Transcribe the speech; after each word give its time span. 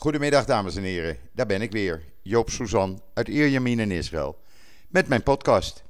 Goedemiddag 0.00 0.44
dames 0.44 0.76
en 0.76 0.82
heren, 0.82 1.16
daar 1.32 1.46
ben 1.46 1.62
ik 1.62 1.72
weer, 1.72 2.02
Joop 2.22 2.50
Suzan 2.50 3.02
uit 3.14 3.28
Ierjemien 3.28 3.78
in 3.78 3.90
Israël, 3.90 4.38
met 4.88 5.08
mijn 5.08 5.22
podcast. 5.22 5.82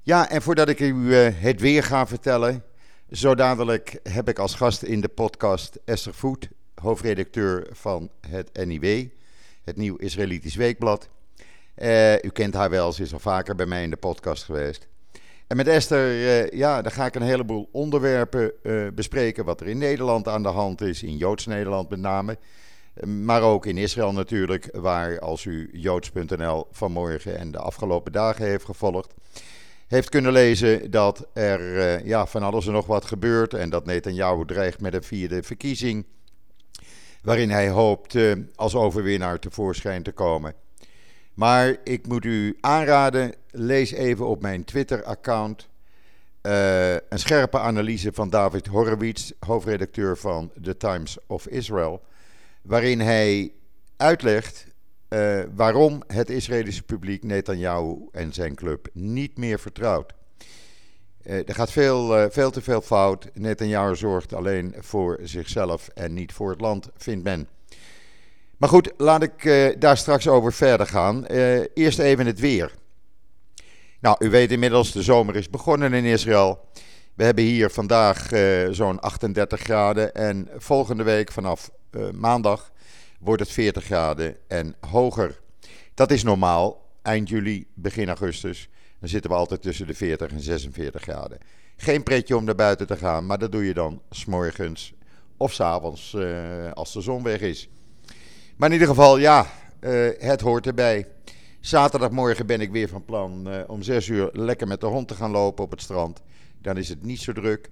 Ja, 0.00 0.28
en 0.28 0.42
voordat 0.42 0.68
ik 0.68 0.80
u 0.80 1.14
eh, 1.14 1.34
het 1.34 1.60
weer 1.60 1.82
ga 1.82 2.06
vertellen, 2.06 2.64
zo 3.10 3.34
dadelijk 3.34 4.00
heb 4.02 4.28
ik 4.28 4.38
als 4.38 4.54
gast 4.54 4.82
in 4.82 5.00
de 5.00 5.08
podcast 5.08 5.78
Esther 5.84 6.14
Voet, 6.14 6.48
hoofdredacteur 6.74 7.66
van 7.70 8.10
het 8.28 8.66
NIW, 8.66 9.08
het 9.64 9.76
Nieuw 9.76 9.96
Israëlitisch 9.96 10.56
Weekblad. 10.56 11.08
Uh, 11.76 12.14
u 12.14 12.28
kent 12.28 12.54
haar 12.54 12.70
wel, 12.70 12.92
ze 12.92 13.02
is 13.02 13.12
al 13.12 13.18
vaker 13.18 13.54
bij 13.54 13.66
mij 13.66 13.82
in 13.82 13.90
de 13.90 13.96
podcast 13.96 14.44
geweest. 14.44 14.88
En 15.46 15.56
met 15.56 15.68
Esther, 15.68 16.10
uh, 16.10 16.50
ja, 16.50 16.82
dan 16.82 16.92
ga 16.92 17.06
ik 17.06 17.14
een 17.14 17.22
heleboel 17.22 17.68
onderwerpen 17.72 18.52
bespreken. 18.94 19.44
Wat 19.44 19.60
er 19.60 19.66
in 19.66 19.78
Nederland 19.78 20.28
aan 20.28 20.42
de 20.42 20.48
hand 20.48 20.80
is, 20.80 21.02
in 21.02 21.16
Joods 21.16 21.46
Nederland 21.46 21.90
met 21.90 21.98
name. 21.98 22.38
Maar 23.04 23.42
ook 23.42 23.66
in 23.66 23.76
Israël 23.76 24.12
natuurlijk, 24.12 24.68
waar 24.72 25.20
als 25.20 25.44
u 25.44 25.70
joods.nl 25.72 26.66
vanmorgen 26.70 27.38
en 27.38 27.50
de 27.50 27.58
afgelopen 27.58 28.12
dagen 28.12 28.44
heeft 28.46 28.64
gevolgd, 28.64 29.14
heeft 29.86 30.08
kunnen 30.08 30.32
lezen 30.32 30.90
dat 30.90 31.26
er 31.32 31.60
uh, 31.60 32.06
ja, 32.06 32.26
van 32.26 32.42
alles 32.42 32.66
en 32.66 32.72
nog 32.72 32.86
wat 32.86 33.04
gebeurt. 33.04 33.54
En 33.54 33.70
dat 33.70 33.86
Netanyahu 33.86 34.44
dreigt 34.44 34.80
met 34.80 34.94
een 34.94 35.02
vierde 35.02 35.42
verkiezing. 35.42 36.06
Waarin 37.22 37.50
hij 37.50 37.68
hoopt 37.68 38.14
uh, 38.14 38.32
als 38.54 38.74
overwinnaar 38.74 39.38
tevoorschijn 39.38 40.02
te 40.02 40.12
komen. 40.12 40.54
Maar 41.34 41.76
ik 41.84 42.06
moet 42.06 42.24
u 42.24 42.56
aanraden, 42.60 43.34
lees 43.50 43.90
even 43.90 44.26
op 44.26 44.42
mijn 44.42 44.64
Twitter-account 44.64 45.68
uh, 46.42 46.92
een 46.92 47.18
scherpe 47.18 47.58
analyse 47.58 48.12
van 48.12 48.30
David 48.30 48.66
Horowitz, 48.66 49.30
hoofdredacteur 49.38 50.16
van 50.16 50.50
The 50.62 50.76
Times 50.76 51.18
of 51.26 51.46
Israel. 51.46 52.02
Waarin 52.62 53.00
hij 53.00 53.52
uitlegt 53.96 54.66
uh, 55.10 55.40
waarom 55.54 56.02
het 56.06 56.30
Israëlische 56.30 56.82
publiek 56.82 57.24
Netanyahu 57.24 58.08
en 58.12 58.32
zijn 58.32 58.54
club 58.54 58.88
niet 58.92 59.38
meer 59.38 59.58
vertrouwt. 59.58 60.12
Uh, 61.22 61.48
er 61.48 61.54
gaat 61.54 61.72
veel, 61.72 62.18
uh, 62.18 62.24
veel 62.30 62.50
te 62.50 62.62
veel 62.62 62.80
fout. 62.80 63.28
Netanyahu 63.34 63.96
zorgt 63.96 64.34
alleen 64.34 64.74
voor 64.78 65.18
zichzelf 65.22 65.88
en 65.88 66.14
niet 66.14 66.32
voor 66.32 66.50
het 66.50 66.60
land, 66.60 66.88
vindt 66.96 67.24
men. 67.24 67.48
Maar 68.56 68.68
goed, 68.68 68.92
laat 68.96 69.22
ik 69.22 69.42
daar 69.78 69.96
straks 69.96 70.28
over 70.28 70.52
verder 70.52 70.86
gaan. 70.86 71.24
Eerst 71.74 71.98
even 71.98 72.26
het 72.26 72.40
weer. 72.40 72.74
Nou, 74.00 74.16
u 74.18 74.30
weet 74.30 74.52
inmiddels, 74.52 74.92
de 74.92 75.02
zomer 75.02 75.36
is 75.36 75.50
begonnen 75.50 75.92
in 75.92 76.04
Israël. 76.04 76.68
We 77.14 77.24
hebben 77.24 77.44
hier 77.44 77.70
vandaag 77.70 78.28
zo'n 78.70 79.00
38 79.00 79.60
graden. 79.60 80.14
En 80.14 80.48
volgende 80.56 81.02
week 81.02 81.32
vanaf 81.32 81.70
maandag 82.14 82.72
wordt 83.20 83.42
het 83.42 83.50
40 83.50 83.84
graden 83.84 84.36
en 84.48 84.74
hoger. 84.80 85.40
Dat 85.94 86.10
is 86.10 86.22
normaal. 86.22 86.88
Eind 87.02 87.28
juli, 87.28 87.66
begin 87.74 88.08
augustus. 88.08 88.68
Dan 88.98 89.08
zitten 89.08 89.30
we 89.30 89.36
altijd 89.36 89.62
tussen 89.62 89.86
de 89.86 89.94
40 89.94 90.30
en 90.30 90.40
46 90.40 91.02
graden. 91.02 91.38
Geen 91.76 92.02
pretje 92.02 92.36
om 92.36 92.44
naar 92.44 92.54
buiten 92.54 92.86
te 92.86 92.96
gaan, 92.96 93.26
maar 93.26 93.38
dat 93.38 93.52
doe 93.52 93.64
je 93.66 93.74
dan 93.74 94.02
s'morgens 94.10 94.94
of 95.36 95.52
s'avonds 95.52 96.16
als 96.74 96.92
de 96.92 97.00
zon 97.00 97.22
weg 97.22 97.40
is. 97.40 97.68
Maar 98.56 98.68
in 98.68 98.74
ieder 98.74 98.88
geval, 98.88 99.18
ja, 99.18 99.46
uh, 99.80 100.08
het 100.18 100.40
hoort 100.40 100.66
erbij. 100.66 101.06
Zaterdagmorgen 101.60 102.46
ben 102.46 102.60
ik 102.60 102.70
weer 102.70 102.88
van 102.88 103.04
plan 103.04 103.48
uh, 103.48 103.60
om 103.66 103.82
6 103.82 104.08
uur 104.08 104.30
lekker 104.32 104.66
met 104.66 104.80
de 104.80 104.86
hond 104.86 105.08
te 105.08 105.14
gaan 105.14 105.30
lopen 105.30 105.64
op 105.64 105.70
het 105.70 105.80
strand. 105.80 106.22
Dan 106.62 106.76
is 106.76 106.88
het 106.88 107.02
niet 107.02 107.20
zo 107.20 107.32
druk. 107.32 107.70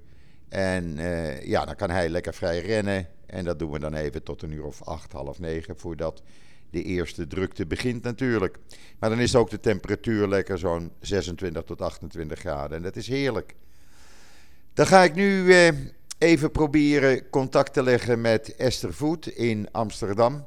En 0.48 0.98
uh, 0.98 1.46
ja, 1.46 1.64
dan 1.64 1.74
kan 1.74 1.90
hij 1.90 2.08
lekker 2.08 2.34
vrij 2.34 2.60
rennen. 2.60 3.08
En 3.28 3.44
dat 3.44 3.58
doen 3.58 3.70
we 3.70 3.78
dan 3.78 3.94
even 3.94 4.22
tot 4.22 4.42
een 4.42 4.52
uur 4.52 4.64
of 4.64 4.82
acht, 4.82 5.12
half 5.12 5.38
negen, 5.38 5.78
voordat 5.78 6.22
de 6.70 6.82
eerste 6.82 7.26
drukte 7.26 7.66
begint 7.66 8.02
natuurlijk. 8.02 8.58
Maar 8.98 9.10
dan 9.10 9.20
is 9.20 9.36
ook 9.36 9.50
de 9.50 9.60
temperatuur 9.60 10.28
lekker 10.28 10.58
zo'n 10.58 10.92
26 11.00 11.62
tot 11.62 11.80
28 11.80 12.38
graden. 12.38 12.76
En 12.76 12.82
dat 12.82 12.96
is 12.96 13.08
heerlijk. 13.08 13.54
Dan 14.74 14.86
ga 14.86 15.02
ik 15.02 15.14
nu 15.14 15.52
even 16.18 16.50
proberen 16.50 17.30
contact 17.30 17.72
te 17.72 17.82
leggen 17.82 18.20
met 18.20 18.56
Esther 18.56 18.94
Voet 18.94 19.26
in 19.26 19.68
Amsterdam 19.72 20.46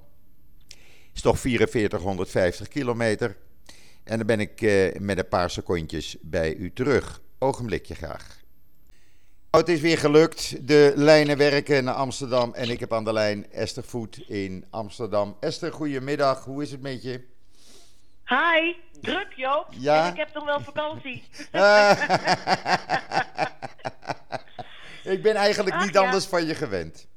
is 1.14 1.22
toch 1.22 1.40
4450 1.40 2.68
kilometer. 2.68 3.36
En 4.04 4.18
dan 4.18 4.28
ben 4.28 4.40
ik 4.40 4.62
uh, 4.62 4.96
met 5.00 5.18
een 5.18 5.28
paar 5.28 5.50
secondjes 5.50 6.18
bij 6.22 6.56
u 6.56 6.72
terug. 6.74 7.22
Ogenblikje 7.40 7.96
graag. 7.96 8.41
Nou, 9.52 9.64
het 9.64 9.74
is 9.74 9.82
weer 9.82 9.98
gelukt. 9.98 10.68
De 10.68 10.94
lijnen 10.96 11.38
werken 11.38 11.84
naar 11.84 11.94
Amsterdam. 11.94 12.54
En 12.54 12.70
ik 12.70 12.80
heb 12.80 12.94
aan 12.94 13.04
de 13.04 13.14
lijn 13.14 13.52
Esther 13.52 13.84
Voet 13.84 14.24
in 14.28 14.66
Amsterdam. 14.70 15.38
Esther, 15.40 15.72
goedemiddag. 15.72 16.46
Hoe 16.46 16.62
is 16.62 16.72
het 16.72 16.82
met 16.82 17.04
je? 17.04 17.26
Hi, 18.26 18.74
druk 19.02 19.28
Joop. 19.36 19.68
Ja? 19.70 20.06
En 20.06 20.12
ik 20.12 20.18
heb 20.18 20.34
nog 20.34 20.46
wel 20.46 20.60
vakantie. 20.60 21.24
ik 25.16 25.22
ben 25.22 25.36
eigenlijk 25.36 25.76
Ach, 25.76 25.86
niet 25.86 25.94
ja. 25.94 26.02
anders 26.02 26.26
van 26.26 26.46
je 26.46 26.56
gewend. 26.56 27.08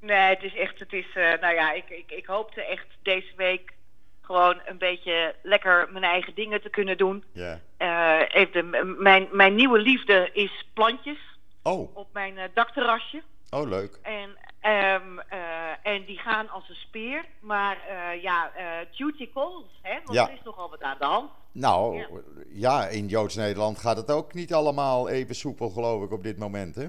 Nee, 0.00 0.34
het 0.34 0.42
is 0.42 0.54
echt, 0.54 0.78
het 0.78 0.92
is, 0.92 1.06
uh, 1.14 1.32
nou 1.40 1.54
ja, 1.54 1.72
ik, 1.72 1.88
ik, 1.88 2.10
ik 2.10 2.26
hoopte 2.26 2.64
echt 2.64 2.86
deze 3.02 3.32
week 3.36 3.72
gewoon 4.20 4.60
een 4.66 4.78
beetje 4.78 5.34
lekker 5.42 5.88
mijn 5.90 6.04
eigen 6.04 6.34
dingen 6.34 6.62
te 6.62 6.70
kunnen 6.70 6.96
doen. 6.96 7.24
Ja. 7.32 7.60
Uh, 7.78 8.40
even 8.40 8.52
de, 8.52 8.62
mijn, 8.98 9.28
mijn 9.32 9.54
nieuwe 9.54 9.78
liefde 9.78 10.30
is 10.32 10.66
plantjes 10.72 11.32
Oh, 11.66 11.96
op 11.96 12.08
mijn 12.12 12.36
uh, 12.36 12.44
dakterrasje. 12.54 13.22
oh 13.50 13.68
leuk. 13.68 13.98
En, 14.02 14.28
um, 14.72 15.18
uh, 15.32 15.86
en 15.86 16.04
die 16.04 16.18
gaan 16.18 16.48
als 16.48 16.68
een 16.68 16.74
speer. 16.74 17.24
Maar 17.40 17.76
uh, 17.90 18.22
ja, 18.22 18.50
duty 18.96 19.30
calls, 19.32 19.78
hè? 19.82 19.94
want 20.04 20.12
Ja. 20.18 20.28
er 20.28 20.34
is 20.34 20.42
nogal 20.44 20.70
wat 20.70 20.82
aan 20.82 20.96
de 20.98 21.04
hand. 21.04 21.30
Nou, 21.52 21.96
Ja. 21.98 22.08
ja, 22.48 22.86
in 22.88 23.06
Joods 23.06 23.34
Nederland 23.34 23.78
gaat 23.78 23.96
het 23.96 24.10
ook 24.10 24.34
niet 24.34 24.54
allemaal 24.54 25.08
even 25.08 25.34
soepel, 25.34 25.70
geloof 25.70 26.02
ik, 26.04 26.10
op 26.12 26.22
dit 26.22 26.38
moment, 26.38 26.74
hè? 26.74 26.86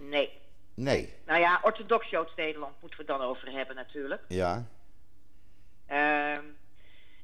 Nee. 0.00 0.30
Nee. 0.74 1.14
Nou 1.26 1.40
ja, 1.40 1.60
orthodox 1.62 2.10
Joods 2.10 2.32
Nederland 2.36 2.72
moeten 2.80 2.98
we 2.98 3.12
het 3.12 3.18
dan 3.20 3.28
over 3.28 3.50
hebben 3.50 3.76
natuurlijk. 3.76 4.22
Ja. 4.28 4.66
Ehm 5.86 6.44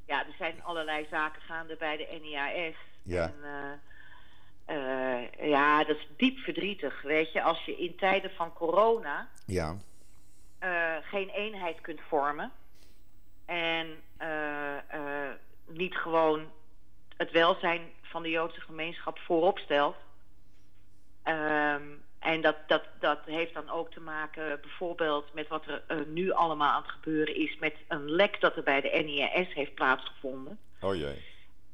ja, 0.07 0.27
er 0.27 0.35
zijn 0.39 0.63
allerlei 0.63 1.07
zaken 1.11 1.43
gaande 1.43 1.77
bij 1.77 1.97
de 1.97 2.19
NIAS. 2.23 2.75
Ja. 3.03 3.23
En, 3.25 3.35
eh, 3.43 3.71
eh, 4.65 5.49
ja, 5.49 5.85
dat 5.85 5.97
is 5.97 6.09
diep 6.17 6.39
verdrietig. 6.39 7.03
Weet 7.03 7.33
je, 7.33 7.43
als 7.43 7.65
je 7.65 7.77
in 7.77 7.97
tijden 7.97 8.31
van 8.31 8.53
corona 8.53 9.29
Ja. 9.47 9.77
eh, 10.59 10.95
geen 11.03 11.29
eenheid 11.29 11.81
kunt 11.81 12.01
vormen. 12.09 12.53
En 13.47 13.87
eh, 14.17 15.31
niet 15.67 15.95
gewoon 15.97 16.51
het 17.17 17.31
welzijn 17.31 17.81
van 18.03 18.23
de 18.23 18.31
Joodse 18.31 18.61
gemeenschap 18.61 19.19
voorop 19.19 19.59
stelt. 19.59 19.97
Ehm, 21.23 21.83
en 22.19 22.41
dat, 22.41 22.57
dat, 22.67 22.83
dat 23.01 23.19
heeft 23.25 23.55
dan 23.55 23.71
ook 23.71 23.91
te 23.91 24.01
maken 24.01 24.61
bijvoorbeeld 24.61 25.35
met 25.35 25.49
wat 25.49 25.65
er 25.67 26.07
nu 26.07 26.31
allemaal 26.31 26.73
aan 26.73 26.83
het 26.83 26.91
gebeuren 26.91 27.37
is 27.37 27.57
met 27.59 27.75
een 27.89 28.11
lek 28.11 28.41
dat 28.41 28.57
er 28.57 28.63
bij 28.63 28.81
de 28.81 29.03
NIS 29.05 29.55
heeft 29.55 29.75
plaatsgevonden. 29.75 30.59
Oh 30.81 30.95
jee. 30.97 31.25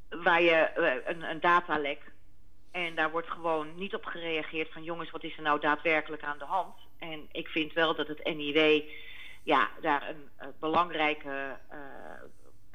Waar 0.08 0.42
je 0.42 0.70
een, 1.06 1.22
een 1.22 1.40
datalek. 1.40 2.00
En 2.70 2.94
daar 2.94 3.10
wordt 3.10 3.30
gewoon 3.30 3.74
niet 3.76 3.94
op 3.94 4.04
gereageerd 4.04 4.72
van 4.72 4.82
jongens, 4.82 5.10
wat 5.10 5.24
is 5.24 5.36
er 5.36 5.42
nou 5.42 5.60
daadwerkelijk 5.60 6.22
aan 6.22 6.38
de 6.38 6.44
hand? 6.44 6.74
En 6.98 7.28
ik 7.32 7.48
vind 7.48 7.72
wel 7.72 7.94
dat 7.94 8.08
het 8.08 8.24
NIW 8.24 8.82
ja, 9.42 9.70
daar 9.80 10.08
een 10.08 10.28
eh, 10.36 10.46
belangrijke 10.60 11.56
eh, 11.68 11.78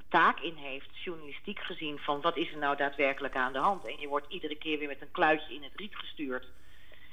taak 0.09 0.39
in 0.39 0.55
heeft, 0.55 1.03
journalistiek 1.03 1.59
gezien, 1.59 1.99
van 1.99 2.21
wat 2.21 2.37
is 2.37 2.51
er 2.51 2.57
nou 2.57 2.75
daadwerkelijk 2.75 3.35
aan 3.35 3.53
de 3.53 3.59
hand? 3.59 3.87
En 3.87 3.99
je 3.99 4.07
wordt 4.07 4.31
iedere 4.33 4.55
keer 4.55 4.79
weer 4.79 4.87
met 4.87 5.01
een 5.01 5.11
kluitje 5.11 5.53
in 5.53 5.63
het 5.63 5.75
riet 5.75 5.95
gestuurd. 5.95 6.47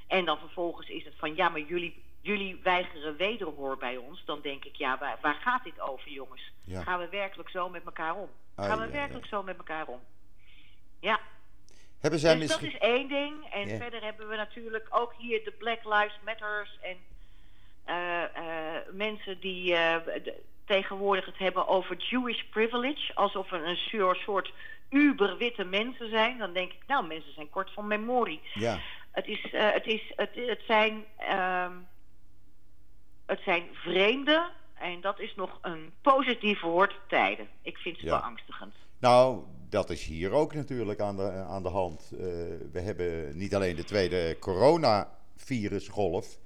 En 0.07 0.25
dan 0.25 0.39
vervolgens 0.39 0.89
is 0.89 1.05
het 1.05 1.15
van 1.17 1.37
ja, 1.37 1.49
maar 1.49 1.61
jullie, 1.61 2.03
jullie 2.21 2.61
weigeren 2.63 3.17
wederhoor 3.17 3.77
bij 3.77 3.97
ons. 3.97 4.25
Dan 4.25 4.41
denk 4.41 4.65
ik, 4.65 4.77
ja, 4.77 4.99
waar, 4.99 5.19
waar 5.21 5.35
gaat 5.35 5.65
dit 5.65 5.81
over, 5.81 6.11
jongens? 6.11 6.53
Ja. 6.65 6.83
Gaan 6.83 6.99
we 6.99 7.09
werkelijk 7.09 7.49
zo 7.49 7.69
met 7.69 7.85
elkaar 7.85 8.15
om? 8.15 8.29
Gaan 8.57 8.79
we 8.79 8.91
werkelijk 8.91 9.27
zo 9.27 9.43
met 9.43 9.57
elkaar 9.57 9.87
om? 9.87 10.01
Ja, 11.01 11.21
Hebben 12.03 12.21
zij 12.21 12.37
dus 12.39 12.49
dat 12.49 12.63
is 12.63 12.79
één 12.79 13.09
ding. 13.09 13.35
En 13.53 13.69
verder 13.69 14.03
hebben 14.03 14.29
we 14.29 14.37
natuurlijk 14.37 14.87
ook 14.91 15.15
hier 15.19 15.45
de 15.45 15.51
Black 15.51 15.85
Lives 15.85 16.19
Matters 16.25 16.79
en 16.81 16.97
eh, 17.85 18.23
eh, 18.23 18.83
mensen 18.93 19.41
die 19.41 19.75
eh, 19.75 19.97
tegenwoordig 20.65 21.27
het 21.27 21.39
hebben 21.39 21.69
over 21.69 21.97
Jewish 21.97 22.43
privilege, 22.51 23.15
alsof 23.15 23.51
we 23.51 23.57
een 23.57 24.15
soort- 24.17 24.53
uberwitte 24.91 25.65
mensen 25.65 26.11
zijn. 26.11 26.39
Dan 26.39 26.53
denk 26.53 26.73
ik, 26.73 26.83
nou, 26.87 27.07
mensen 27.07 27.33
zijn 27.33 27.51
kort 27.51 27.71
van 27.73 27.87
memorie. 27.87 28.41
Ja. 28.55 28.79
Het, 29.11 29.27
is, 29.27 29.47
het, 29.51 29.87
is, 29.87 30.13
het, 30.17 30.31
het, 30.35 30.61
zijn, 30.67 31.05
ehm, 31.17 31.73
het 33.27 33.41
zijn 33.45 33.69
vreemde, 33.73 34.51
en 34.75 35.01
dat 35.01 35.21
is 35.21 35.35
nog 35.35 35.59
een 35.63 35.93
positief 36.03 36.61
woord, 36.61 36.95
tijden. 37.09 37.49
Ik 37.63 37.79
vind 37.79 37.97
het 37.97 38.07
Ja. 38.07 38.19
beangstigend. 38.19 38.75
Nou, 38.99 39.45
dat 39.73 39.91
is 39.91 40.05
hier 40.05 40.31
ook 40.31 40.55
natuurlijk 40.55 41.01
aan 41.01 41.17
de, 41.17 41.31
aan 41.31 41.63
de 41.63 41.69
hand. 41.69 42.11
Eh, 42.13 42.19
we 42.73 42.81
hebben 42.81 43.37
niet 43.37 43.55
alleen 43.55 43.77
de 43.77 43.85
tweede 43.85 44.37
coronavirusgolf. 44.39 46.39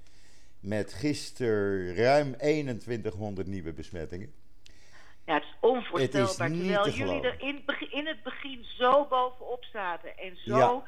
Met 0.59 0.93
gisteren 0.93 1.95
ruim 1.95 2.37
2100 2.37 3.47
nieuwe 3.47 3.73
besmettingen. 3.73 4.33
Ja, 5.25 5.33
het 5.33 5.43
is 5.43 5.55
onvoorstelbaar. 5.59 6.47
Het 6.47 6.55
is 6.55 6.61
niet 6.61 6.73
terwijl 6.73 6.83
te 6.83 6.91
jullie 6.97 7.21
er 7.21 7.41
in, 7.41 7.55
het 7.55 7.65
begin- 7.65 7.91
in 7.91 8.07
het 8.07 8.23
begin 8.23 8.63
zo 8.63 9.05
bovenop 9.05 9.65
zaten. 9.71 10.17
En 10.17 10.37
zo. 10.45 10.57
Ja. 10.57 10.83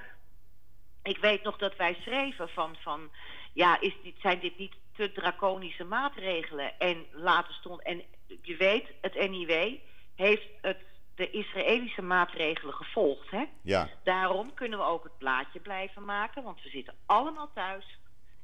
Ik 1.03 1.18
weet 1.18 1.44
nog 1.44 1.57
dat 1.57 1.75
wij 1.75 1.94
schreven 1.94 2.50
van. 2.50 2.75
van 2.80 3.09
ja, 3.53 3.81
is 3.81 3.94
dit, 4.03 4.15
zijn 4.21 4.39
dit 4.39 4.57
niet 4.57 4.74
te 4.95 5.12
draconische 5.12 5.83
maatregelen? 5.83 6.80
En 6.80 7.06
later 7.12 7.53
stond. 7.53 7.81
En 7.81 8.01
je 8.41 8.56
weet, 8.57 8.86
het 9.01 9.30
NIW 9.30 9.75
heeft 10.15 10.47
het, 10.62 10.77
de 11.19 11.30
Israëlische 11.31 12.01
maatregelen 12.01 12.74
gevolgd. 12.74 13.31
Hè? 13.31 13.44
Ja, 13.62 13.89
Daarom 14.04 14.54
kunnen 14.54 14.80
we 14.80 14.86
ook 14.86 15.04
het 15.04 15.18
plaatje 15.18 15.60
blijven 15.60 16.06
maken, 16.06 16.44
want 16.44 16.62
we 16.63 16.69
zitten 16.69 16.94
allemaal 17.06 17.50
thuis. 17.54 17.98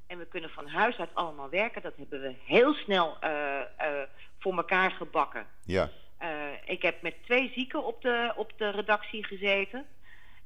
En 0.07 0.18
we 0.18 0.25
kunnen 0.25 0.50
van 0.50 0.68
huis 0.68 0.98
uit 0.98 1.10
allemaal 1.13 1.50
werken. 1.50 1.81
Dat 1.81 1.95
hebben 1.98 2.22
we 2.22 2.36
heel 2.45 2.74
snel 2.74 3.18
eh, 3.19 3.60
eh, 3.60 4.07
voor 4.39 4.56
elkaar 4.57 4.92
gebakken. 4.92 5.45
ja, 5.66 5.89
Eh, 6.18 6.30
ik 6.66 6.81
heb 6.81 7.01
met 7.01 7.16
twee 7.24 7.51
zieken 7.56 7.86
op 7.86 8.01
de, 8.01 8.33
op 8.36 8.51
de 8.57 8.69
redactie 8.69 9.25
gezeten. 9.25 9.86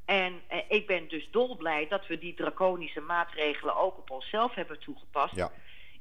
En 0.06 0.42
ik 0.68 0.88
ben 0.88 1.08
dus 1.08 1.28
dolblij 1.32 1.88
dat 1.88 2.08
we 2.08 2.18
die 2.18 2.34
draconische 2.34 3.02
maatregelen 3.02 3.76
ook 3.76 3.98
op 3.98 4.10
onszelf 4.10 4.56
hebben 4.56 4.80
toegepast. 4.80 5.36
ja, 5.36 5.52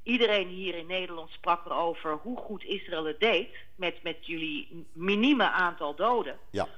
Iedereen 0.02 0.48
hier 0.48 0.74
in 0.74 0.86
Nederland 0.86 1.30
sprak 1.30 1.66
erover 1.66 2.18
hoe 2.22 2.36
goed 2.36 2.64
Israël 2.64 3.04
het 3.04 3.20
deed. 3.20 3.48
Met, 3.76 4.02
met 4.02 4.26
jullie 4.26 4.86
minieme 4.92 5.50
aantal 5.50 5.94
doden. 5.94 6.38
ja, 6.50 6.68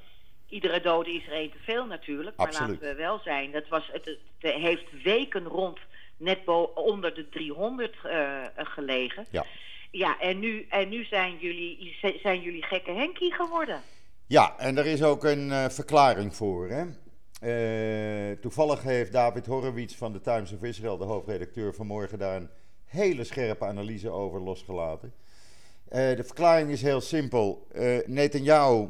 Iedere 0.48 0.80
dode 0.80 1.12
is 1.12 1.26
er 1.26 1.32
één 1.32 1.50
te 1.50 1.58
veel 1.58 1.86
natuurlijk. 1.86 2.36
Maar 2.36 2.46
Absoluut. 2.46 2.70
laten 2.70 2.88
we 2.88 3.02
wel 3.02 3.18
zijn. 3.18 3.52
Dat 3.52 3.68
was, 3.68 3.88
het, 3.92 4.04
het 4.38 4.54
heeft 4.54 5.02
weken 5.02 5.44
rond 5.44 5.78
net 6.16 6.38
onder 6.74 7.14
de 7.14 7.28
300 7.28 7.96
eh, 8.02 8.44
gelegen. 8.54 9.26
ja. 9.30 9.44
Ja, 9.90 10.20
en 10.20 10.38
nu, 10.38 10.66
en 10.68 10.88
nu 10.88 11.04
zijn, 11.04 11.38
jullie, 11.38 11.96
zijn 12.22 12.40
jullie 12.40 12.62
gekke 12.62 12.90
Henkie 12.90 13.32
geworden. 13.32 13.82
Ja, 14.26 14.58
en 14.58 14.78
er 14.78 14.86
is 14.86 15.02
ook 15.02 15.24
een 15.24 15.52
eh, 15.52 15.68
verklaring 15.68 16.34
voor. 16.34 16.68
Hè? 16.68 16.84
Eh, 17.40 18.38
toevallig 18.40 18.82
heeft 18.82 19.12
David 19.12 19.46
Horowitz 19.46 19.96
van 19.96 20.12
de 20.12 20.20
Times 20.20 20.52
of 20.52 20.62
Israel, 20.62 20.96
de 20.96 21.04
hoofdredacteur, 21.04 21.74
vanmorgen 21.74 22.18
daar 22.18 22.36
een 22.36 22.50
hele 22.90 23.24
scherpe 23.24 23.64
analyse 23.64 24.10
over 24.10 24.40
losgelaten. 24.40 25.12
Eh, 25.88 26.16
de 26.16 26.24
verklaring 26.24 26.70
is 26.70 26.82
heel 26.82 27.00
simpel. 27.00 27.66
Eh 27.72 27.98
Netanyahu 28.06 28.88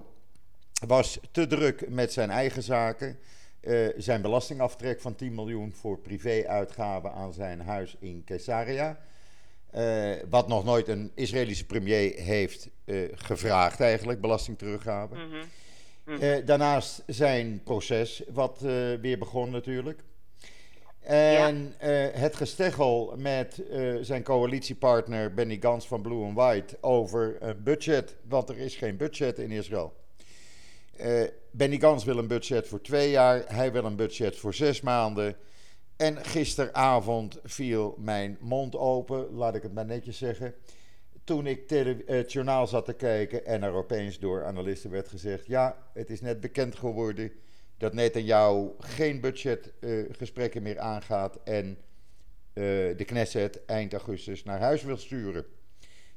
was 0.86 1.18
te 1.30 1.46
druk 1.46 1.88
met 1.88 2.12
zijn 2.12 2.30
eigen 2.30 2.62
zaken. 2.62 3.18
Eh, 3.60 3.88
zijn 3.96 4.22
belastingaftrek 4.22 5.00
van 5.00 5.14
10 5.14 5.34
miljoen 5.34 5.72
voor 5.72 5.98
privéuitgaven 5.98 7.12
aan 7.12 7.32
zijn 7.32 7.60
huis 7.60 7.96
in 7.98 8.22
Caesarea. 8.24 8.98
Wat 10.28 10.48
nog 10.48 10.64
nooit 10.64 10.88
een 10.88 11.10
Israëlische 11.14 11.66
premier 11.66 12.14
heeft 12.14 12.68
gevraagd 13.12 13.80
eigenlijk, 13.80 14.20
belastingteruggave. 14.20 15.14
Mhm. 15.14 16.22
Eh, 16.22 16.46
daarnaast 16.46 17.02
zijn 17.06 17.62
proces, 17.62 18.22
wat 18.32 18.60
weer 19.00 19.18
begon 19.18 19.50
natuurlijk. 19.50 20.02
En 21.00 21.74
eh, 21.78 22.06
het 22.12 22.36
gesteggel 22.36 23.14
met 23.16 23.68
eh, 23.68 23.94
zijn 24.00 24.22
coalitiepartner 24.22 25.34
Benny 25.34 25.56
Gantz 25.60 25.86
van 25.86 26.02
Blue 26.02 26.24
and 26.24 26.34
White 26.34 26.76
over 26.80 27.36
een 27.40 27.62
budget, 27.62 28.16
want 28.28 28.48
er 28.48 28.58
is 28.58 28.76
geen 28.76 28.96
budget 28.96 29.38
in 29.38 29.50
Israël. 29.50 29.92
Eh, 30.96 31.22
Benny 31.50 31.78
Gantz 31.78 32.04
wil 32.04 32.18
een 32.18 32.26
budget 32.26 32.68
voor 32.68 32.80
twee 32.80 33.10
jaar, 33.10 33.44
hij 33.54 33.72
wil 33.72 33.84
een 33.84 33.96
budget 33.96 34.36
voor 34.36 34.54
zes 34.54 34.80
maanden. 34.80 35.36
En 35.96 36.24
gisteravond 36.24 37.38
viel 37.44 37.94
mijn 37.98 38.36
mond 38.40 38.76
open, 38.76 39.34
laat 39.34 39.54
ik 39.54 39.62
het 39.62 39.74
maar 39.74 39.86
netjes 39.86 40.18
zeggen. 40.18 40.54
Toen 41.24 41.46
ik 41.46 41.70
het 42.06 42.32
journaal 42.32 42.66
zat 42.66 42.84
te 42.84 42.92
kijken 42.92 43.46
en 43.46 43.62
er 43.62 43.72
opeens 43.72 44.18
door 44.18 44.44
analisten 44.44 44.90
werd 44.90 45.08
gezegd: 45.08 45.46
ja, 45.46 45.76
het 45.92 46.10
is 46.10 46.20
net 46.20 46.40
bekend 46.40 46.76
geworden 46.76 47.32
dat 47.80 47.94
Netanyahu 47.94 48.70
geen 48.78 49.20
budgetgesprekken 49.20 50.62
meer 50.62 50.78
aangaat 50.78 51.38
en 51.44 51.78
eh, 52.52 52.64
de 52.96 53.04
Knesset 53.06 53.64
eind 53.64 53.92
augustus 53.92 54.42
naar 54.42 54.60
huis 54.60 54.82
wil 54.82 54.96
sturen. 54.96 55.46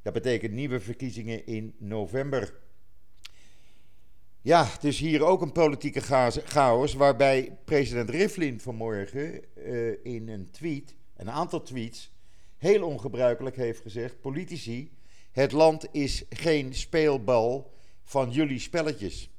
Dat 0.01 0.13
betekent 0.13 0.53
nieuwe 0.53 0.79
verkiezingen 0.79 1.45
in 1.45 1.75
november. 1.77 2.53
Ja, 4.41 4.69
dus 4.79 4.99
hier 4.99 5.23
ook 5.25 5.41
een 5.41 5.51
politieke 5.51 6.01
chaos- 6.01 6.39
chaos, 6.43 6.93
waarbij 6.93 7.57
president 7.65 8.09
Rivlin 8.09 8.59
vanmorgen 8.59 9.55
eh, 9.55 10.05
in 10.05 10.29
een 10.29 10.51
tweet, 10.51 10.95
een 11.15 11.31
aantal 11.31 11.61
tweets, 11.61 12.13
heel 12.57 12.87
ongebruikelijk 12.87 13.55
heeft 13.55 13.81
gezegd: 13.81 14.21
politici, 14.21 14.91
het 15.31 15.51
land 15.51 15.87
is 15.91 16.23
geen 16.29 16.73
speelbal 16.73 17.73
van 18.03 18.31
jullie 18.31 18.59
spelletjes. 18.59 19.32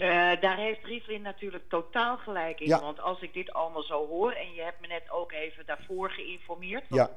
Eh, 0.00 0.40
daar 0.40 0.56
heeft 0.56 0.84
Rivlin 0.84 1.22
natuurlijk 1.22 1.68
totaal 1.68 2.16
gelijk 2.16 2.60
in. 2.60 2.68
Ja. 2.68 2.80
Want 2.80 3.00
als 3.00 3.20
ik 3.20 3.32
dit 3.32 3.52
allemaal 3.52 3.82
zo 3.82 4.06
hoor, 4.06 4.32
en 4.32 4.54
je 4.54 4.62
hebt 4.62 4.80
me 4.80 4.86
net 4.86 5.10
ook 5.10 5.32
even 5.32 5.66
daarvoor 5.66 6.10
geïnformeerd. 6.10 6.84
Ja, 6.88 6.96
want, 6.96 7.10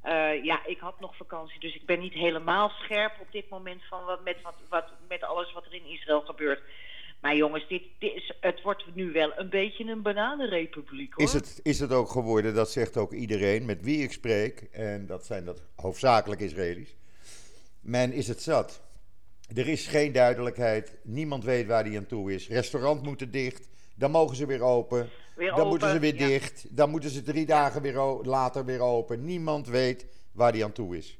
eh, 0.00 0.44
ja, 0.44 0.66
ik 0.66 0.78
had 0.78 1.00
nog 1.00 1.16
vakantie, 1.16 1.60
dus 1.60 1.74
ik 1.74 1.86
ben 1.86 2.00
niet 2.00 2.12
helemaal 2.12 2.68
scherp 2.68 3.12
op 3.20 3.32
dit 3.32 3.48
moment 3.48 3.82
van 3.88 4.04
wat, 4.04 4.24
met, 4.24 4.42
wat, 4.42 4.54
wat, 4.68 4.84
met 5.08 5.22
alles 5.22 5.52
wat 5.52 5.64
er 5.64 5.74
in 5.74 5.86
Israël 5.86 6.20
gebeurt. 6.20 6.60
Maar 7.20 7.36
jongens, 7.36 7.68
dit, 7.68 7.82
dit 7.98 8.14
is, 8.14 8.32
het 8.40 8.62
wordt 8.62 8.94
nu 8.94 9.12
wel 9.12 9.32
een 9.36 9.48
beetje 9.48 9.84
een 9.84 10.02
bananenrepubliek 10.02 11.14
hoor. 11.14 11.24
is 11.24 11.32
het, 11.32 11.60
is 11.62 11.80
het 11.80 11.92
ook 11.92 12.10
geworden, 12.10 12.54
dat 12.54 12.70
zegt 12.70 12.96
ook 12.96 13.12
iedereen 13.12 13.64
met 13.64 13.82
wie 13.82 14.02
ik 14.02 14.12
spreek, 14.12 14.68
en 14.72 15.06
dat 15.06 15.26
zijn 15.26 15.44
dat 15.44 15.62
hoofdzakelijk 15.76 16.40
Israëli's. 16.40 16.94
Men 17.80 18.12
is 18.12 18.28
het 18.28 18.42
zat. 18.42 18.82
Er 19.48 19.68
is 19.68 19.86
geen 19.86 20.12
duidelijkheid, 20.12 20.98
niemand 21.02 21.44
weet 21.44 21.66
waar 21.66 21.84
die 21.84 21.98
aan 21.98 22.06
toe 22.06 22.32
is. 22.32 22.48
Restaurant 22.48 23.02
moeten 23.02 23.30
dicht, 23.30 23.68
dan 23.96 24.10
mogen 24.10 24.36
ze 24.36 24.46
weer 24.46 24.62
open. 24.62 25.10
Weer 25.36 25.48
dan 25.48 25.56
open, 25.56 25.68
moeten 25.68 25.90
ze 25.90 25.98
weer 25.98 26.14
ja. 26.14 26.26
dicht. 26.26 26.76
Dan 26.76 26.90
moeten 26.90 27.10
ze 27.10 27.22
drie 27.22 27.46
dagen 27.46 27.82
weer 27.82 27.94
later 28.22 28.64
weer 28.64 28.80
open. 28.80 29.24
Niemand 29.24 29.66
weet 29.66 30.06
waar 30.32 30.52
die 30.52 30.64
aan 30.64 30.72
toe 30.72 30.96
is. 30.96 31.18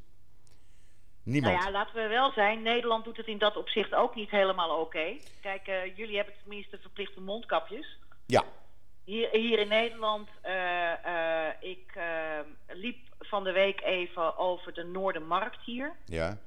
Niemand. 1.25 1.55
Nou 1.55 1.67
ja, 1.67 1.73
laten 1.73 1.95
we 1.95 2.09
wel 2.09 2.33
zijn. 2.33 2.63
Nederland 2.63 3.05
doet 3.05 3.17
het 3.17 3.27
in 3.27 3.39
dat 3.39 3.57
opzicht 3.57 3.95
ook 3.95 4.15
niet 4.15 4.31
helemaal 4.31 4.81
oké. 4.81 5.17
Kijk, 5.41 5.67
eh, 5.67 5.97
jullie 5.97 6.17
hebben 6.17 6.35
tenminste 6.41 6.79
verplichte 6.79 7.21
mondkapjes. 7.21 7.99
Ja, 8.27 8.45
Hier, 9.05 9.29
hier 9.33 9.59
in 9.59 9.69
Nederland, 9.69 10.29
eh, 10.41 10.93
eh, 11.47 11.55
ik 11.61 11.99
liep 12.69 12.99
van 13.19 13.45
de 13.45 13.53
week 13.53 13.81
even 13.81 14.39
over 14.39 14.75
de 14.75 14.85
Noordermarkt 14.85 15.61
hier. 15.65 15.93
ja, 16.05 16.39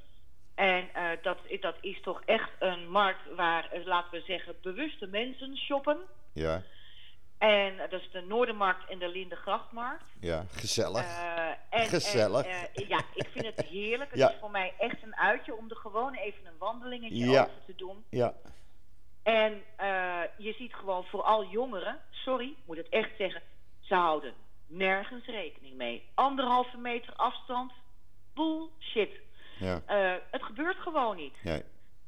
En 0.58 0.90
eh, 0.94 1.10
dat, 1.22 1.38
dat 1.60 1.76
is 1.82 2.02
toch 2.02 2.22
echt 2.26 2.50
een 2.60 2.90
markt 2.90 3.36
waar, 3.36 3.72
eh, 3.72 3.86
laten 3.86 4.12
we 4.12 4.22
zeggen, 4.26 4.56
bewuste 4.62 5.08
mensen 5.08 5.58
shoppen. 5.58 5.98
ja, 6.34 6.62
En 7.38 7.80
eh, 7.80 7.90
dat 7.90 8.02
is 8.02 8.10
de 8.12 8.22
Noordermarkt 8.22 8.90
en 8.90 9.00
de 9.00 9.08
Lindegrachtmarkt. 9.08 10.04
ja. 10.20 10.46
Gezellig. 10.52 11.06
En, 11.70 11.88
Gezellig. 11.88 12.46
en, 12.46 12.88
ja, 12.88 13.02
ik 13.14 13.28
vind 13.32 13.46
het 13.46 13.66
heerlijk. 13.66 14.10
Het 14.12 14.20
Ja. 14.20 14.30
is 14.30 14.36
voor 14.40 14.52
mij 14.52 14.74
echt 14.78 15.04
een 15.04 15.16
uitje 15.16 15.56
om 15.56 15.70
er 15.70 15.76
gewoon 15.76 16.14
even 16.14 16.46
een 16.46 16.58
wandelingetje 16.58 17.26
Ja. 17.30 17.42
over 17.42 17.66
te 17.66 17.76
doen. 17.76 18.06
Ja, 18.10 18.34
En 19.24 19.64
je 20.38 20.54
ziet 20.58 20.74
gewoon 20.74 21.04
vooral 21.06 21.46
jongeren, 21.46 22.00
sorry, 22.12 22.46
ik 22.48 22.58
moet 22.66 22.78
het 22.78 22.90
echt 22.90 23.12
zeggen, 23.18 23.42
ze 23.80 23.96
houden 23.96 24.34
nergens 24.68 25.26
rekening 25.26 25.76
mee. 25.76 26.04
Anderhalve 26.14 26.78
meter 26.78 27.14
afstand, 27.16 27.72
bullshit. 28.34 29.10
Ja, 29.60 29.82
Eh, 29.86 30.14
het 30.32 30.44
gebeurt 30.44 30.78
gewoon 30.78 31.16
niet. 31.16 31.36
ja. 31.44 31.62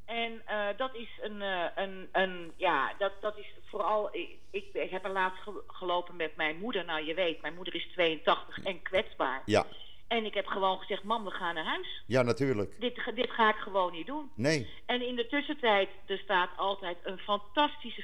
En 0.05 0.41
eh, 0.45 0.67
dat 0.77 0.95
is 0.95 1.09
een, 1.21 1.41
eh, 1.41 1.65
een, 1.75 2.09
een 2.11 2.53
ja, 2.57 2.93
dat, 2.97 3.11
dat 3.21 3.37
is 3.37 3.45
vooral, 3.65 4.09
ik, 4.15 4.29
ik, 4.51 4.89
heb 4.89 5.03
er 5.05 5.11
laatst 5.11 5.41
ge- 5.43 5.63
gelopen 5.67 6.15
met 6.15 6.35
mijn 6.35 6.57
moeder. 6.57 6.85
Nou, 6.85 7.05
je 7.05 7.13
weet, 7.13 7.41
mijn 7.41 7.55
moeder 7.55 7.75
is 7.75 7.87
82 7.91 8.59
en 8.63 8.81
kwetsbaar. 8.81 9.41
Ja, 9.45 9.65
En 10.07 10.25
ik 10.25 10.33
heb 10.33 10.45
gewoon 10.47 10.77
gezegd, 10.79 11.03
mam, 11.03 11.23
we 11.23 11.31
gaan 11.31 11.55
naar 11.55 11.65
huis. 11.65 12.03
ja, 12.05 12.21
natuurlijk. 12.21 12.79
Dit, 12.79 12.99
ga- 12.99 13.11
dit 13.11 13.29
ga 13.31 13.49
ik 13.49 13.55
gewoon 13.55 13.91
niet 13.91 14.07
doen. 14.07 14.31
Nee, 14.35 14.69
En 14.85 15.01
in 15.07 15.15
de 15.15 15.27
tussentijd, 15.27 15.89
er 16.05 16.17
staat 16.17 16.49
altijd 16.57 16.97
een 17.03 17.19
fantastische 17.19 18.01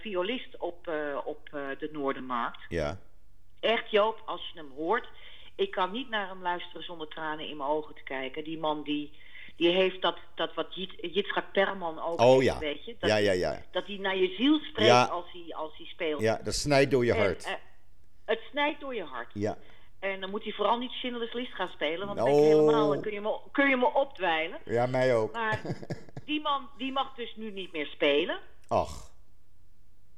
violist 0.00 0.56
op, 0.58 0.88
op 1.24 1.48
de 1.50 1.88
Noordermarkt. 1.92 2.60
ja, 2.68 2.98
Echt, 3.60 3.90
Joop, 3.90 4.22
als 4.26 4.50
je 4.52 4.58
hem 4.58 4.70
hoort. 4.76 5.08
Ik 5.56 5.70
kan 5.70 5.90
niet 5.92 6.08
naar 6.08 6.28
hem 6.28 6.42
luisteren 6.42 6.82
zonder 6.84 7.08
tranen 7.08 7.48
in 7.48 7.56
mijn 7.56 7.68
ogen 7.68 7.94
te 7.94 8.02
kijken. 8.02 8.44
Die 8.44 8.58
man 8.58 8.82
die, 8.82 9.18
die 9.56 9.68
heeft 9.70 10.02
dat, 10.02 10.18
dat 10.34 10.54
wat 10.54 10.74
Jit, 10.74 10.92
Yitzhak 11.14 11.52
Perman 11.52 11.98
ook 12.02 12.20
Oh 12.20 12.32
heeft, 12.32 12.44
ja. 12.44 12.58
weet 12.58 12.84
je. 12.84 12.96
Dat, 12.98 13.10
ja, 13.10 13.16
ja, 13.16 13.32
ja. 13.32 13.62
dat 13.70 13.86
hij 13.86 13.96
naar 13.96 14.16
je 14.16 14.34
ziel 14.36 14.58
spreekt 14.58 14.88
Ja. 14.88 15.04
als, 15.04 15.24
hij, 15.32 15.54
als 15.54 15.76
hij 15.76 15.86
speelt. 15.86 16.20
Ja, 16.20 16.40
dat 16.44 16.54
snijdt 16.54 16.90
door 16.90 17.04
je 17.04 17.12
En, 17.12 17.18
hart. 17.18 17.44
eh, 17.44 17.52
het 18.24 18.40
snijdt 18.50 18.80
door 18.80 18.94
je 18.94 19.04
hart. 19.04 19.30
Ja, 19.34 19.58
En 19.98 20.20
dan 20.20 20.30
moet 20.30 20.42
hij 20.44 20.52
vooral 20.52 20.78
niet 20.78 20.90
Schindler's 20.90 21.32
List 21.32 21.52
gaan 21.54 21.68
spelen. 21.68 22.06
Want 22.06 22.18
dan 22.18 22.28
Oh. 22.28 22.34
denk 22.34 22.44
ik 22.46 22.52
helemaal, 22.52 22.88
dan 22.88 23.00
kun 23.00 23.12
je, 23.12 23.20
me, 23.20 23.38
kun 23.52 23.68
je 23.68 23.76
me 23.76 23.92
opdwijlen. 23.94 24.58
ja, 24.64 24.86
mij 24.86 25.16
ook. 25.16 25.32
Maar 25.32 25.60
die 26.26 26.40
man 26.40 26.68
die 26.76 26.92
mag 26.92 27.14
dus 27.14 27.36
nu 27.36 27.50
niet 27.50 27.72
meer 27.72 27.86
spelen. 27.86 28.38
Ach, 28.68 29.12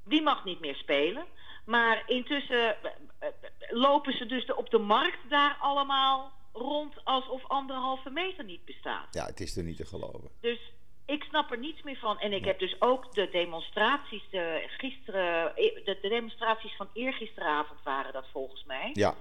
Die 0.04 0.22
mag 0.22 0.44
niet 0.44 0.60
meer 0.60 0.74
spelen. 0.74 1.24
Maar 1.66 2.02
intussen 2.06 2.82
eh, 2.82 2.90
eh, 3.18 3.28
lopen 3.68 4.16
ze 4.16 4.26
dus 4.26 4.54
op 4.54 4.70
de 4.70 4.78
markt 4.78 5.18
daar 5.28 5.56
allemaal 5.60 6.32
rond 6.52 7.04
alsof 7.04 7.46
anderhalve 7.46 8.10
meter 8.10 8.44
niet 8.44 8.64
bestaat. 8.64 9.14
Ja, 9.14 9.26
het 9.26 9.40
is 9.40 9.56
er 9.56 9.64
niet 9.64 9.76
te 9.76 9.86
geloven. 9.86 10.30
Dus 10.40 10.58
ik 11.06 11.22
snap 11.22 11.50
er 11.50 11.58
niets 11.58 11.82
meer 11.82 11.96
van. 11.96 12.18
En 12.18 12.32
ik 12.32 12.44
heb 12.44 12.58
dus 12.58 12.76
ook 12.78 13.14
de 13.14 13.28
demonstraties, 13.30 14.22
de, 14.30 14.64
gisteren, 14.76 15.52
de, 15.54 15.98
de 16.02 16.08
demonstraties 16.08 16.76
van 16.76 16.88
eergisteravond 16.92 17.82
waren 17.82 18.12
dat 18.12 18.26
volgens 18.32 18.64
mij. 18.64 18.90
Ja. 18.92 19.14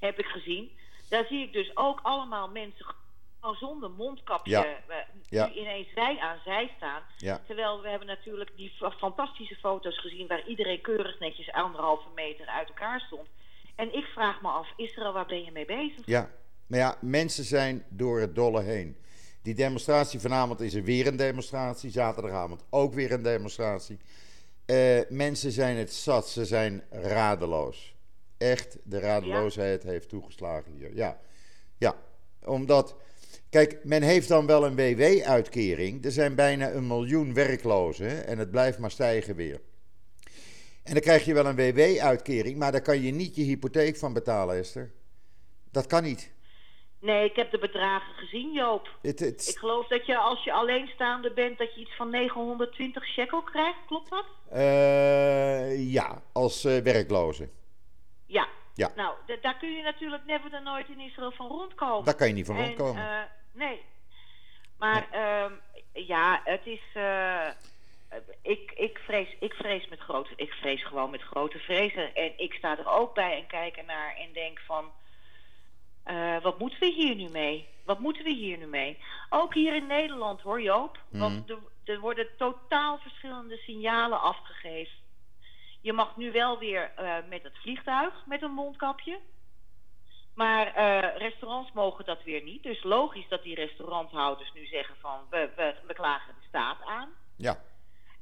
Heb 0.00 0.18
ik 0.18 0.26
gezien. 0.26 0.70
Daar 1.08 1.26
zie 1.26 1.42
ik 1.42 1.52
dus 1.52 1.76
ook 1.76 2.00
allemaal 2.02 2.48
mensen 2.48 2.86
gewoon 3.54 3.70
zonder 3.70 3.90
mondkapje 3.90 4.50
Ja. 4.50 4.64
eh, 4.64 4.96
Ja. 5.28 5.46
nu 5.46 5.52
ineens 5.52 5.88
zij 5.94 6.18
aan 6.18 6.38
zij 6.44 6.72
staan. 6.76 7.02
Ja. 7.16 7.40
Terwijl 7.46 7.82
we 7.82 7.88
hebben 7.88 8.06
natuurlijk 8.08 8.50
die 8.56 8.70
fa- 8.70 8.90
fantastische 8.90 9.54
foto's 9.54 10.00
gezien 10.00 10.26
waar 10.26 10.46
iedereen 10.46 10.80
keurig 10.80 11.18
netjes 11.18 11.52
anderhalve 11.52 12.08
meter 12.14 12.46
uit 12.46 12.68
elkaar 12.68 13.00
stond. 13.00 13.28
En 13.76 13.94
ik 13.94 14.04
vraag 14.04 14.42
me 14.42 14.48
af, 14.48 14.68
Israël, 14.76 15.12
waar 15.12 15.26
ben 15.26 15.44
je 15.44 15.50
mee 15.52 15.64
bezig? 15.64 16.06
Ja, 16.06 16.30
maar 16.66 16.78
ja, 16.78 16.96
mensen 17.00 17.44
zijn 17.44 17.84
door 17.88 18.20
het 18.20 18.34
dolle 18.34 18.62
heen. 18.62 18.96
Die 19.42 19.54
demonstratie 19.54 20.20
vanavond 20.20 20.60
is 20.60 20.74
er 20.74 20.82
weer 20.82 21.06
een 21.06 21.16
demonstratie. 21.16 21.90
Zaterdagavond 21.90 22.64
ook 22.70 22.94
weer 22.94 23.12
een 23.12 23.22
demonstratie. 23.22 23.98
Eh, 24.66 25.00
mensen 25.08 25.50
zijn 25.52 25.76
het 25.76 25.92
zat, 25.92 26.28
ze 26.28 26.44
zijn 26.44 26.82
radeloos. 26.90 27.94
Echt, 28.38 28.78
de 28.84 28.98
radeloosheid 29.00 29.82
heeft 29.82 30.08
toegeslagen 30.08 30.72
hier. 30.72 30.94
Ja, 30.94 31.18
ja. 31.78 31.94
omdat, 32.44 32.96
kijk, 33.50 33.80
men 33.84 34.02
heeft 34.02 34.28
dan 34.28 34.46
wel 34.46 34.64
een 34.66 34.76
WW-uitkering. 34.76 36.04
Er 36.04 36.10
zijn 36.10 36.34
bijna 36.34 36.70
een 36.70 36.86
miljoen 36.86 37.34
werklozen 37.34 38.26
en 38.26 38.38
het 38.38 38.50
blijft 38.50 38.78
maar 38.78 38.90
stijgen 38.90 39.36
weer. 39.36 39.60
En 40.82 40.92
dan 40.92 41.02
krijg 41.02 41.24
je 41.24 41.34
wel 41.34 41.46
een 41.46 41.56
WW-uitkering, 41.56 42.58
maar 42.58 42.72
daar 42.72 42.82
kan 42.82 43.02
je 43.02 43.12
niet 43.12 43.36
je 43.36 43.42
hypotheek 43.42 43.96
van 43.96 44.12
betalen, 44.12 44.56
Esther. 44.56 44.92
Dat 45.72 45.86
kan 45.86 46.02
niet. 46.02 46.34
Nee, 47.00 47.24
ik 47.24 47.36
heb 47.36 47.50
de 47.50 47.58
bedragen 47.58 48.14
gezien, 48.14 48.52
Joop. 48.52 48.88
Het, 49.02 49.18
het, 49.20 49.48
Ik 49.48 49.58
geloof 49.58 49.86
dat 49.86 50.06
je 50.06 50.16
als 50.16 50.44
je 50.44 50.52
alleenstaande 50.52 51.32
bent, 51.32 51.58
dat 51.58 51.74
je 51.74 51.80
iets 51.80 51.96
van 51.96 52.10
920 52.10 53.06
shekel 53.06 53.42
krijgt. 53.42 53.78
Klopt 53.86 54.10
dat? 54.10 54.24
eh, 54.50 55.92
ja, 55.92 56.22
als 56.32 56.64
eh, 56.64 56.78
werkloze. 56.82 57.48
Ja. 58.26 58.48
Ja. 58.76 58.92
Nou, 58.96 59.14
daar 59.40 59.56
kun 59.56 59.72
je 59.76 59.82
natuurlijk 59.82 60.24
never 60.26 60.50
dan 60.50 60.62
nooit 60.62 60.88
in 60.88 61.00
Israël 61.00 61.30
van 61.32 61.46
rondkomen. 61.48 62.04
Daar 62.04 62.14
kan 62.14 62.28
je 62.28 62.32
niet 62.34 62.46
van 62.46 62.56
En, 62.56 62.64
rondkomen. 62.64 63.02
eh, 63.10 63.22
nee. 63.52 63.82
Maar 64.78 65.06
ehm, 65.10 65.52
ja, 65.92 66.40
het 66.44 66.66
is. 66.66 66.80
eh, 66.94 67.48
ik, 68.42 68.72
ik, 68.76 68.98
vrees, 68.98 69.36
ik 69.40 69.52
vrees 69.52 69.88
met 69.88 69.98
grote. 70.00 70.30
Ik 70.36 70.52
vrees 70.52 70.84
gewoon 70.84 71.10
met 71.10 71.22
grote 71.22 71.58
vrezen. 71.58 72.14
En 72.14 72.32
ik 72.36 72.52
sta 72.54 72.78
er 72.78 72.88
ook 72.88 73.14
bij 73.14 73.36
en 73.36 73.46
kijk 73.46 73.76
ernaar 73.76 74.14
en 74.16 74.32
denk 74.32 74.58
van. 74.66 74.92
eh, 76.02 76.42
wat 76.42 76.58
moeten 76.58 76.78
we 76.80 76.86
hier 76.92 77.14
nu 77.14 77.28
mee? 77.28 77.68
Wat 77.84 77.98
moeten 78.00 78.24
we 78.24 78.30
hier 78.30 78.58
nu 78.58 78.66
mee? 78.66 78.98
Ook 79.30 79.54
hier 79.54 79.74
in 79.74 79.86
Nederland 79.86 80.40
hoor, 80.40 80.62
Joop. 80.62 80.98
Want 81.08 81.50
er, 81.50 81.58
er 81.84 82.00
worden 82.00 82.28
totaal 82.36 82.98
verschillende 82.98 83.56
signalen 83.56 84.20
afgegeven. 84.20 84.94
Je 85.86 85.92
mag 85.92 86.16
nu 86.16 86.32
wel 86.32 86.58
weer 86.58 86.92
eh, 86.96 87.14
met 87.28 87.42
het 87.42 87.56
vliegtuig 87.58 88.26
met 88.26 88.42
een 88.42 88.50
mondkapje. 88.50 89.18
Maar 90.34 90.66
eh, 90.74 91.16
restaurants 91.18 91.72
mogen 91.72 92.04
dat 92.04 92.22
weer 92.22 92.42
niet. 92.42 92.62
Dus 92.62 92.82
logisch 92.82 93.28
dat 93.28 93.42
die 93.42 93.54
restauranthouders 93.54 94.52
nu 94.52 94.66
zeggen 94.66 94.94
van 95.00 95.20
we, 95.30 95.50
we, 95.56 95.74
we 95.86 95.94
klagen 95.94 96.34
de 96.40 96.46
staat 96.48 96.76
aan. 96.84 97.08
ja, 97.36 97.62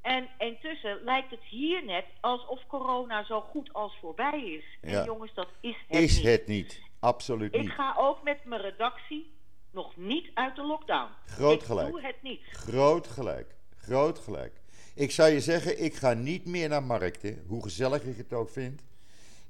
En 0.00 0.28
intussen 0.38 1.00
lijkt 1.04 1.30
het 1.30 1.42
hier 1.42 1.84
net 1.84 2.04
alsof 2.20 2.66
corona 2.66 3.24
zo 3.24 3.40
goed 3.40 3.72
als 3.72 3.96
voorbij 4.00 4.44
is. 4.44 4.64
Ja. 4.90 4.98
En 4.98 5.04
jongens, 5.04 5.34
dat 5.34 5.48
is 5.60 5.76
het 5.88 5.98
is 6.00 6.16
niet. 6.16 6.26
het 6.26 6.46
niet. 6.46 6.80
Absoluut 7.00 7.54
Ik 7.54 7.60
niet. 7.60 7.70
ga 7.70 7.94
ook 7.98 8.22
met 8.22 8.44
mijn 8.44 8.60
redactie 8.60 9.34
nog 9.70 9.96
niet 9.96 10.30
uit 10.34 10.56
de 10.56 10.62
lockdown. 10.62 11.10
Groot 11.26 11.60
ik 11.60 11.66
gelijk. 11.66 11.90
doe 11.90 12.00
het 12.02 12.22
niet. 12.22 12.42
Groot 12.50 13.06
gelijk. 13.06 13.54
Groot 13.76 14.18
gelijk. 14.18 14.62
Ik 14.96 15.10
zou 15.10 15.30
je 15.30 15.40
zeggen, 15.40 15.82
ik 15.82 15.94
ga 15.94 16.12
niet 16.12 16.44
meer 16.44 16.68
naar 16.68 16.82
markten, 16.82 17.42
hoe 17.46 17.62
gezellig 17.62 18.02
ik 18.02 18.16
het 18.16 18.32
ook 18.32 18.50
vind. 18.50 18.82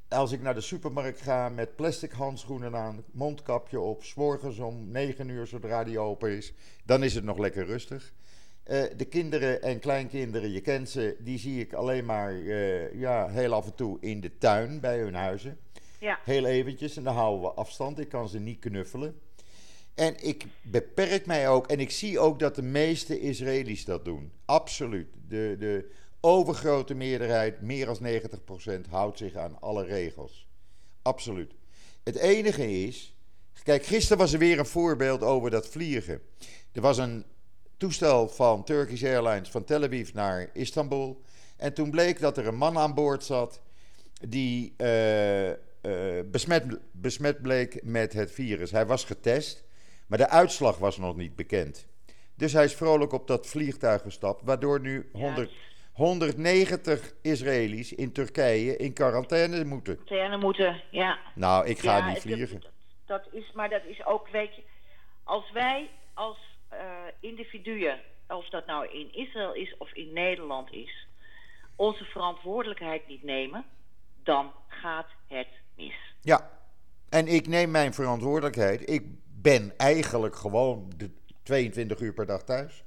Als 0.09 0.33
ik 0.33 0.43
naar 0.43 0.55
de 0.55 0.61
supermarkt 0.61 1.21
ga 1.21 1.49
met 1.49 1.77
plastic 1.77 2.13
handschoenen 2.13 2.77
aan, 2.77 3.05
mondkapje 3.13 3.81
op, 3.81 4.05
's 4.05 4.15
morgens 4.15 4.59
om 4.59 4.91
9 4.91 5.29
uur 5.29 5.47
zodra 5.47 5.85
die 5.85 5.99
open 5.99 6.31
is, 6.31 6.53
dan 6.85 7.03
is 7.03 7.15
het 7.15 7.25
nog 7.25 7.39
lekker 7.39 7.67
rustig. 7.67 8.13
Eh, 8.63 8.83
de 8.97 9.05
kinderen 9.05 9.63
en 9.63 9.79
kleinkinderen, 9.79 10.51
je 10.51 10.61
kent 10.61 10.91
ze, 10.91 11.17
die 11.21 11.39
zie 11.39 11.61
ik 11.61 11.73
alleen 11.73 12.05
maar 12.05 12.33
eh, 12.33 12.95
ja, 12.95 13.29
heel 13.29 13.53
af 13.53 13.67
en 13.67 13.75
toe 13.75 13.99
in 14.01 14.21
de 14.21 14.39
tuin 14.39 14.81
bij 14.81 14.99
hun 14.99 15.15
huizen. 15.15 15.59
Ja. 16.01 16.19
Heel 16.25 16.45
eventjes 16.45 16.97
en 16.97 17.05
dan 17.05 17.15
houden 17.15 17.41
we 17.41 17.55
afstand. 17.55 17.99
Ik 17.99 18.09
kan 18.09 18.29
ze 18.29 18.39
niet 18.39 18.59
knuffelen. 18.59 19.21
En 19.95 20.25
ik 20.25 20.47
beperk 20.63 21.27
mij 21.27 21.49
ook, 21.49 21.67
en 21.67 21.81
ik 21.81 21.91
zie 21.91 22.19
ook 22.19 22.39
dat 22.39 22.55
de 22.55 22.63
meeste 22.63 23.21
Israëli's 23.21 23.85
dat 23.85 24.05
doen. 24.05 24.33
Absoluut. 24.45 25.09
De, 25.29 25.57
de 25.59 25.91
overgrote 26.21 26.95
meerderheid, 26.95 27.61
meer 27.61 27.87
dan 27.87 27.99
90%, 28.87 28.91
houdt 28.91 29.19
zich 29.19 29.35
aan 29.35 29.61
alle 29.61 29.85
regels. 29.85 30.47
Absoluut. 31.03 31.53
Het 32.05 32.17
enige 32.17 32.85
is, 32.85 33.17
kijk, 33.63 33.85
gisteren 33.85 34.19
was 34.19 34.33
er 34.33 34.39
weer 34.39 34.59
een 34.59 34.67
voorbeeld 34.67 35.23
over 35.23 35.51
dat 35.51 35.69
vliegen. 35.69 36.21
Er 36.73 36.81
was 36.81 36.99
een 36.99 37.25
toestel 37.77 38.29
van 38.29 38.65
Turkish 38.65 39.05
Airlines 39.05 39.51
van 39.51 39.65
Tel 39.65 39.83
Aviv 39.83 40.13
naar 40.13 40.51
Istanbul. 40.53 41.23
En 41.57 41.75
toen 41.75 41.91
bleek 41.91 42.21
dat 42.21 42.39
er 42.39 42.47
een 42.47 42.57
man 42.57 42.79
aan 42.79 42.95
boord 42.95 43.25
zat 43.25 43.61
die 44.29 44.75
eh, 44.77 45.51
eh, 45.51 45.57
besmet, 46.31 46.65
besmet 46.93 47.43
bleek 47.43 47.83
met 47.83 48.13
het 48.13 48.31
virus. 48.31 48.71
Hij 48.71 48.87
was 48.87 49.05
getest, 49.05 49.64
maar 50.15 50.27
de 50.27 50.33
uitslag 50.33 50.79
was 50.79 50.99
nog 50.99 51.17
niet 51.17 51.37
bekend. 51.37 51.89
Dus 52.35 52.53
hij 52.53 52.65
is 52.65 52.75
vrolijk 52.75 53.13
op 53.13 53.27
dat 53.27 53.47
vliegtuig 53.47 54.03
gestapt, 54.03 54.43
waardoor 54.45 54.81
nu 54.81 55.09
100, 55.13 55.53
190 55.93 57.13
Israëli's 57.23 57.93
in 57.93 58.13
Turkije 58.13 58.77
in 58.77 58.93
quarantaine 58.93 59.65
moeten. 59.65 60.05
Quarantaine 60.05 60.37
moeten, 60.37 60.83
ja. 60.91 61.19
Nou, 61.35 61.67
ik 61.67 61.79
ga 61.79 61.97
Ja, 61.97 62.09
niet 62.09 62.19
vliegen. 62.19 62.61
Dat, 62.61 62.71
dat 63.07 63.33
is, 63.33 63.53
maar 63.53 63.69
dat 63.69 63.85
is 63.85 64.05
ook, 64.07 64.29
weet 64.29 64.55
je, 64.57 64.63
als 65.25 65.51
wij 65.53 65.91
als 66.13 66.39
eh, 66.69 66.79
individuen, 67.21 68.01
of 68.29 68.49
dat 68.49 68.67
nou 68.67 68.89
in 68.89 69.15
Israël 69.15 69.55
is 69.55 69.77
of 69.79 69.93
in 69.93 70.13
Nederland 70.13 70.73
is, 70.73 71.07
onze 71.77 72.05
verantwoordelijkheid 72.05 73.09
niet 73.09 73.23
nemen, 73.23 73.65
dan 74.23 74.53
gaat 74.69 75.09
het 75.29 75.49
mis. 75.77 76.15
Ja, 76.21 76.51
en 77.09 77.27
ik 77.27 77.47
neem 77.47 77.71
mijn 77.71 77.95
verantwoordelijkheid. 77.95 78.91
Ik 78.91 79.03
ben 79.45 79.73
eigenlijk 79.77 80.37
gewoon 80.37 80.93
de 80.97 81.11
22 81.43 82.01
uur 82.01 82.13
per 82.13 82.27
dag 82.27 82.43
thuis. 82.43 82.85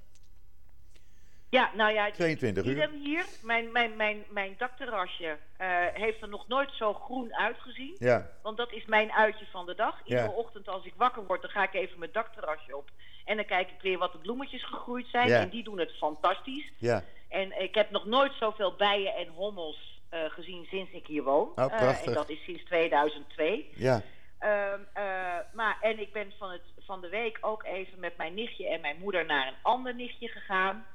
Ja, 1.49 1.71
nou 1.75 1.93
ja, 1.93 2.11
22 2.11 2.65
uur. 2.65 2.89
hier. 3.03 3.25
Mijn, 3.41 3.71
mijn, 3.71 3.95
mijn, 3.95 4.23
mijn 4.29 4.55
dakterrasje 4.57 5.37
eh, 5.57 5.67
heeft 5.93 6.21
er 6.21 6.29
nog 6.29 6.47
nooit 6.47 6.69
zo 6.73 6.93
groen 6.93 7.35
uitgezien. 7.35 7.95
Ja, 7.99 8.29
Want 8.41 8.57
dat 8.57 8.71
is 8.71 8.85
mijn 8.85 9.11
uitje 9.11 9.45
van 9.51 9.65
de 9.65 9.75
dag. 9.75 9.99
Iedere 10.03 10.27
Ja. 10.27 10.33
ochtend 10.33 10.67
als 10.67 10.85
ik 10.85 10.93
wakker 10.97 11.25
word, 11.25 11.41
dan 11.41 11.49
ga 11.51 11.63
ik 11.63 11.73
even 11.73 11.99
mijn 11.99 12.11
dakterrasje 12.11 12.77
op. 12.77 12.89
En 13.25 13.35
dan 13.35 13.45
kijk 13.45 13.69
ik 13.69 13.81
weer 13.81 13.97
wat 13.97 14.11
de 14.11 14.17
bloemetjes 14.17 14.65
gegroeid 14.65 15.07
zijn. 15.07 15.27
Ja. 15.27 15.39
En 15.39 15.49
die 15.49 15.63
doen 15.63 15.79
het 15.79 15.91
fantastisch. 15.97 16.71
ja. 16.77 17.03
En 17.29 17.61
ik 17.61 17.75
heb 17.75 17.91
nog 17.91 18.05
nooit 18.05 18.31
zoveel 18.39 18.75
bijen 18.75 19.15
en 19.15 19.27
hommels 19.27 20.01
eh, 20.09 20.19
gezien 20.27 20.65
sinds 20.65 20.91
ik 20.91 21.07
hier 21.07 21.23
woon. 21.23 21.47
Oh, 21.47 21.53
Eh, 21.55 21.65
prachtig. 21.77 22.05
en 22.07 22.13
dat 22.13 22.29
is 22.29 22.43
sinds 22.43 22.63
2002. 22.63 23.69
Ja, 23.75 24.01
Ehm, 24.39 24.79
eh, 24.93 25.35
maar, 25.53 25.77
en 25.81 25.99
ik 25.99 26.13
ben 26.13 26.33
van, 26.37 26.51
het, 26.51 26.61
van 26.79 27.01
de 27.01 27.09
week 27.09 27.37
ook 27.41 27.63
even 27.63 27.99
met 27.99 28.17
mijn 28.17 28.33
nichtje 28.33 28.67
en 28.67 28.81
mijn 28.81 28.97
moeder 28.99 29.25
naar 29.25 29.47
een 29.47 29.57
ander 29.61 29.95
nichtje 29.95 30.27
gegaan. 30.27 30.85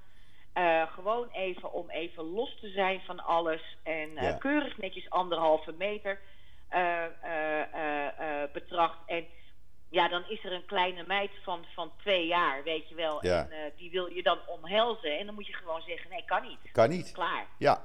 Eh, 0.53 0.93
gewoon 0.93 1.29
even 1.33 1.73
om 1.73 1.91
even 1.91 2.25
los 2.25 2.59
te 2.61 2.69
zijn 2.69 3.01
van 3.01 3.25
alles. 3.25 3.77
En 3.83 4.17
eh, 4.17 4.23
Ja. 4.23 4.33
keurig 4.37 4.77
netjes 4.79 5.11
anderhalve 5.11 5.73
meter 5.73 6.21
betracht. 8.53 8.99
En 9.07 9.27
ja, 9.91 10.09
dan 10.09 10.25
is 10.29 10.45
er 10.45 10.53
een 10.53 10.67
kleine 10.67 11.05
meid 11.07 11.31
van, 11.43 11.65
van 11.75 11.93
twee 11.97 12.27
jaar, 12.27 12.63
weet 12.63 12.89
je 12.89 12.95
wel. 12.95 13.27
Ja. 13.27 13.49
En 13.51 13.73
die 13.77 13.91
wil 13.91 14.07
je 14.07 14.23
dan 14.23 14.39
omhelzen. 14.47 15.19
En 15.19 15.27
dan 15.27 15.35
moet 15.35 15.47
je 15.47 15.53
gewoon 15.55 15.83
zeggen, 15.87 16.11
nee, 16.11 16.25
kan 16.25 16.43
niet. 16.43 16.73
kan 16.73 16.89
niet. 16.89 17.13
Klaar. 17.13 17.47
Ja. 17.59 17.83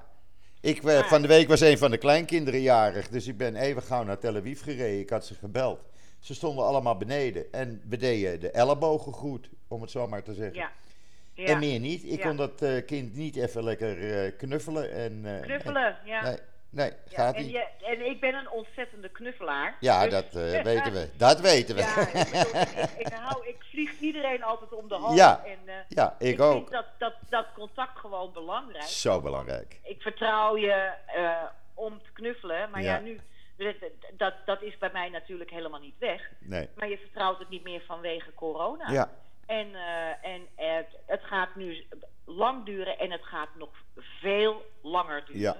Ik, 0.61 0.83
eh, 0.83 1.03
van 1.03 1.21
de 1.21 1.27
week 1.27 1.47
was 1.47 1.61
een 1.61 1.77
van 1.77 1.91
de 1.91 1.97
kleinkinderen 1.97 2.61
jarig, 2.61 3.07
dus 3.07 3.27
ik 3.27 3.37
ben 3.37 3.55
even 3.55 3.81
gauw 3.81 4.03
naar 4.03 4.17
Tel 4.19 4.35
Aviv 4.35 4.63
gereden. 4.63 4.99
Ik 4.99 5.09
had 5.09 5.25
ze 5.25 5.33
gebeld. 5.33 5.79
Ze 6.19 6.33
stonden 6.33 6.65
allemaal 6.65 6.97
beneden 6.97 7.53
en 7.53 7.81
we 7.89 7.97
deden 7.97 8.39
de 8.39 8.51
ellebogen 8.51 9.13
goed, 9.13 9.49
om 9.67 9.81
het 9.81 9.91
zo 9.91 10.07
maar 10.07 10.23
te 10.23 10.33
zeggen. 10.33 10.55
Ja. 10.55 10.71
ja. 11.33 11.45
En 11.45 11.59
meer 11.59 11.79
niet. 11.79 12.03
Ik 12.03 12.17
Ja. 12.19 12.27
kon 12.27 12.37
dat 12.37 12.61
eh, 12.61 12.85
kind 12.85 13.15
niet 13.15 13.35
even 13.35 13.63
lekker 13.63 14.23
eh, 14.23 14.31
knuffelen. 14.37 14.91
En, 14.91 15.25
Knuffelen, 15.41 15.97
ja. 16.05 16.23
Nee, 16.23 16.37
nee 16.69 16.91
Ja, 17.09 17.15
gaat 17.17 17.35
en, 17.35 17.41
niet. 17.43 17.51
je, 17.51 17.67
en 17.85 18.05
ik 18.05 18.19
ben 18.19 18.33
een 18.35 18.49
ontzettende 18.49 19.09
knuffelaar. 19.09 19.77
Ja, 19.79 20.03
Dus- 20.03 20.11
dat 20.11 20.25
eh, 20.25 20.61
weten 20.73 20.91
we. 20.93 21.09
Dat 21.17 21.39
weten 21.39 21.75
we. 21.75 21.81
Ja, 21.81 21.97
ik, 22.07 22.13
bedoel, 22.13 22.61
ik, 22.61 22.89
ik, 23.07 23.13
hou, 23.13 23.47
ik 23.47 23.63
vlieg 23.69 23.99
iedereen 23.99 24.43
altijd 24.43 24.73
om 24.73 24.87
de 24.87 24.95
hals. 24.95 25.15
Ja, 25.15 25.43
en, 25.45 25.59
eh, 25.65 25.75
Ja, 25.87 26.15
ik, 26.19 26.33
ik 26.33 26.41
ook. 26.41 26.53
vind 26.57 26.71
dat, 26.71 26.85
dat, 26.97 27.13
dat 27.29 27.45
contact 27.53 27.99
gewoon 27.99 28.33
belangrijk. 28.33 28.83
Zo 28.83 29.21
belangrijk. 29.21 29.79
Ik 29.83 30.01
vertrouw 30.01 30.57
je 30.57 30.91
eh, 31.05 31.43
om 31.73 32.01
te 32.03 32.11
knuffelen. 32.13 32.69
Maar 32.69 32.81
Ja. 32.81 32.95
ja, 32.95 32.99
nu, 33.01 33.19
dat, 34.17 34.33
dat, 34.45 34.61
is 34.61 34.77
bij 34.77 34.89
mij 34.93 35.09
natuurlijk 35.09 35.49
helemaal 35.49 35.79
niet 35.79 35.97
weg. 35.99 36.29
Nee. 36.39 36.69
Maar 36.75 36.89
je 36.89 36.97
vertrouwt 36.97 37.39
het 37.39 37.49
niet 37.49 37.63
meer 37.63 37.81
vanwege 37.87 38.33
corona. 38.33 38.89
Ja, 38.91 39.09
En, 39.45 39.75
en 40.21 40.47
het 41.05 41.21
gaat 41.23 41.55
nu 41.55 41.87
lang 42.25 42.65
duren 42.65 42.99
en 42.99 43.11
het 43.11 43.23
gaat 43.23 43.49
nog 43.55 43.69
veel 43.95 44.65
langer 44.81 45.25
duren. 45.25 45.41
Ja. 45.41 45.55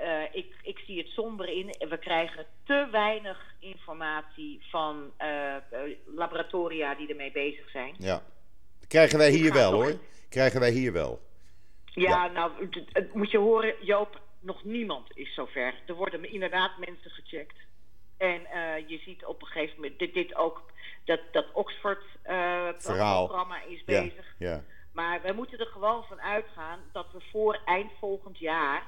Eh, 0.00 0.22
ik, 0.32 0.54
ik 0.62 0.78
zie 0.78 0.98
het 0.98 1.06
somber 1.08 1.48
in. 1.48 1.74
We 1.88 1.98
krijgen 1.98 2.46
te 2.64 2.88
weinig 2.90 3.54
informatie 3.58 4.60
van 4.70 5.10
eh, 5.16 5.56
eh, 5.56 5.62
laboratoria 6.06 6.94
die 6.94 7.08
ermee 7.08 7.32
bezig 7.32 7.70
zijn. 7.70 7.94
ja. 7.98 8.22
Krijgen 8.88 9.18
wij 9.18 9.30
hier 9.30 9.52
wel 9.52 9.72
hoor. 9.72 9.92
Krijgen 10.28 10.60
wij 10.60 10.70
hier 10.70 10.92
wel. 10.92 11.20
Ja, 11.84 12.24
Ja. 12.24 12.26
nou, 12.26 12.68
moet 13.12 13.30
je 13.30 13.38
horen, 13.38 13.74
Joop, 13.80 14.20
nog 14.40 14.64
niemand 14.64 15.16
is 15.16 15.34
zover. 15.34 15.74
Er 15.86 15.94
worden 15.94 16.32
inderdaad 16.32 16.78
mensen 16.78 17.10
gecheckt. 17.10 17.56
En 18.16 18.40
je 18.86 18.98
ziet 19.04 19.24
op 19.24 19.40
een 19.42 19.46
gegeven 19.46 19.74
moment 19.80 19.98
dit, 19.98 20.14
dit 20.14 20.34
ook, 20.34 20.62
dat, 21.04 21.20
dat. 21.32 21.46
Oxford-programma 21.52 23.62
is 23.62 23.82
Ja, 23.86 24.02
bezig. 24.02 24.34
ja. 24.38 24.64
Maar 24.92 25.22
we 25.22 25.32
moeten 25.32 25.58
er 25.58 25.66
gewoon 25.66 26.04
van 26.04 26.20
uitgaan 26.20 26.78
dat 26.92 27.06
we 27.12 27.20
voor 27.30 27.58
eind 27.64 27.90
volgend 27.98 28.38
jaar 28.38 28.86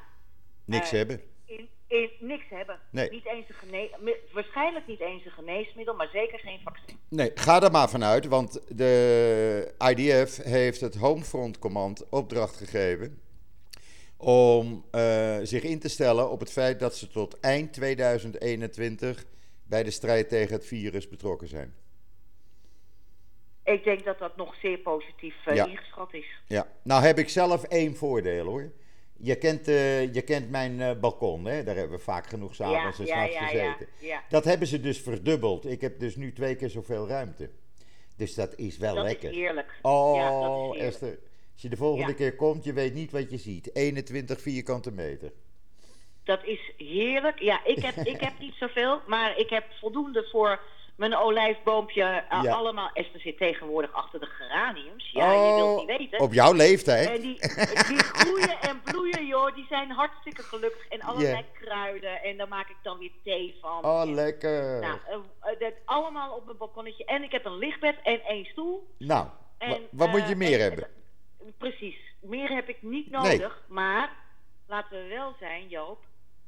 Niks 0.65 0.91
Eh, 0.93 0.99
hebben. 0.99 1.21
in, 1.45 1.69
in, 1.87 2.11
niks 2.21 2.45
hebben. 2.49 2.79
Nee. 2.91 3.11
Niet 3.11 3.27
eens 3.27 3.49
een 3.49 3.55
gene 3.55 4.17
waarschijnlijk 4.33 4.87
niet 4.87 5.01
eens 5.01 5.25
een 5.25 5.31
geneesmiddel, 5.31 5.95
maar 5.95 6.09
zeker 6.13 6.39
geen 6.39 6.61
vaccin. 6.65 6.99
Nee, 7.09 7.31
ga 7.35 7.63
er 7.63 7.71
maar 7.71 7.89
vanuit, 7.91 8.27
want 8.27 8.61
de 8.77 9.75
IDF 9.95 10.37
heeft 10.45 10.81
het 10.81 10.95
Homefront 10.95 11.59
Command 11.59 12.09
opdracht 12.09 12.57
gegeven 12.57 13.19
om 14.17 14.85
eh, 14.91 15.39
zich 15.43 15.63
in 15.63 15.79
te 15.79 15.89
stellen 15.89 16.31
op 16.31 16.41
het 16.41 16.53
feit 16.53 16.81
dat 16.81 16.97
ze 16.97 17.09
tot 17.09 17.41
eind 17.41 17.73
2021 17.73 19.25
bij 19.65 19.83
de 19.83 19.91
strijd 19.91 20.29
tegen 20.29 20.55
het 20.55 20.67
virus 20.67 21.09
betrokken 21.09 21.49
zijn. 21.49 21.75
Ik 23.65 23.85
denk 23.85 24.05
dat 24.05 24.19
dat 24.19 24.37
nog 24.37 24.55
zeer 24.55 24.79
positief 24.79 25.35
eh, 25.47 25.55
Ja. 25.55 25.67
ingeschat 25.67 26.15
is. 26.15 26.27
Ja, 26.47 26.67
nou 26.83 27.03
heb 27.03 27.19
ik 27.19 27.29
zelf 27.29 27.63
één 27.65 27.97
voordeel 27.97 28.45
hoor. 28.47 28.71
Je 29.17 29.37
kent, 29.37 29.69
eh, 29.69 30.15
je 30.15 30.23
kent 30.23 30.51
mijn 30.51 30.81
eh, 30.81 31.01
balkon, 31.01 31.45
hè? 31.45 31.65
daar 31.65 31.77
hebben 31.77 31.99
we 31.99 32.05
vaak 32.05 32.27
genoeg 32.27 32.55
s'avonds 32.55 32.99
en 32.99 33.07
ja, 33.07 33.13
s'nachts 33.15 33.35
ja, 33.35 33.41
ja, 33.41 33.47
gezeten. 33.47 33.87
ja. 33.99 34.23
Dat 34.29 34.45
hebben 34.45 34.69
ze 34.69 34.81
dus 34.81 35.01
verdubbeld. 35.01 35.67
Ik 35.67 35.81
heb 35.81 35.99
dus 35.99 36.17
nu 36.17 36.33
twee 36.33 36.57
keer 36.57 36.71
zoveel 36.71 37.09
ruimte. 37.09 37.51
Dus 38.17 38.35
dat 38.35 38.55
is 38.57 38.79
wel 38.79 38.95
Dat 38.95 39.05
lekker. 39.05 39.31
is 39.31 39.37
heerlijk. 39.37 39.79
Oh, 39.83 40.69
dat 40.69 40.77
is. 40.77 40.83
Esther, 40.83 41.19
als 41.53 41.63
je 41.63 41.69
de 41.69 41.77
volgende 41.77 42.15
keer 42.15 42.37
komt, 42.37 42.65
je 42.65 42.73
weet 42.73 42.95
niet 42.95 43.11
wat 43.11 43.31
je 43.31 43.39
ziet. 43.39 43.75
21 43.75 44.41
vierkante 44.41 44.93
meter. 44.93 45.33
Dat 46.25 46.45
is 46.45 46.73
heerlijk. 46.77 47.39
Ja, 47.39 47.65
ik 47.65 47.79
heb, 47.79 47.97
ik 47.97 48.21
heb 48.21 48.33
niet 48.47 48.55
zoveel, 48.55 49.01
maar 49.07 49.39
ik 49.39 49.51
heb 49.51 49.65
voldoende 49.81 50.29
voor 50.31 50.61
mijn 50.97 51.17
olijfboompje. 51.17 52.03
eh, 52.03 52.43
Ja. 52.43 52.53
Allemaal. 52.55 52.91
Esther 52.93 53.21
zit 53.21 53.39
tegenwoordig 53.39 53.93
achter 53.93 54.21
de 54.21 54.27
geraniums. 54.27 55.11
Ja, 55.11 55.33
je 55.33 55.55
wilt 55.55 55.87
niet 55.87 55.99
weten. 55.99 56.19
Oh, 56.19 56.25
op 56.27 56.33
jouw 56.33 56.53
leeftijd. 56.53 57.09
En 57.09 57.21
die, 57.21 57.39
die 57.89 57.99
groeien 57.99 58.61
en 58.61 58.81
bloeien, 58.85 59.27
joh. 59.27 59.55
Die 59.55 59.67
zijn 59.69 59.91
hartstikke 59.91 60.43
gelukkig. 60.43 60.89
En 60.89 61.01
allerlei 61.03 61.45
kruiden. 61.53 62.23
En 62.23 62.37
daar 62.37 62.49
maak 62.49 62.69
ik 62.69 62.77
dan 62.83 62.99
weer 62.99 63.11
thee 63.25 63.57
van. 63.61 63.85
Oh, 63.85 64.01
En, 64.01 64.15
lekker. 64.15 64.81
nou, 64.81 64.99
eh, 65.09 65.15
eh, 65.51 65.59
dat 65.61 65.73
allemaal 65.85 66.37
op 66.37 66.45
mijn 66.45 66.57
balkonnetje. 66.57 67.05
En 67.05 67.23
ik 67.23 67.33
heb 67.33 67.45
een 67.45 67.59
lichtbed 67.59 67.97
en 68.03 68.21
één 68.25 68.45
stoel. 68.45 68.87
Nou, 68.99 69.27
En, 69.59 69.69
wa- 69.71 69.79
wat 69.91 70.09
moet 70.11 70.29
je 70.29 70.37
meer 70.37 70.55
en- 70.55 70.61
hebben? 70.61 70.85
en- 71.41 71.55
precies. 71.59 71.97
Meer 72.21 72.49
heb 72.49 72.69
ik 72.69 72.83
niet 72.83 73.11
Nee. 73.11 73.21
nodig. 73.39 73.63
Maar 73.69 74.11
laten 74.67 75.03
we 75.03 75.09
wel 75.09 75.35
zijn, 75.39 75.69
Joop. 75.69 75.99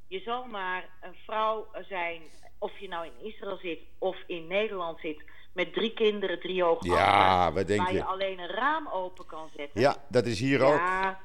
Je 0.09 0.21
zal 0.21 0.45
maar 0.45 0.89
een 1.03 1.15
vrouw 1.25 1.67
zijn, 1.89 2.23
of 2.59 2.79
je 2.79 2.89
nou 2.89 3.07
in 3.07 3.27
Israël 3.33 3.57
zit 3.57 3.79
of 3.99 4.17
in 4.27 4.47
Nederland 4.47 5.01
zit, 5.01 5.23
met 5.53 5.73
drie 5.73 5.93
kinderen, 5.93 6.41
drie 6.41 6.65
ogen 6.65 6.91
Ja, 6.91 7.39
achter, 7.39 7.55
wat 7.55 7.67
denk 7.67 7.81
waar 7.81 7.93
je 7.93 7.99
je? 7.99 8.05
alleen 8.05 8.39
een 8.39 8.49
raam 8.50 8.89
open 8.89 9.26
kan 9.26 9.49
zetten. 9.57 9.80
Ja, 9.80 9.97
dat 10.09 10.26
is 10.26 10.41
hier 10.41 10.63
ook. 10.63 10.76
Ja. 10.78 11.21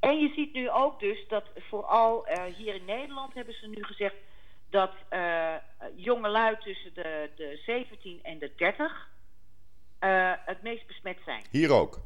En 0.00 0.18
je 0.18 0.32
ziet 0.34 0.52
nu 0.52 0.70
ook 0.70 1.00
dus 1.00 1.24
dat 1.28 1.44
vooral 1.68 2.26
eh, 2.26 2.54
hier 2.54 2.74
in 2.74 2.84
Nederland 2.84 3.34
hebben 3.34 3.54
ze 3.54 3.66
nu 3.66 3.84
gezegd 3.84 4.14
dat 4.70 4.92
eh 5.08 5.54
jonge 5.94 6.28
lui 6.28 6.56
tussen 6.58 6.94
de, 6.94 7.30
de 7.36 7.60
17 7.66 8.18
en 8.22 8.38
de 8.38 8.52
30 8.56 9.08
eh, 9.98 10.32
het 10.44 10.62
meest 10.62 10.86
besmet 10.86 11.18
zijn. 11.24 11.42
Hier 11.50 11.72
ook. 11.72 11.98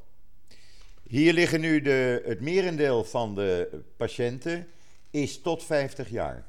Hier 1.09 1.33
liggen 1.33 1.61
nu 1.61 1.81
de, 1.81 2.23
het 2.25 2.41
merendeel 2.41 3.05
van 3.05 3.35
de 3.35 3.81
patiënten 3.97 4.69
is 5.15 5.41
tot 5.43 5.65
50 5.65 6.09
jaar. 6.09 6.45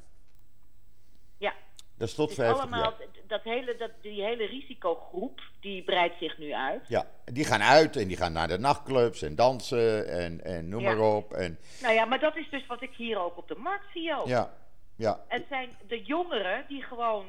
Ja, 1.38 1.54
Dat 1.98 2.08
is 2.08 2.14
tot 2.16 2.28
dus 2.28 2.36
50 2.38 2.60
allemaal, 2.62 2.82
jaar. 2.84 3.08
dat 3.28 3.44
hele, 3.44 3.76
dat, 3.78 3.92
die 4.02 4.24
hele 4.24 4.46
risicogroep, 4.46 5.42
die 5.60 5.84
breidt 5.84 6.16
zich 6.20 6.38
nu 6.38 6.54
uit. 6.54 6.88
Ja, 6.88 7.08
die 7.26 7.46
gaan 7.46 7.62
uit 7.62 7.96
en 7.96 8.08
die 8.08 8.18
gaan 8.18 8.34
naar 8.34 8.48
de 8.48 8.58
nachtclubs 8.58 9.22
en 9.22 9.36
dansen 9.36 10.08
en, 10.10 10.44
en 10.44 10.70
noem 10.70 10.82
Ja. 10.82 10.94
maar 10.96 11.16
op. 11.16 11.34
En, 11.34 11.60
Nou 11.82 11.94
ja, 11.94 12.06
maar 12.06 12.20
dat 12.20 12.36
is 12.36 12.50
dus 12.50 12.66
wat 12.68 12.82
ik 12.82 12.94
hier 12.96 13.20
ook 13.20 13.38
op 13.38 13.48
de 13.48 13.56
markt 13.56 13.86
zie 13.94 14.16
ook. 14.18 14.28
ja, 14.28 14.54
ja, 14.96 15.24
Het 15.28 15.46
zijn 15.50 15.70
de 15.88 16.02
jongeren 16.04 16.66
die 16.68 16.82
gewoon 16.84 17.26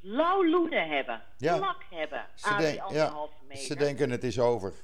lauwloenen 0.00 0.88
hebben, 0.88 1.22
Ja. 1.36 1.76
hebben 1.90 2.26
ze, 2.34 2.46
aan 2.46 2.58
die 2.58 2.74
ja, 2.74 2.82
anderhalve 2.82 3.34
meter. 3.48 3.64
ze 3.64 3.76
denken 3.76 4.10
het 4.10 4.24
is 4.24 4.38
over. 4.38 4.74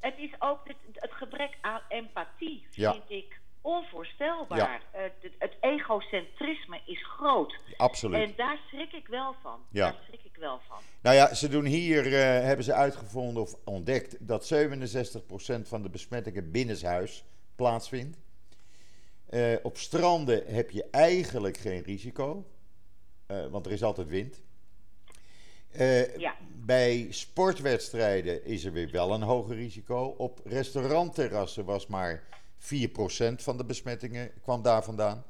Het 0.00 0.14
is 0.18 0.30
ook 0.38 0.60
het, 0.68 0.76
het 0.92 1.12
gebrek 1.12 1.58
aan 1.60 1.80
empathie, 1.88 2.66
Ja. 2.70 2.92
vind 2.92 3.10
ik 3.10 3.40
onvoorstelbaar. 3.62 4.58
Ja. 4.58 4.80
Het, 4.90 5.12
het, 5.20 5.32
het 5.38 5.56
egocentrisme 5.60 6.80
is 6.86 7.06
groot. 7.06 7.54
Absoluut. 7.76 8.28
En 8.28 8.32
daar 8.36 8.58
schrik 8.68 8.92
ik 8.92 9.06
wel 9.06 9.34
van. 9.42 9.60
Ja. 9.70 9.90
Daar 9.90 10.00
schrik 10.06 10.24
ik 10.24 10.36
wel 10.36 10.60
van. 10.68 10.78
Nou 11.02 11.16
ja, 11.16 11.34
ze 11.34 11.48
doen 11.48 11.64
hier, 11.64 12.06
eh, 12.06 12.44
hebben 12.44 12.64
ze 12.64 12.72
uitgevonden 12.72 13.42
of 13.42 13.54
ontdekt 13.64 14.16
dat 14.26 14.46
67% 14.46 15.68
van 15.68 15.82
de 15.82 15.90
besmettingen 15.90 16.50
binnenshuis 16.50 17.24
plaatsvindt. 17.56 18.18
Eh, 19.28 19.54
op 19.62 19.76
stranden 19.76 20.46
heb 20.46 20.70
je 20.70 20.84
eigenlijk 20.90 21.56
geen 21.56 21.82
risico, 21.82 22.46
eh, 23.26 23.46
want 23.46 23.66
er 23.66 23.72
is 23.72 23.82
altijd 23.82 24.08
wind. 24.08 24.42
Eh, 25.70 26.16
Ja. 26.16 26.34
Bij 26.64 27.06
sportwedstrijden 27.10 28.44
is 28.44 28.64
er 28.64 28.72
weer 28.72 28.90
wel 28.90 29.12
een 29.12 29.22
hoger 29.22 29.56
risico. 29.56 30.14
Op 30.18 30.40
restaurantterrassen 30.44 31.64
was 31.64 31.86
maar 31.86 32.22
4% 32.62 33.42
van 33.42 33.56
de 33.56 33.64
besmettingen 33.64 34.30
kwam 34.42 34.62
daar 34.62 34.82
vandaan. 34.82 35.24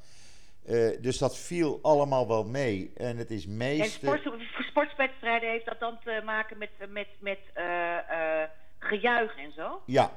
Eh, 0.65 0.91
dus 1.01 1.19
dat 1.19 1.39
viel 1.39 1.79
allemaal 1.83 2.29
wel 2.29 2.45
mee. 2.45 2.93
En 2.97 3.17
het 3.17 3.31
is 3.31 3.45
En 3.45 3.57
meeste... 3.57 4.07
sport, 4.07 4.43
sportwedstrijden 4.59 5.51
heeft 5.51 5.67
dat 5.67 5.81
dan 5.81 5.99
te 6.05 6.23
maken 6.25 6.59
met, 6.59 6.71
met, 6.89 7.09
met 7.21 7.39
eh, 7.55 8.43
eh, 8.43 8.49
gejuich 8.79 9.37
en 9.37 9.53
zo? 9.53 9.83
Ja, 9.87 10.13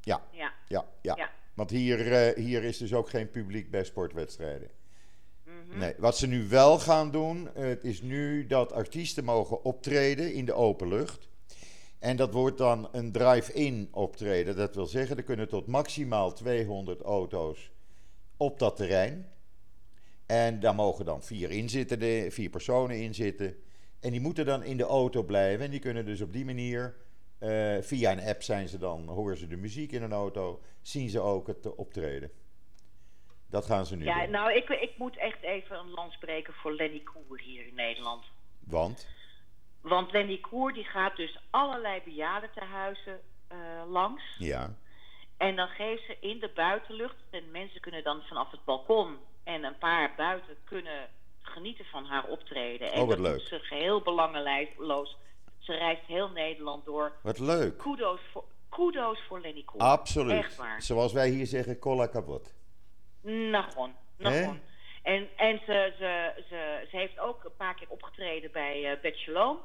ja, 0.00 0.22
Ja. 0.30 0.52
ja, 0.68 0.84
ja. 1.02 1.14
Ja. 1.16 1.30
Want 1.54 1.70
hier, 1.70 1.98
hier 2.36 2.64
is 2.64 2.78
dus 2.78 2.94
ook 2.94 3.08
geen 3.08 3.30
publiek 3.30 3.70
bij 3.70 3.84
sportwedstrijden. 3.84 4.70
Mhm. 5.44 5.78
Nee, 5.78 5.94
wat 5.98 6.16
ze 6.16 6.26
nu 6.26 6.48
wel 6.48 6.78
gaan 6.78 7.10
doen, 7.10 7.48
het 7.54 7.84
is 7.84 8.02
nu 8.02 8.46
dat 8.46 8.72
artiesten 8.72 9.24
mogen 9.24 9.64
optreden 9.64 10.32
in 10.32 10.44
de 10.44 10.52
open 10.52 10.88
lucht. 10.88 11.28
En 11.98 12.16
dat 12.16 12.32
wordt 12.32 12.58
dan 12.58 12.88
een 12.92 13.12
drive-in 13.12 13.88
optreden. 13.92 14.56
Dat 14.56 14.74
wil 14.74 14.86
zeggen, 14.86 15.16
er 15.16 15.22
kunnen 15.22 15.48
tot 15.48 15.66
maximaal 15.66 16.32
200 16.32 17.00
auto's 17.00 17.70
op 18.36 18.58
dat 18.58 18.76
terrein. 18.76 19.28
En 20.26 20.60
daar 20.60 20.74
mogen 20.74 21.04
dan 21.04 21.22
vier, 21.22 21.50
inzittenden, 21.50 22.32
vier 22.32 22.50
personen 22.50 23.00
in 23.00 23.14
zitten. 23.14 23.56
En 24.00 24.10
die 24.10 24.20
moeten 24.20 24.46
dan 24.46 24.62
in 24.62 24.76
de 24.76 24.84
auto 24.84 25.22
blijven. 25.22 25.64
En 25.64 25.70
die 25.70 25.80
kunnen 25.80 26.04
dus 26.04 26.20
op 26.20 26.32
die 26.32 26.44
manier, 26.44 26.96
eh, 27.38 27.76
via 27.80 28.12
een 28.12 28.20
app 28.20 28.42
zijn 28.42 28.68
ze 28.68 28.78
dan, 28.78 29.08
horen 29.08 29.36
ze 29.36 29.46
de 29.46 29.56
muziek 29.56 29.92
in 29.92 30.02
een 30.02 30.12
auto, 30.12 30.60
zien 30.82 31.08
ze 31.08 31.20
ook 31.20 31.46
het 31.46 31.74
optreden. 31.74 32.30
Dat 33.50 33.64
gaan 33.66 33.86
ze 33.86 33.96
nu 33.96 34.04
Ja, 34.04 34.22
doen. 34.22 34.30
nou, 34.30 34.52
ik, 34.52 34.68
ik 34.68 34.92
moet 34.98 35.16
echt 35.18 35.42
even 35.42 35.78
een 35.78 35.90
lans 35.90 36.18
breken 36.18 36.52
voor 36.54 36.72
Lenny 36.74 37.00
Koer 37.00 37.40
hier 37.40 37.66
in 37.66 37.74
Nederland. 37.74 38.24
Want? 38.58 39.06
Want 39.80 40.12
Lenny 40.12 40.36
Koer 40.38 40.72
die 40.72 40.84
gaat 40.84 41.16
dus 41.16 41.38
allerlei 41.50 42.00
bejaardentehuizen 42.04 43.20
eh 43.48 43.56
langs. 43.88 44.22
Ja. 44.38 44.74
En 45.36 45.56
dan 45.56 45.68
geeft 45.68 46.04
ze 46.06 46.16
in 46.20 46.38
de 46.38 46.50
buitenlucht. 46.54 47.14
En 47.30 47.50
mensen 47.50 47.80
kunnen 47.80 48.04
dan 48.04 48.22
vanaf 48.22 48.50
het 48.50 48.64
balkon 48.64 49.16
en 49.44 49.64
een 49.64 49.78
paar 49.78 50.12
buiten 50.16 50.56
kunnen 50.64 51.08
genieten 51.42 51.84
van 51.84 52.04
haar 52.04 52.24
optreden. 52.24 52.92
En 52.92 53.00
Oh, 53.00 53.06
wat 53.08 53.16
dat 53.16 53.26
leuk. 53.26 53.40
ze 53.40 53.58
geheel 53.58 54.00
belangeloos. 54.02 55.16
Ze 55.58 55.72
reist 55.74 56.06
heel 56.06 56.28
Nederland 56.28 56.84
door. 56.84 57.12
Wat 57.22 57.38
leuk. 57.38 57.78
Kudos 57.78 58.20
voor, 58.32 58.44
kudos 58.68 59.18
voor 59.28 59.40
Lenny 59.40 59.62
Koer. 59.62 59.80
Absoluut. 59.80 60.44
Echt 60.44 60.56
waar. 60.56 60.82
Zoals 60.82 61.12
wij 61.12 61.28
hier 61.28 61.46
zeggen, 61.46 61.78
cola 61.78 62.06
kapot. 62.06 62.54
Hè? 63.22 63.30
Nagon. 63.30 63.94
En, 65.14 65.28
en 65.36 65.60
ze, 65.66 65.92
ze, 65.98 66.32
ze, 66.48 66.86
ze 66.90 66.96
heeft 66.96 67.18
ook 67.18 67.44
een 67.44 67.56
paar 67.56 67.74
keer 67.74 67.88
opgetreden 67.90 68.52
bij 68.52 68.92
uh, 68.92 69.00
Bet 69.00 69.16
Shalom. 69.16 69.58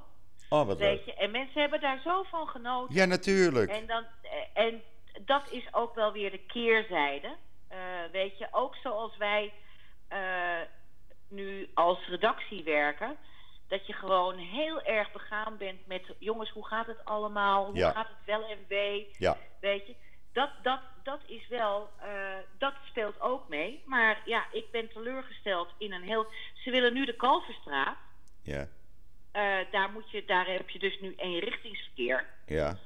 Oh, 0.49 0.65
wat 0.67 0.77
Weet 0.77 0.95
leuk. 0.97 1.05
je, 1.05 1.13
en 1.13 1.31
mensen 1.31 1.61
hebben 1.61 1.81
daar 1.81 2.01
zo 2.03 2.23
van 2.23 2.47
genoten. 2.47 2.95
Ja, 2.95 3.05
natuurlijk. 3.05 3.71
En, 3.71 3.85
dan, 3.87 4.05
eh, 4.21 4.63
en 4.65 4.81
dat 5.25 5.51
is 5.51 5.67
ook 5.73 5.95
wel 5.95 6.11
weer 6.11 6.31
de 6.31 6.37
keerzijde. 6.45 7.35
Eh, 7.67 7.77
weet 8.11 8.37
je, 8.37 8.47
ook 8.51 8.75
zoals 8.75 9.17
wij 9.17 9.53
eh, 10.07 10.61
nu 11.29 11.69
als 11.73 12.07
redactie 12.07 12.63
werken. 12.63 13.17
Dat 13.67 13.87
je 13.87 13.93
gewoon 13.93 14.37
heel 14.37 14.81
erg 14.81 15.11
begaan 15.11 15.57
bent 15.57 15.87
met 15.87 16.03
jongens, 16.19 16.49
hoe 16.49 16.67
gaat 16.67 16.87
het 16.87 17.05
allemaal? 17.05 17.65
Hoe 17.65 17.75
Ja. 17.75 17.91
gaat 17.91 18.07
het 18.07 18.25
wel 18.25 18.43
en 18.49 18.65
wee? 18.67 19.15
Ja, 19.17 19.37
Weet 19.59 19.87
je, 19.87 19.95
dat, 20.33 20.49
dat, 20.61 20.79
dat 21.03 21.19
is 21.25 21.47
wel, 21.47 21.89
eh, 22.01 22.09
dat 22.57 22.73
speelt 22.89 23.21
ook 23.21 23.47
mee. 23.47 23.81
Maar 23.85 24.21
ja, 24.25 24.45
ik 24.51 24.71
ben 24.71 24.89
teleurgesteld 24.89 25.69
in 25.77 25.93
een 25.93 26.01
heel. 26.03 26.25
Ze 26.53 26.71
willen 26.71 26.93
nu 26.93 27.05
de 27.05 27.15
Kalverstraat. 27.15 27.97
ja, 28.41 28.67
Eh, 29.31 29.57
daar, 29.71 29.89
moet 29.91 30.11
je, 30.11 30.25
daar 30.25 30.47
heb 30.47 30.69
je 30.69 30.79
dus 30.79 30.99
nu 30.99 31.13
eenrichtingsverkeer. 31.17 32.25
ja, 32.45 32.77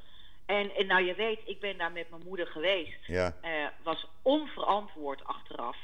En, 0.46 0.76
en 0.76 0.86
nou, 0.88 1.04
je 1.04 1.14
weet, 1.16 1.40
ik 1.46 1.60
ben 1.60 1.78
daar 1.78 1.92
met 1.92 2.10
mijn 2.10 2.22
moeder 2.26 2.48
geweest. 2.48 3.06
ja, 3.06 3.36
Eh, 3.42 3.52
was 3.84 4.08
onverantwoord 4.22 5.24
achteraf. 5.24 5.78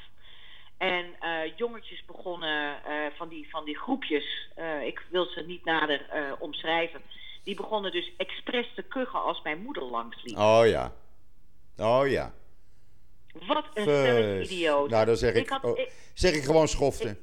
En 0.78 1.16
jongetjes 1.56 2.04
begonnen 2.04 2.76
van, 3.16 3.28
die, 3.28 3.50
van 3.50 3.64
die 3.64 3.78
groepjes, 3.78 4.48
ik 4.84 5.06
wil 5.10 5.24
ze 5.24 5.40
niet 5.40 5.64
nader 5.64 6.06
omschrijven, 6.38 7.02
die 7.44 7.54
begonnen 7.56 7.92
dus 7.92 8.10
expres 8.16 8.66
te 8.74 8.82
kuchen 8.82 9.22
als 9.22 9.42
mijn 9.42 9.62
moeder 9.62 9.82
langsliep. 9.82 10.38
oh 10.38 10.62
ja, 10.66 10.92
oh 11.76 12.08
ja. 12.08 12.34
Wat 13.46 13.64
een 13.74 13.82
stelletje 13.82 14.42
idioot. 14.54 14.90
Nou, 14.90 15.04
dan 15.06 15.16
zeg 15.16 15.34
ik, 15.34 15.42
Ik 15.42 15.48
had- 15.48 15.64
oh, 15.64 15.78
ik- 15.78 15.92
zeg 16.14 16.34
ik 16.34 16.42
gewoon 16.44 16.68
schoften. 16.68 17.18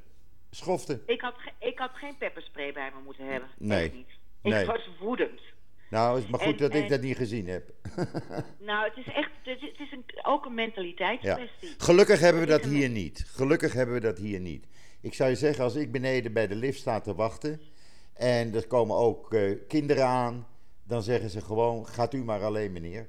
Schoften. 0.50 1.02
Ik 1.06 1.22
had, 1.22 1.34
ik 1.60 1.80
had 1.80 1.90
geen 1.94 2.18
pepperspray 2.18 2.74
bij 2.74 2.92
me 2.96 3.02
moeten 3.06 3.26
hebben. 3.26 3.50
Nee. 3.58 3.84
Echt 3.86 3.94
niet. 3.94 4.10
Ik 4.42 4.52
Nee. 4.52 4.66
was 4.66 4.90
woedend. 5.00 5.40
Nou, 5.90 6.20
is 6.22 6.28
maar 6.28 6.40
goed 6.40 6.52
En- 6.54 6.58
dat 6.70 6.74
ik 6.74 6.90
dat 6.90 7.02
niet 7.02 7.18
gezien 7.18 7.48
heb. 7.48 7.70
Nou, 8.60 8.88
het 8.90 8.98
is 8.98 9.14
echt, 9.14 9.30
het 9.44 9.80
is, 9.80 9.92
een, 9.92 10.04
ook 10.24 10.44
een 10.46 10.50
Ja. 10.50 10.56
mentaliteitskwestie. 10.56 11.74
Gelukkig 11.78 12.20
hebben 12.20 12.42
we 12.42 12.48
dat 12.48 12.64
hier 12.66 12.90
niet. 12.90 13.26
Gelukkig 13.28 13.74
hebben 13.74 13.96
we 13.96 14.02
dat 14.02 14.18
hier 14.18 14.40
niet. 14.40 14.66
Ik 15.02 15.14
zou 15.14 15.30
je 15.30 15.36
zeggen, 15.36 15.64
als 15.64 15.76
ik 15.76 15.92
beneden 15.92 16.34
bij 16.34 16.48
de 16.48 16.56
lift 16.56 16.80
sta 16.80 17.00
te 17.00 17.16
wachten 17.16 17.62
en 18.14 18.56
er 18.56 18.68
komen 18.68 18.96
ook 18.98 19.34
eh, 19.34 19.52
kinderen 19.68 20.06
aan, 20.06 20.48
dan 20.84 21.04
zeggen 21.04 21.30
ze 21.30 21.42
gewoon: 21.42 21.88
gaat 21.88 22.14
u 22.14 22.24
maar 22.24 22.44
alleen, 22.44 22.72
meneer. 22.72 23.08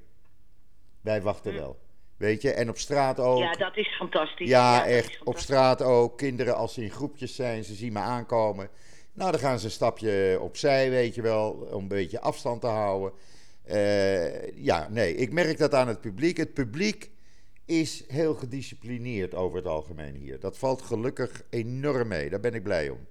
Wij 1.03 1.23
wachten 1.23 1.55
wel. 1.55 1.79
Weet 2.17 2.43
je, 2.43 2.53
en 2.53 2.69
op 2.69 2.79
straat 2.79 3.21
ook. 3.21 3.37
Hm. 3.37 3.43
Ja, 3.43 3.53
dat 3.53 3.77
is 3.77 3.97
fantastisch. 3.97 4.49
Ja, 4.49 4.87
echt. 4.87 5.25
Op 5.25 5.38
straat 5.38 5.83
ook. 5.83 6.19
Kinderen, 6.19 6.57
als 6.57 6.75
ze 6.75 6.83
in 6.83 6.91
groepjes 6.91 7.35
zijn, 7.35 7.65
ze 7.65 7.75
zien 7.75 7.93
me 7.93 7.99
aankomen. 7.99 8.69
Nou, 9.12 9.31
dan 9.31 9.41
gaan 9.41 9.59
ze 9.59 9.65
een 9.65 9.71
stapje 9.71 10.38
opzij, 10.41 10.91
weet 10.91 11.15
je 11.15 11.23
wel, 11.23 11.51
om 11.51 11.83
een 11.83 11.88
beetje 11.88 12.21
afstand 12.21 12.61
te 12.61 12.67
houden. 12.67 13.12
Eh, 13.62 14.57
ja, 14.57 14.88
nee, 14.91 15.15
ik 15.15 15.33
merk 15.33 15.59
dat 15.59 15.75
aan 15.75 15.88
het 15.88 16.01
publiek. 16.01 16.37
Het 16.37 16.55
publiek 16.55 17.11
is 17.65 18.05
heel 18.09 18.35
gedisciplineerd 18.35 19.35
over 19.35 19.57
het 19.57 19.67
algemeen 19.67 20.15
hier. 20.15 20.41
Dat 20.41 20.59
valt 20.59 20.83
gelukkig 20.83 21.43
enorm 21.51 22.09
mee. 22.09 22.31
Daar 22.31 22.41
ben 22.41 22.55
ik 22.55 22.62
blij 22.62 22.88
om. 22.88 23.07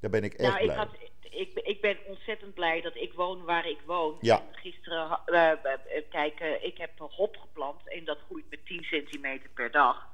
Daar 0.00 0.10
ben 0.10 0.24
ik 0.24 0.34
echt 0.34 0.52
Nou, 0.52 0.60
ik, 0.60 0.66
blij 0.66 0.76
had. 0.76 1.03
Ik, 1.34 1.50
ik 1.54 1.80
ben 1.80 1.96
ontzettend 2.06 2.54
blij 2.54 2.80
dat 2.80 2.96
ik 2.96 3.12
woon 3.12 3.44
waar 3.44 3.66
ik 3.68 3.78
woon. 3.84 4.16
Ja. 4.20 4.36
En 4.36 4.58
gisteren, 4.58 5.06
ha- 5.06 5.22
eh, 5.26 5.50
eh, 5.50 6.02
kijk, 6.10 6.40
ik 6.60 6.78
heb 6.78 6.90
hop 6.98 7.36
geplant 7.36 7.88
en 7.88 8.04
dat 8.04 8.18
groeit 8.26 8.50
met 8.50 8.66
10 8.66 8.84
centimeter 8.84 9.50
per 9.54 9.70
dag. 9.70 10.06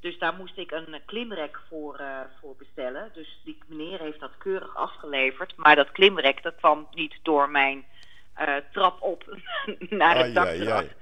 Dus 0.00 0.18
daar 0.18 0.34
moest 0.34 0.56
ik 0.58 0.70
een 0.70 1.00
klimrek 1.06 1.58
voor, 1.68 1.96
eh, 1.96 2.20
voor 2.40 2.56
bestellen. 2.56 3.10
Dus 3.14 3.40
die 3.44 3.58
meneer 3.66 4.00
heeft 4.00 4.20
dat 4.20 4.36
keurig 4.38 4.76
afgeleverd. 4.76 5.56
Maar 5.56 5.76
dat 5.76 5.92
klimrek, 5.92 6.42
dat 6.42 6.54
kwam 6.56 6.88
niet 6.90 7.14
door 7.22 7.50
mijn 7.50 7.84
trap 8.72 9.02
op 9.02 9.24
naar 10.00 10.16
het 10.16 10.24
Ai, 10.24 10.32
dak 10.32 10.46
ai, 10.46 10.58
terras. 10.58 10.78
ai. 10.80 10.92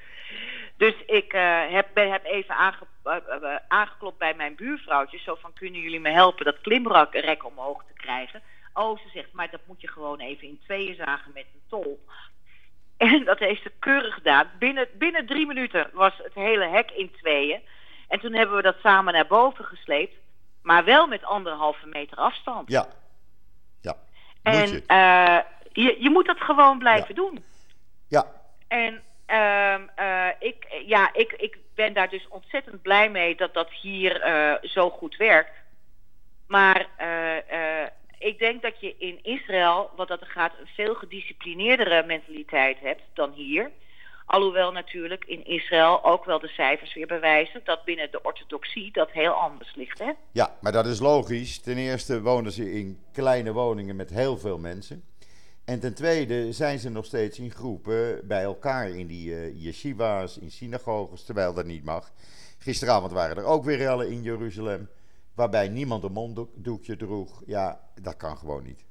Dus 0.76 0.94
ik 1.06 1.32
heb, 1.68 1.88
heb 1.94 2.24
even 2.24 2.54
aange, 2.54 3.62
aangeklopt 3.68 4.18
bij 4.18 4.34
mijn 4.34 4.54
buurvrouwtjes. 4.54 5.24
Zo 5.24 5.34
van, 5.34 5.52
kunnen 5.52 5.80
jullie 5.80 6.00
me 6.00 6.10
helpen 6.10 6.44
dat 6.44 6.60
klimrek 6.60 7.44
omhoog 7.44 7.84
te 7.86 7.92
krijgen? 7.92 8.42
Oh, 8.74 8.98
ze 8.98 9.08
zegt, 9.14 9.32
maar 9.32 9.50
dat 9.50 9.60
moet 9.66 9.80
je 9.80 9.88
gewoon 9.88 10.20
even 10.20 10.48
in 10.48 10.60
tweeën 10.64 10.94
zagen 10.94 11.30
met 11.34 11.44
een 11.54 11.62
tol. 11.68 12.04
En 12.96 13.24
dat 13.24 13.38
heeft 13.38 13.62
ze 13.62 13.72
keurig 13.78 14.14
gedaan. 14.14 14.50
Binnen, 14.58 14.88
binnen 14.94 15.26
drie 15.26 15.46
minuten 15.46 15.90
was 15.92 16.12
het 16.22 16.34
hele 16.34 16.64
hek 16.66 16.90
in 16.90 17.10
tweeën. 17.16 17.60
En 18.08 18.20
toen 18.20 18.32
hebben 18.34 18.56
we 18.56 18.62
dat 18.62 18.76
samen 18.82 19.12
naar 19.12 19.26
boven 19.26 19.64
gesleept. 19.64 20.14
Maar 20.62 20.84
wel 20.84 21.06
met 21.06 21.24
anderhalve 21.24 21.86
meter 21.86 22.16
afstand. 22.18 22.68
Ja. 22.70 22.86
Ja. 23.80 23.96
En 24.42 24.68
je. 24.70 24.82
eh, 24.86 25.38
je, 25.72 26.02
je 26.02 26.10
moet 26.10 26.26
dat 26.26 26.40
gewoon 26.40 26.78
blijven 26.78 27.14
Ja. 27.14 27.22
doen. 27.22 27.44
Ja. 28.08 28.26
En 28.68 29.02
ehm, 29.26 29.82
eh, 29.94 30.28
ik, 30.38 30.82
ja, 30.86 31.12
ik, 31.14 31.32
ik 31.32 31.58
ben 31.74 31.92
daar 31.92 32.08
dus 32.10 32.28
ontzettend 32.28 32.82
blij 32.82 33.10
mee 33.10 33.34
dat 33.36 33.54
dat 33.54 33.70
hier 33.70 34.20
eh, 34.20 34.54
zo 34.70 34.90
goed 34.90 35.16
werkt. 35.16 35.50
Maar 36.46 36.86
ik 38.24 38.38
denk 38.38 38.62
dat 38.62 38.80
je 38.80 38.94
in 38.98 39.18
Israël, 39.22 39.90
wat 39.96 40.08
dat 40.08 40.24
gaat, 40.24 40.52
een 40.60 40.66
veel 40.66 40.94
gedisciplineerdere 40.94 42.04
mentaliteit 42.06 42.78
hebt 42.80 43.02
dan 43.12 43.32
hier. 43.32 43.70
Alhoewel 44.26 44.72
natuurlijk 44.72 45.24
in 45.24 45.46
Israël 45.46 46.04
ook 46.04 46.24
wel 46.24 46.38
de 46.38 46.48
cijfers 46.48 46.94
weer 46.94 47.06
bewijzen 47.06 47.60
dat 47.64 47.84
binnen 47.84 48.10
de 48.10 48.22
orthodoxie 48.22 48.92
dat 48.92 49.10
heel 49.10 49.32
anders 49.32 49.74
ligt. 49.74 49.98
Hè? 49.98 50.10
Ja, 50.32 50.56
maar 50.60 50.72
dat 50.72 50.86
is 50.86 51.00
logisch. 51.00 51.60
Ten 51.60 51.76
eerste 51.76 52.20
wonen 52.20 52.52
ze 52.52 52.72
in 52.72 52.98
kleine 53.12 53.52
woningen 53.52 53.96
met 53.96 54.10
heel 54.10 54.38
veel 54.38 54.58
mensen. 54.58 55.04
En 55.64 55.80
ten 55.80 55.94
tweede 55.94 56.52
zijn 56.52 56.78
ze 56.78 56.90
nog 56.90 57.04
steeds 57.04 57.38
in 57.38 57.50
groepen 57.50 58.26
bij 58.28 58.42
elkaar 58.42 58.88
in 58.88 59.06
die 59.06 59.34
eh 59.34 59.62
yeshiva's, 59.64 60.38
in 60.38 60.50
synagoges, 60.50 61.24
terwijl 61.24 61.54
dat 61.54 61.64
niet 61.64 61.84
mag. 61.84 62.12
Gisteravond 62.58 63.12
waren 63.12 63.36
er 63.36 63.44
ook 63.44 63.64
weer 63.64 63.76
rellen 63.76 64.10
in 64.10 64.22
Jeruzalem, 64.22 64.88
waarbij 65.34 65.68
niemand 65.68 66.04
een 66.04 66.12
monddoekje 66.12 66.96
droeg. 66.96 67.42
Ja, 67.46 67.80
dat 68.00 68.16
kan 68.16 68.36
gewoon 68.36 68.62
niet. 68.62 68.84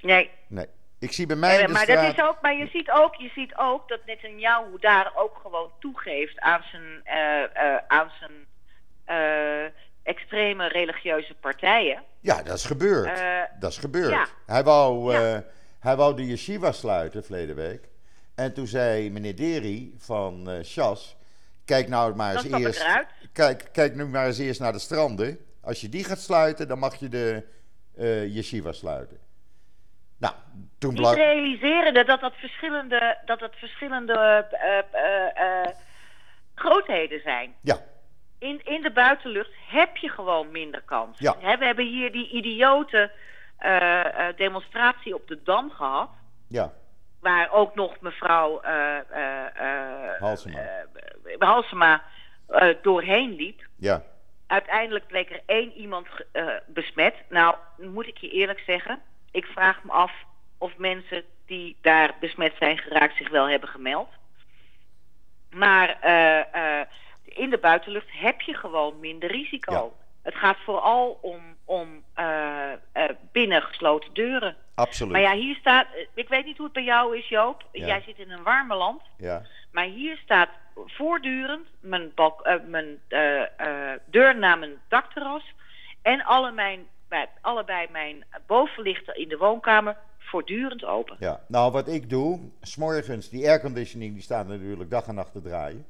Nee, 0.00 0.30
Nee. 0.46 0.66
Ik 1.00 1.12
zie 1.12 1.26
bij 1.26 1.36
mij 1.36 1.60
in 1.60 1.66
de 1.66 1.72
maar, 1.72 1.82
straat... 1.82 2.06
dat 2.06 2.16
is 2.16 2.30
ook, 2.30 2.42
maar 2.42 2.56
je 2.56 2.66
ziet 2.66 2.90
ook, 2.90 3.14
je 3.14 3.30
ziet 3.34 3.56
ook 3.56 3.88
dat 3.88 4.00
Netanyahu 4.06 4.78
daar 4.78 5.12
ook 5.16 5.38
gewoon 5.42 5.70
toegeeft 5.78 6.38
aan 6.38 6.62
zijn, 6.70 7.00
eh, 7.04 7.42
eh, 7.42 7.82
aan 7.86 8.10
zijn 8.18 8.46
eh, 9.04 9.72
extreme 10.02 10.68
religieuze 10.68 11.34
partijen. 11.34 12.02
Ja, 12.20 12.42
dat 12.42 12.56
is 12.56 12.64
gebeurd. 12.64 13.22
Dat 13.60 13.70
is 13.70 13.78
gebeurd. 13.78 14.10
ja. 14.10 14.26
Hij, 14.46 14.64
wou, 14.64 15.12
Ja. 15.12 15.44
hij 15.78 15.96
wou 15.96 16.16
de 16.16 16.26
yeshiva 16.26 16.72
sluiten 16.72 17.24
verleden 17.24 17.56
week. 17.56 17.88
En 18.34 18.54
toen 18.54 18.66
zei 18.66 19.10
meneer 19.10 19.36
Deri 19.36 19.94
van 19.98 20.62
Shas... 20.64 21.18
Kijk 21.64 21.88
nou 21.88 22.14
maar 22.14 22.34
eens 22.34 22.44
eerst... 22.44 22.86
Kijk, 23.32 23.68
kijk 23.72 23.94
nu 23.94 24.06
maar 24.06 24.26
eens 24.26 24.38
eerst 24.38 24.60
naar 24.60 24.72
de 24.72 24.78
stranden. 24.78 25.38
Als 25.62 25.80
je 25.80 25.88
die 25.88 26.04
gaat 26.04 26.20
sluiten, 26.20 26.68
dan 26.68 26.78
mag 26.78 26.94
je 26.96 27.08
de 27.08 27.46
eh 27.96 28.34
yeshiva 28.34 28.72
sluiten. 28.72 29.18
Nou, 30.18 30.34
toen 30.78 30.90
Niet 30.92 31.00
blak... 31.00 31.14
realiseren 31.14 31.94
dat 32.06 32.20
dat 32.20 32.34
verschillende, 32.34 33.18
dat 33.24 33.38
dat 33.38 33.54
verschillende 33.54 34.46
eh, 34.50 35.62
eh, 35.62 35.68
grootheden 36.54 37.20
zijn. 37.20 37.54
Ja, 37.60 37.76
In, 38.38 38.60
in 38.64 38.82
de 38.82 38.90
buitenlucht 38.92 39.50
heb 39.68 39.96
je 39.96 40.08
gewoon 40.08 40.50
minder 40.50 40.82
kans. 40.82 41.18
Ja. 41.18 41.36
We 41.40 41.64
hebben 41.64 41.86
hier 41.86 42.12
die 42.12 42.30
idiote 42.30 43.10
demonstratie 44.36 45.14
op 45.14 45.28
de 45.28 45.42
Dam 45.42 45.70
gehad. 45.70 46.10
ja, 46.46 46.72
Waar 47.20 47.50
ook 47.52 47.74
nog 47.74 48.00
mevrouw 48.00 48.60
Halsema. 50.18 50.86
Halsema 51.38 52.02
doorheen 52.82 53.34
liep. 53.34 53.66
ja. 53.76 54.02
Uiteindelijk 54.50 55.06
bleek 55.06 55.30
er 55.30 55.42
één 55.46 55.72
iemand 55.72 56.06
eh, 56.32 56.46
besmet. 56.66 57.14
Nou, 57.28 57.54
moet 57.76 58.06
ik 58.06 58.18
je 58.18 58.30
eerlijk 58.30 58.62
zeggen, 58.66 59.02
ik 59.30 59.44
vraag 59.44 59.84
me 59.84 59.92
af 59.92 60.12
of 60.58 60.76
mensen 60.76 61.24
die 61.46 61.76
daar 61.80 62.14
besmet 62.20 62.54
zijn 62.58 62.78
geraakt 62.78 63.16
zich 63.16 63.28
wel 63.28 63.48
hebben 63.48 63.68
gemeld. 63.68 64.08
Maar 65.50 66.00
eh, 66.00 66.78
eh, 66.80 66.86
in 67.24 67.50
de 67.50 67.58
buitenlucht 67.58 68.08
heb 68.10 68.40
je 68.40 68.54
gewoon 68.54 69.00
minder 69.00 69.30
risico. 69.30 69.96
Het 70.22 70.34
gaat 70.34 70.56
vooral 70.64 71.18
om, 71.22 71.40
om 71.64 72.02
eh, 72.14 72.72
eh, 72.72 73.10
binnengesloten 73.32 74.14
deuren. 74.14 74.56
Absoluut. 74.74 75.12
Maar 75.12 75.20
ja, 75.20 75.32
hier 75.34 75.54
staat. 75.56 75.86
Ik 76.14 76.28
weet 76.28 76.44
niet 76.44 76.56
hoe 76.56 76.64
het 76.64 76.74
bij 76.74 76.84
jou 76.84 77.16
is, 77.18 77.28
Joop. 77.28 77.64
Ja. 77.72 77.86
Jij 77.86 78.02
zit 78.06 78.18
in 78.18 78.30
een 78.30 78.42
warme 78.42 78.74
land. 78.74 79.02
Ja, 79.16 79.42
Maar 79.72 79.84
hier 79.84 80.16
staat 80.24 80.48
voortdurend 80.74 81.66
mijn, 81.80 82.12
balk, 82.14 82.40
eh, 82.40 82.54
mijn 82.66 82.98
deur 84.04 84.38
naar 84.38 84.58
mijn 84.58 84.80
dakterras. 84.88 85.54
En 86.02 86.24
alle 86.24 86.52
mijn, 86.52 86.86
allebei 87.40 87.86
mijn 87.90 88.24
bovenlichten 88.46 89.16
in 89.16 89.28
de 89.28 89.36
woonkamer 89.36 89.96
voortdurend 90.18 90.84
open. 90.84 91.16
ja. 91.18 91.40
Nou, 91.48 91.72
wat 91.72 91.88
ik 91.88 92.10
doe, 92.10 92.40
s'morgens, 92.60 93.28
die 93.28 93.48
airconditioning 93.48 94.12
die 94.12 94.22
staat 94.22 94.46
natuurlijk 94.46 94.90
dag 94.90 95.06
en 95.06 95.14
nacht 95.14 95.32
te 95.32 95.42
draaien. 95.42 95.86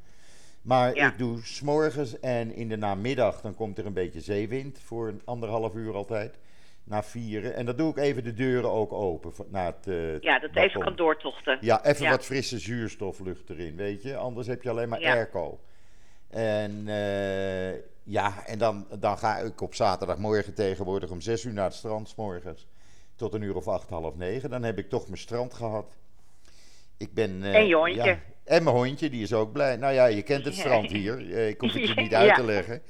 Maar 0.63 0.95
Ja. 0.95 1.07
ik 1.09 1.19
doe 1.19 1.39
s'morgens 1.43 2.21
en 2.21 2.55
in 2.55 2.69
de 2.69 2.77
namiddag, 2.77 3.41
dan 3.41 3.55
komt 3.55 3.79
er 3.79 3.87
een 3.87 3.93
beetje 3.93 4.21
zeewind 4.21 4.79
voor 4.85 5.09
een 5.09 5.23
anderhalf 5.25 5.75
uur 5.75 5.95
altijd. 5.95 6.39
Na 6.85 7.03
vieren. 7.03 7.55
En 7.55 7.67
dan 7.67 7.77
doe 7.77 7.91
ik 7.91 7.97
even 7.97 8.25
de 8.25 8.35
deuren 8.35 8.71
ook 8.71 8.93
open 8.93 9.33
naar 9.49 9.67
het. 9.67 9.87
eh, 9.87 10.21
Ja, 10.21 10.39
dat 10.39 10.57
even 10.57 10.81
kan 10.81 10.97
doortochten. 10.97 11.59
Ja, 11.61 11.85
even 11.85 12.05
Ja. 12.05 12.11
wat 12.11 12.25
frisse 12.25 12.59
zuurstoflucht 12.59 13.51
erin, 13.51 13.77
weet 13.77 14.03
je. 14.03 14.17
Anders 14.17 14.47
heb 14.47 14.63
je 14.63 14.71
alleen 14.71 14.89
maar 14.89 15.01
Ja. 15.01 15.13
airco. 15.15 15.61
En 16.29 16.83
eh, 16.89 17.73
ja, 18.03 18.47
en 18.47 18.59
dan, 18.59 18.87
dan 18.99 19.19
ga 19.19 19.37
ik 19.37 19.61
op 19.61 19.75
zaterdagmorgen 19.75 20.55
tegenwoordig 20.55 21.11
om 21.11 21.21
6 21.21 21.45
uur 21.45 21.53
naar 21.53 21.65
het 21.65 21.75
strand, 21.75 22.09
's 22.09 22.15
morgens. 22.15 22.67
Tot 23.15 23.35
een 23.35 23.43
uur 23.43 23.57
of 23.57 23.69
acht, 23.69 23.89
half 23.91 24.17
negen. 24.17 24.51
Dan 24.51 24.63
heb 24.63 24.79
ik 24.79 24.89
toch 24.89 25.07
mijn 25.07 25.19
strand 25.19 25.55
gehad. 25.55 25.97
Ik 26.97 27.15
ben, 27.15 27.43
eh, 27.43 27.55
En 27.55 27.67
ja, 27.67 28.19
en 28.51 28.63
mijn 28.63 28.77
hondje, 28.77 29.11
die 29.11 29.23
is 29.23 29.33
ook 29.33 29.53
blij. 29.53 29.77
Nou 29.77 29.95
ja, 29.95 30.07
je 30.07 30.23
kent 30.23 30.45
het 30.45 30.55
strand 30.55 30.91
hier. 30.91 31.33
Eh, 31.35 31.49
Ik 31.49 31.61
hoef 31.61 31.73
het 31.73 31.89
je 31.89 31.95
niet 32.03 32.15
uit 32.15 32.35
te 32.35 32.45
leggen. 32.45 32.83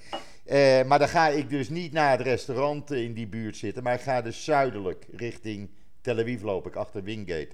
Eh, 0.44 0.82
maar 0.82 0.98
dan 0.98 1.08
ga 1.08 1.28
ik 1.28 1.48
dus 1.48 1.68
niet 1.68 1.92
naar 1.92 2.10
het 2.10 2.20
restaurant 2.20 2.90
in 2.90 3.14
die 3.14 3.26
buurt 3.26 3.56
zitten. 3.56 3.82
Maar 3.82 3.94
ik 3.94 4.00
ga 4.00 4.22
dus 4.22 4.44
zuidelijk 4.44 5.06
richting 5.12 5.70
Tel 6.00 6.18
Aviv 6.18 6.42
loop 6.42 6.66
ik 6.66 6.76
achter 6.76 7.02
Wingate. 7.02 7.48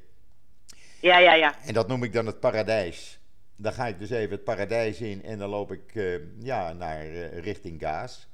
Ja, 1.00 1.18
ja, 1.18 1.34
ja. 1.34 1.54
En 1.66 1.74
dat 1.74 1.88
noem 1.88 2.02
ik 2.02 2.12
dan 2.12 2.26
het 2.26 2.40
paradijs. 2.40 3.18
Dan 3.56 3.72
ga 3.72 3.86
ik 3.86 3.98
dus 3.98 4.10
even 4.10 4.30
het 4.30 4.44
paradijs 4.44 5.00
in 5.00 5.24
en 5.24 5.38
dan 5.38 5.48
loop 5.48 5.72
ik 5.72 5.94
eh, 5.94 6.14
ja, 6.38 6.72
naar 6.72 7.06
richting 7.28 7.80
Gaas. 7.80 8.28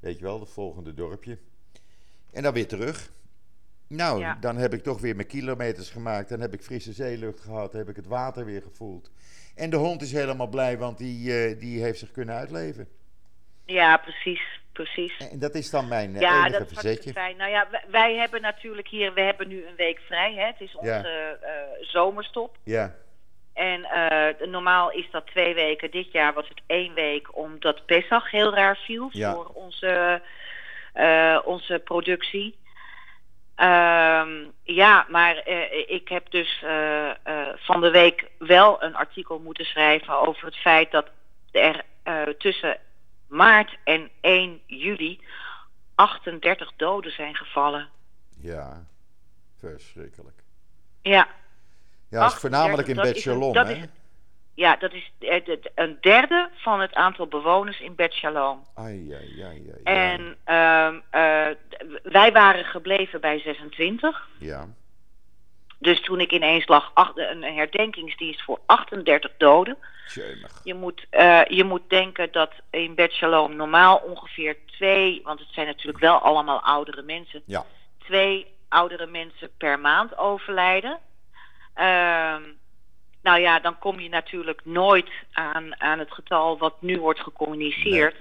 Weet 0.00 0.18
je 0.18 0.24
wel, 0.24 0.40
het 0.40 0.50
volgende 0.50 0.94
dorpje. 0.94 1.38
En 2.32 2.42
dan 2.42 2.52
weer 2.52 2.68
terug. 2.68 3.10
Nou, 3.96 4.20
Ja. 4.20 4.36
dan 4.40 4.56
heb 4.56 4.72
ik 4.74 4.82
toch 4.82 5.00
weer 5.00 5.14
mijn 5.16 5.26
kilometers 5.28 5.90
gemaakt. 5.90 6.28
Dan 6.28 6.40
heb 6.40 6.52
ik 6.54 6.62
frisse 6.62 6.92
zeelucht 6.92 7.40
gehad. 7.40 7.72
heb 7.72 7.88
ik 7.88 7.96
het 7.96 8.06
water 8.06 8.44
weer 8.44 8.62
gevoeld. 8.62 9.10
En 9.54 9.70
de 9.70 9.76
hond 9.76 10.02
is 10.02 10.12
helemaal 10.12 10.46
blij, 10.46 10.78
want 10.78 10.98
die, 10.98 11.32
eh, 11.44 11.58
die 11.60 11.82
heeft 11.82 11.98
zich 11.98 12.10
kunnen 12.10 12.34
uitleven. 12.34 12.88
Ja, 13.64 13.96
precies, 13.96 14.42
precies. 14.72 15.16
En 15.30 15.38
dat 15.38 15.54
is 15.54 15.70
dan 15.70 15.88
mijn 15.88 16.14
eh, 16.14 16.20
Ja, 16.20 16.38
enige 16.46 16.58
dat 16.58 16.70
is 16.70 16.78
verzetje. 16.78 17.12
fijn. 17.12 17.36
Nou 17.36 17.50
ja, 17.50 17.68
wij, 17.70 17.84
wij 17.90 18.14
hebben 18.14 18.40
natuurlijk 18.42 18.88
hier, 18.88 19.14
we 19.14 19.20
hebben 19.20 19.48
nu 19.48 19.66
een 19.66 19.76
week 19.76 19.98
vrij. 19.98 20.34
Hè? 20.34 20.46
Het 20.46 20.60
is 20.60 20.74
onze 20.76 20.90
Ja. 20.90 21.02
eh, 21.02 21.62
zomerstop. 21.80 22.56
Ja, 22.64 22.94
En 23.52 23.86
normaal 24.50 24.92
is 24.92 25.08
dat 25.10 25.26
twee 25.26 25.54
weken. 25.54 25.90
Dit 25.90 26.12
jaar 26.12 26.32
was 26.32 26.48
het 26.48 26.60
één 26.66 26.94
week, 26.94 27.36
omdat 27.36 27.86
Pesach 27.86 28.30
heel 28.30 28.54
raar 28.54 28.76
viel 28.76 29.08
Ja. 29.12 29.32
voor 29.34 29.46
onze, 29.54 30.22
onze 31.44 31.80
productie. 31.84 32.58
Ehm, 33.60 34.30
ja, 34.62 35.06
maar 35.08 35.36
eh, 35.36 35.88
ik 35.88 36.08
heb 36.08 36.30
dus 36.30 36.62
eh, 36.62 37.08
eh, 37.10 37.14
van 37.56 37.80
de 37.80 37.90
week 37.90 38.30
wel 38.38 38.82
een 38.82 38.94
artikel 38.94 39.38
moeten 39.38 39.64
schrijven 39.64 40.20
over 40.28 40.44
het 40.44 40.56
feit 40.56 40.90
dat 40.90 41.06
er 41.52 41.84
tussen 42.38 42.78
maart 43.26 43.76
en 43.84 44.10
1 44.20 44.60
juli 44.66 45.20
38 45.94 46.72
doden 46.76 47.12
zijn 47.12 47.34
gevallen. 47.34 47.88
ja. 48.40 48.84
Verschrikkelijk. 49.58 50.42
Ja, 51.02 51.28
Ja, 52.08 52.20
dat 52.20 52.28
is 52.28 52.34
38, 52.34 52.40
voornamelijk 52.40 52.88
in 52.88 52.94
dat 53.52 53.66
hè? 53.66 53.72
is- 53.72 53.88
ja 54.54 54.76
dat 54.76 54.92
is 54.92 55.10
eh, 55.18 55.40
een 55.74 55.98
derde 56.00 56.50
van 56.54 56.80
het 56.80 56.94
aantal 56.94 57.26
bewoners 57.26 57.80
in 57.80 57.94
Bet 57.94 58.12
Shalom. 58.12 58.66
Ai, 58.74 59.12
ai, 59.14 59.42
ai, 59.42 59.72
ai, 59.74 59.80
ai. 59.84 60.12
En 60.14 60.36
ehm, 60.44 61.00
eh, 61.10 61.56
wij 62.02 62.32
waren 62.32 62.64
gebleven 62.64 63.20
bij 63.20 63.38
26. 63.40 64.28
Ja, 64.38 64.66
Dus 65.78 66.00
toen 66.00 66.20
ik 66.20 66.32
ineens 66.32 66.68
lag, 66.68 66.90
ach- 66.94 67.12
een 67.14 67.42
herdenkingsdienst 67.42 68.42
voor 68.42 68.60
38 68.66 69.30
doden. 69.38 69.76
Je 70.64 70.74
moet, 70.74 71.06
eh, 71.10 71.40
je 71.44 71.64
moet 71.64 71.82
denken 71.88 72.32
dat 72.32 72.52
in 72.70 72.94
Bet 72.94 73.12
Shalom 73.12 73.56
normaal 73.56 73.96
ongeveer 73.96 74.56
twee, 74.66 75.20
want 75.24 75.38
het 75.40 75.48
zijn 75.52 75.66
natuurlijk 75.66 75.98
wel 75.98 76.18
allemaal 76.18 76.60
oudere 76.62 77.02
mensen, 77.02 77.42
Ja, 77.46 77.64
twee 77.98 78.46
oudere 78.68 79.06
mensen 79.06 79.50
per 79.56 79.78
maand 79.78 80.16
overlijden. 80.18 80.98
Ehm, 81.74 82.42
nou 83.22 83.40
ja, 83.40 83.58
dan 83.60 83.78
kom 83.78 84.00
je 84.00 84.08
natuurlijk 84.08 84.60
nooit 84.64 85.10
aan, 85.32 85.80
aan 85.80 85.98
het 85.98 86.12
getal 86.12 86.58
wat 86.58 86.74
nu 86.82 86.98
wordt 87.00 87.20
gecommuniceerd. 87.20 88.16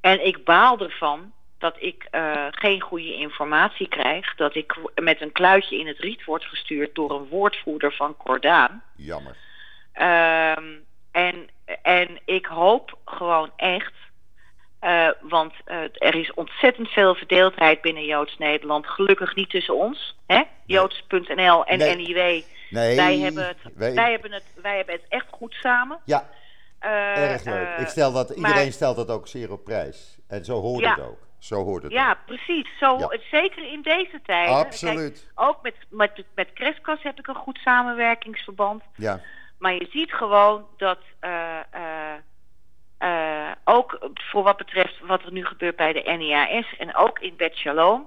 En 0.00 0.26
ik 0.26 0.44
baal 0.44 0.78
ervan 0.80 1.32
dat 1.58 1.76
ik 1.78 2.06
eh, 2.10 2.46
geen 2.50 2.80
goede 2.80 3.14
informatie 3.14 3.88
krijg. 3.88 4.34
Dat 4.34 4.54
ik 4.54 4.76
met 4.94 5.20
een 5.20 5.32
kluitje 5.32 5.78
in 5.78 5.86
het 5.86 5.98
riet 5.98 6.24
word 6.24 6.44
gestuurd 6.44 6.94
door 6.94 7.10
een 7.10 7.28
woordvoerder 7.28 7.92
van 7.92 8.16
Cordaan. 8.16 8.82
jammer. 8.96 9.36
Ehm, 9.92 10.64
en, 11.12 11.48
en 11.82 12.18
ik 12.24 12.46
hoop 12.46 12.98
gewoon 13.04 13.50
echt, 13.56 13.92
eh, 14.78 15.08
want 15.20 15.52
eh, 15.64 15.78
er 15.92 16.14
is 16.14 16.34
ontzettend 16.34 16.88
veel 16.88 17.14
verdeeldheid 17.14 17.80
binnen 17.80 18.04
Joods 18.04 18.38
Nederland. 18.38 18.86
Gelukkig 18.86 19.34
niet 19.34 19.50
tussen 19.50 19.76
ons, 19.76 20.16
hè? 20.26 20.42
Joods.nl 20.66 21.64
en 21.64 21.78
Nee. 21.78 21.96
NIW. 21.96 22.42
Nee, 22.70 22.96
Wij, 22.96 23.18
hebben 23.18 23.46
het, 23.46 23.56
wij- 23.74 23.94
wij, 23.94 24.10
hebben 24.10 24.32
het, 24.32 24.44
wij 24.62 24.76
hebben 24.76 24.94
het 24.94 25.04
echt 25.08 25.26
goed 25.30 25.54
samen. 25.54 25.98
Ja, 26.04 26.28
Eh, 26.78 27.32
erg 27.32 27.44
leuk. 27.44 27.68
eh, 27.68 27.80
Ik 27.80 27.88
stel 27.88 28.12
dat, 28.12 28.36
maar- 28.36 28.50
iedereen 28.50 28.72
stelt 28.72 28.96
dat 28.96 29.10
ook 29.10 29.28
zeer 29.28 29.52
op 29.52 29.64
prijs. 29.64 30.18
En 30.28 30.44
zo 30.44 30.60
hoort 30.60 30.80
Ja. 30.82 30.94
het 30.94 31.04
ook. 31.04 31.18
Zo 31.38 31.64
hoort 31.64 31.82
het 31.82 31.92
Ja, 31.92 32.10
ook. 32.10 32.16
precies. 32.26 32.68
Zo, 32.78 32.98
Ja. 32.98 33.18
Zeker 33.30 33.72
in 33.72 33.82
deze 33.82 34.20
tijden. 34.26 34.54
Absoluut. 34.54 35.26
Kijk, 35.34 35.48
ook 35.48 35.62
met, 35.62 35.74
met, 35.90 36.24
met 36.34 36.52
Crescas 36.52 37.02
heb 37.02 37.18
ik 37.18 37.26
een 37.26 37.34
goed 37.34 37.58
samenwerkingsverband. 37.64 38.82
Ja, 38.96 39.20
Maar 39.58 39.74
je 39.74 39.86
ziet 39.90 40.12
gewoon 40.12 40.66
dat 40.76 40.98
eh, 41.20 41.58
ook 43.64 44.10
voor 44.14 44.42
wat 44.42 44.56
betreft 44.56 45.00
wat 45.00 45.22
er 45.22 45.32
nu 45.32 45.44
gebeurt 45.46 45.76
bij 45.76 45.92
de 45.92 46.02
NIAS 46.18 46.76
en 46.78 46.96
ook 46.96 47.18
in 47.18 47.36
Bet 47.36 47.56
Shalom, 47.56 48.06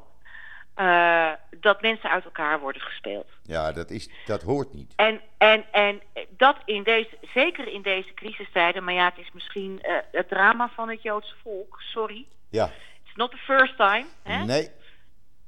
eh, 0.73 1.31
dat 1.59 1.81
mensen 1.81 2.09
uit 2.09 2.23
elkaar 2.25 2.59
worden 2.59 2.81
gespeeld. 2.81 3.27
ja 3.43 3.71
dat, 3.71 3.89
is, 3.89 4.09
dat 4.25 4.41
hoort 4.41 4.73
niet. 4.73 4.93
En, 4.95 5.21
en, 5.37 5.65
en 5.71 6.01
dat 6.29 6.55
in 6.65 6.83
deze, 6.83 7.17
zeker 7.33 7.67
in 7.67 7.81
deze 7.81 8.13
crisistijden, 8.13 8.83
maar 8.83 8.93
ja, 8.93 9.05
het 9.05 9.17
is 9.17 9.31
misschien 9.33 9.81
eh, 9.81 9.95
het 10.11 10.27
drama 10.29 10.69
van 10.75 10.89
het 10.89 11.01
Joodse 11.01 11.35
volk, 11.43 11.81
sorry. 11.81 12.25
Ja, 12.49 12.69
It's 13.05 13.15
not 13.15 13.31
the 13.31 13.37
first 13.37 13.77
time. 13.77 14.05
Hè? 14.23 14.43
nee, 14.45 14.69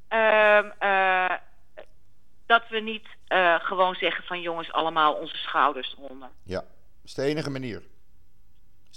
Ehm, 0.08 0.70
eh, 0.80 1.32
dat 2.46 2.64
we 2.70 2.80
niet 2.80 3.08
gewoon 3.62 3.96
zeggen 3.96 4.24
van 4.24 4.42
jongens, 4.42 4.72
allemaal 4.72 5.14
onze 5.14 5.38
schouders 5.38 5.96
eronder. 5.98 6.30
ja. 6.44 6.60
Dat 6.60 6.66
is 7.04 7.14
de 7.14 7.24
enige 7.24 7.50
manier. 7.50 7.84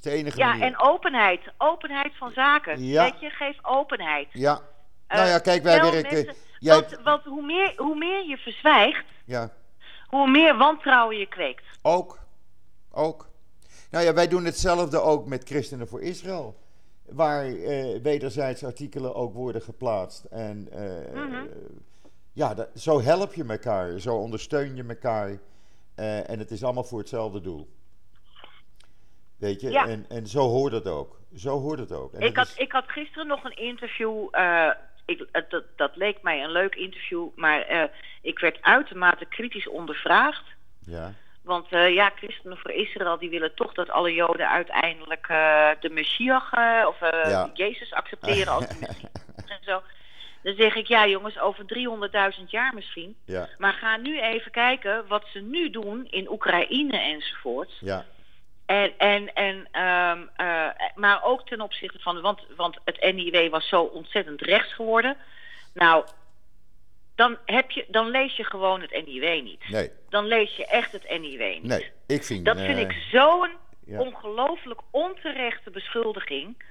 De 0.01 0.11
enige 0.11 0.39
Ja, 0.39 0.47
manier. 0.49 0.65
en 0.65 0.79
openheid. 0.79 1.41
Openheid 1.57 2.13
van 2.17 2.33
zaken. 2.33 2.85
Ja. 2.85 3.03
Weet 3.03 3.21
je, 3.21 3.31
geef 3.31 3.57
openheid. 3.63 4.29
Ja, 4.33 4.61
nou 5.09 5.29
ja, 5.29 5.39
kijk, 5.39 5.63
wij 5.63 5.81
werken... 5.81 6.13
mensen- 6.25 6.35
jij 6.59 6.85
want 7.05 7.25
hoe, 7.25 7.43
meer, 7.47 7.73
hoe 7.77 7.97
meer 7.97 8.27
je 8.29 8.37
verzwijgt, 8.37 9.05
ja, 9.25 9.51
hoe 10.07 10.31
meer 10.31 10.57
wantrouwen 10.57 11.17
je 11.19 11.27
kweekt. 11.27 11.65
ook. 11.83 12.19
Ook. 12.93 13.29
Nou 13.91 14.05
ja, 14.05 14.13
wij 14.15 14.29
doen 14.29 14.45
hetzelfde 14.45 15.01
ook 15.01 15.27
met 15.27 15.45
Christenen 15.45 15.89
voor 15.89 16.01
Israël. 16.03 16.57
Waar 17.07 17.45
eh, 17.47 18.01
wederzijds 18.03 18.65
artikelen 18.65 19.15
ook 19.15 19.35
worden 19.35 19.63
geplaatst. 19.63 20.25
En 20.25 20.69
eh, 20.73 21.15
Mhm. 21.15 21.45
ja, 22.33 22.55
dat- 22.55 22.69
zo 22.75 23.01
help 23.03 23.35
je 23.35 23.45
elkaar. 23.49 23.99
Zo 23.99 24.15
ondersteun 24.17 24.77
je 24.77 24.85
elkaar. 24.89 25.39
Eh, 25.95 26.31
en 26.31 26.39
het 26.39 26.51
is 26.51 26.65
allemaal 26.65 26.85
voor 26.85 26.99
hetzelfde 26.99 27.41
doel. 27.41 27.69
Weet 29.37 29.61
je? 29.61 29.71
Ja. 29.71 29.87
En, 29.87 30.05
en 30.09 30.27
zo 30.27 30.41
hoort 30.49 30.73
het 30.73 30.87
ook. 30.87 31.21
Zo 31.35 31.61
hoort 31.61 31.79
het 31.79 31.93
ook. 31.93 32.13
En 32.13 32.21
Ik 32.21 32.37
had, 32.37 32.47
is- 32.47 32.55
ik 32.57 32.73
had 32.73 32.85
gisteren 32.87 33.27
nog 33.27 33.45
een 33.45 33.57
interview. 33.57 34.29
eh, 34.31 34.71
ik, 35.09 35.27
het- 35.33 35.51
dat, 35.51 35.65
dat 35.77 35.97
leek 35.97 36.23
mij 36.23 36.43
een 36.45 36.51
leuk 36.53 36.75
interview. 36.75 37.29
Maar 37.37 37.61
eh, 37.63 37.83
ik 38.23 38.39
werd 38.39 38.59
uitermate 38.63 39.25
kritisch 39.25 39.69
ondervraagd. 39.69 40.45
Ja, 40.87 41.13
Want 41.43 41.67
eh, 41.73 41.95
ja, 41.95 42.11
christenen 42.17 42.59
voor 42.59 42.71
Israël 42.71 43.19
die 43.19 43.31
willen 43.31 43.55
toch 43.55 43.73
dat 43.75 43.91
alle 43.91 44.15
Joden 44.15 44.49
uiteindelijk 44.51 45.27
eh, 45.29 45.71
de 45.81 45.91
Messias 45.91 46.43
eh, 46.51 46.85
of 46.89 47.01
eh, 47.01 47.31
Ja. 47.31 47.51
Jezus 47.55 47.93
accepteren 47.93 48.53
als 48.53 48.65
en 49.47 49.59
zo. 49.61 49.83
Dan 50.43 50.55
zeg 50.55 50.75
ik 50.75 50.87
ja 50.87 51.07
jongens, 51.07 51.39
over 51.39 51.65
300.000 52.39 52.45
jaar 52.47 52.75
misschien. 52.75 53.17
ja, 53.25 53.49
Maar 53.59 53.73
ga 53.73 53.97
nu 53.97 54.21
even 54.21 54.51
kijken 54.51 55.07
wat 55.07 55.25
ze 55.33 55.39
nu 55.41 55.71
doen 55.71 56.07
in 56.11 56.31
Oekraïne 56.31 56.99
enzovoort. 56.99 57.73
ja, 57.81 58.05
En, 58.69 58.93
en, 58.99 59.35
en, 59.35 59.69
ehm, 59.73 60.23
eh, 60.37 60.67
maar 60.95 61.25
ook 61.25 61.47
ten 61.47 61.61
opzichte 61.61 61.99
van, 61.99 62.21
want, 62.21 62.41
want 62.57 62.79
het 62.85 63.15
NIW 63.15 63.51
was 63.51 63.69
zo 63.69 63.83
ontzettend 63.83 64.41
rechts 64.41 64.73
geworden. 64.73 65.17
Nou, 65.75 66.05
dan, 67.15 67.37
heb 67.45 67.71
je, 67.71 67.85
dan 67.89 68.09
lees 68.11 68.37
je 68.37 68.45
gewoon 68.45 68.81
het 68.81 68.91
NIW 69.07 69.43
niet. 69.43 69.69
nee, 69.69 69.91
Dan 70.09 70.27
lees 70.27 70.57
je 70.57 70.67
echt 70.67 70.93
het 70.93 71.09
NIW 71.21 71.41
niet. 71.41 71.63
nee. 71.63 71.91
Ik 72.07 72.25
vind... 72.25 72.45
Dat 72.45 72.57
vind 72.57 72.79
eh, 72.79 72.81
ik 72.81 72.93
zo'n 73.11 73.51
ja. 73.87 74.01
ongelooflijk 74.01 74.81
onterechte 74.91 75.71
beschuldiging. 75.71 76.63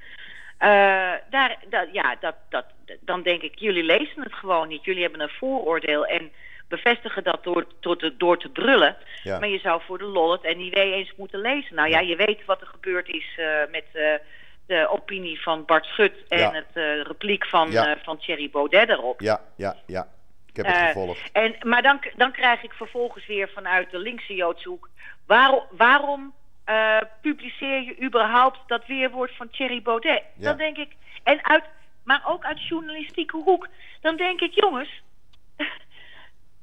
Eh, 0.57 1.13
daar, 1.29 1.57
dat, 1.69 1.87
ja, 1.91 2.15
dat, 2.19 2.35
dat, 2.49 2.65
dan 2.99 3.21
denk 3.21 3.41
ik, 3.41 3.59
jullie 3.59 3.83
lezen 3.83 4.23
het 4.23 4.33
gewoon 4.33 4.67
niet. 4.67 4.85
Jullie 4.85 5.01
hebben 5.01 5.21
een 5.21 5.29
vooroordeel 5.39 6.05
en 6.05 6.31
bevestigen 6.67 7.23
dat 7.23 7.43
door, 7.43 7.65
door, 7.79 7.97
te, 7.97 8.17
door 8.17 8.39
te 8.39 8.49
brullen. 8.49 8.97
Ja. 9.23 9.39
Maar 9.39 9.49
je 9.49 9.59
zou 9.59 9.81
voor 9.85 9.97
de 9.97 10.05
lol 10.05 10.31
het 10.31 10.57
NIW 10.57 10.77
eens 10.77 11.13
moeten 11.17 11.39
lezen. 11.39 11.75
Nou 11.75 11.89
ja, 11.89 11.99
je 11.99 12.15
weet 12.15 12.45
wat 12.45 12.61
er 12.61 12.67
gebeurd 12.67 13.07
is 13.07 13.37
eh, 13.37 13.45
met 13.71 13.85
eh, 13.93 14.13
de 14.65 14.87
opinie 14.89 15.41
van 15.41 15.65
Bart 15.65 15.85
Schut... 15.85 16.13
en 16.27 16.39
Ja. 16.39 16.51
het 16.51 16.71
eh, 16.73 17.01
repliek 17.01 17.45
van, 17.45 17.71
van 18.03 18.17
Thierry 18.17 18.49
Baudet 18.49 18.89
erop. 18.89 19.21
Ja, 19.21 19.41
ja, 19.55 19.75
ja. 19.85 20.07
Ik 20.45 20.55
heb 20.55 20.65
het 20.65 20.75
gevolgd. 20.75 21.31
En, 21.31 21.55
maar 21.59 21.81
dan, 21.81 21.99
dan 22.15 22.31
krijg 22.31 22.63
ik 22.63 22.73
vervolgens 22.73 23.25
weer 23.25 23.49
vanuit 23.49 23.91
de 23.91 23.99
linkse 23.99 24.35
Joodse 24.35 24.69
hoek... 24.69 24.89
Waarom, 25.25 25.63
waarom 25.71 26.33
publiceer 27.21 27.81
je 27.83 28.01
überhaupt 28.01 28.59
dat 28.67 28.85
weerwoord 28.85 29.35
van 29.35 29.49
Thierry 29.49 29.81
Baudet? 29.81 30.23
Ja. 30.37 30.43
Dan 30.49 30.57
denk 30.57 30.77
ik, 30.77 30.91
en 31.23 31.45
uit, 31.45 31.63
maar 32.03 32.21
ook 32.27 32.43
uit 32.45 32.67
journalistieke 32.67 33.37
hoek. 33.37 33.67
Dan 34.01 34.15
denk 34.15 34.41
ik, 34.41 34.51
jongens, 34.53 35.01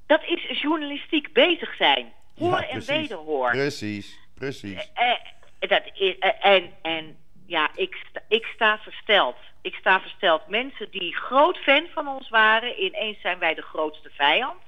dat 0.07 0.23
is 0.25 0.61
journalistiek 0.61 1.33
bezig 1.33 1.77
zijn. 1.77 2.13
Hoor 2.39 2.61
Ja, 2.61 2.69
en 2.69 2.85
wederhoor. 2.87 3.51
Precies, 3.51 4.19
precies. 4.35 4.91
Eh, 4.95 5.69
dat 5.69 5.83
is, 5.95 6.19
eh, 6.19 6.31
en, 6.41 6.71
en 6.83 7.17
ja, 7.47 7.71
ik, 7.75 7.95
sta, 8.09 8.21
ik 8.29 8.45
sta 8.55 8.79
versteld. 8.79 9.37
Ik 9.63 9.75
sta 9.75 10.01
versteld. 10.01 10.49
Mensen 10.49 10.91
die 10.91 11.17
groot 11.17 11.59
fan 11.59 11.87
van 11.95 12.09
ons 12.09 12.29
waren, 12.29 12.83
ineens 12.83 13.21
zijn 13.21 13.39
wij 13.39 13.55
de 13.55 13.63
grootste 13.63 14.11
vijand. 14.13 14.61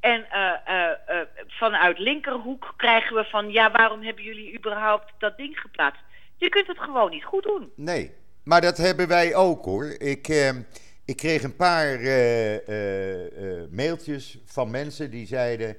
En 0.00 0.30
eh, 0.30 0.52
eh, 0.64 0.90
eh, 1.06 1.26
vanuit 1.46 1.98
linkerhoek 1.98 2.74
krijgen 2.76 3.16
we 3.16 3.24
van, 3.24 3.50
ja, 3.50 3.70
waarom 3.70 4.02
hebben 4.02 4.24
jullie 4.24 4.54
überhaupt 4.56 5.12
dat 5.18 5.36
ding 5.36 5.58
geplaatst? 5.60 6.00
Je 6.36 6.48
kunt 6.48 6.66
het 6.66 6.78
gewoon 6.78 7.10
niet 7.10 7.24
goed 7.24 7.42
doen. 7.42 7.72
Nee, 7.76 8.10
maar 8.44 8.60
dat 8.60 8.76
hebben 8.76 9.08
wij 9.08 9.34
ook 9.34 9.64
hoor. 9.64 9.84
Ik, 9.98 10.28
eh, 10.28 10.50
ik 11.04 11.16
kreeg 11.16 11.42
een 11.42 11.56
paar 11.56 11.86
eh, 11.86 12.68
eh, 12.68 13.60
eh, 13.62 13.70
mailtjes 13.70 14.38
van 14.44 14.70
mensen 14.70 15.10
die 15.10 15.26
zeiden: 15.26 15.76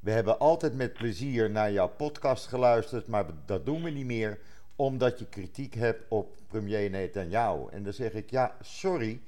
We 0.00 0.10
hebben 0.10 0.38
altijd 0.38 0.74
met 0.74 0.92
plezier 0.92 1.50
naar 1.50 1.72
jouw 1.72 1.88
podcast 1.88 2.46
geluisterd, 2.46 3.06
maar 3.06 3.24
dat 3.46 3.66
doen 3.66 3.82
we 3.82 3.90
niet 3.90 4.06
meer 4.06 4.38
omdat 4.76 5.18
je 5.18 5.26
kritiek 5.28 5.74
hebt 5.74 6.04
op 6.08 6.36
premier 6.48 6.90
Netanyahu. 6.90 7.68
En 7.70 7.82
dan 7.82 7.92
zeg 7.92 8.12
ik: 8.12 8.30
Ja, 8.30 8.56
sorry. 8.60 9.20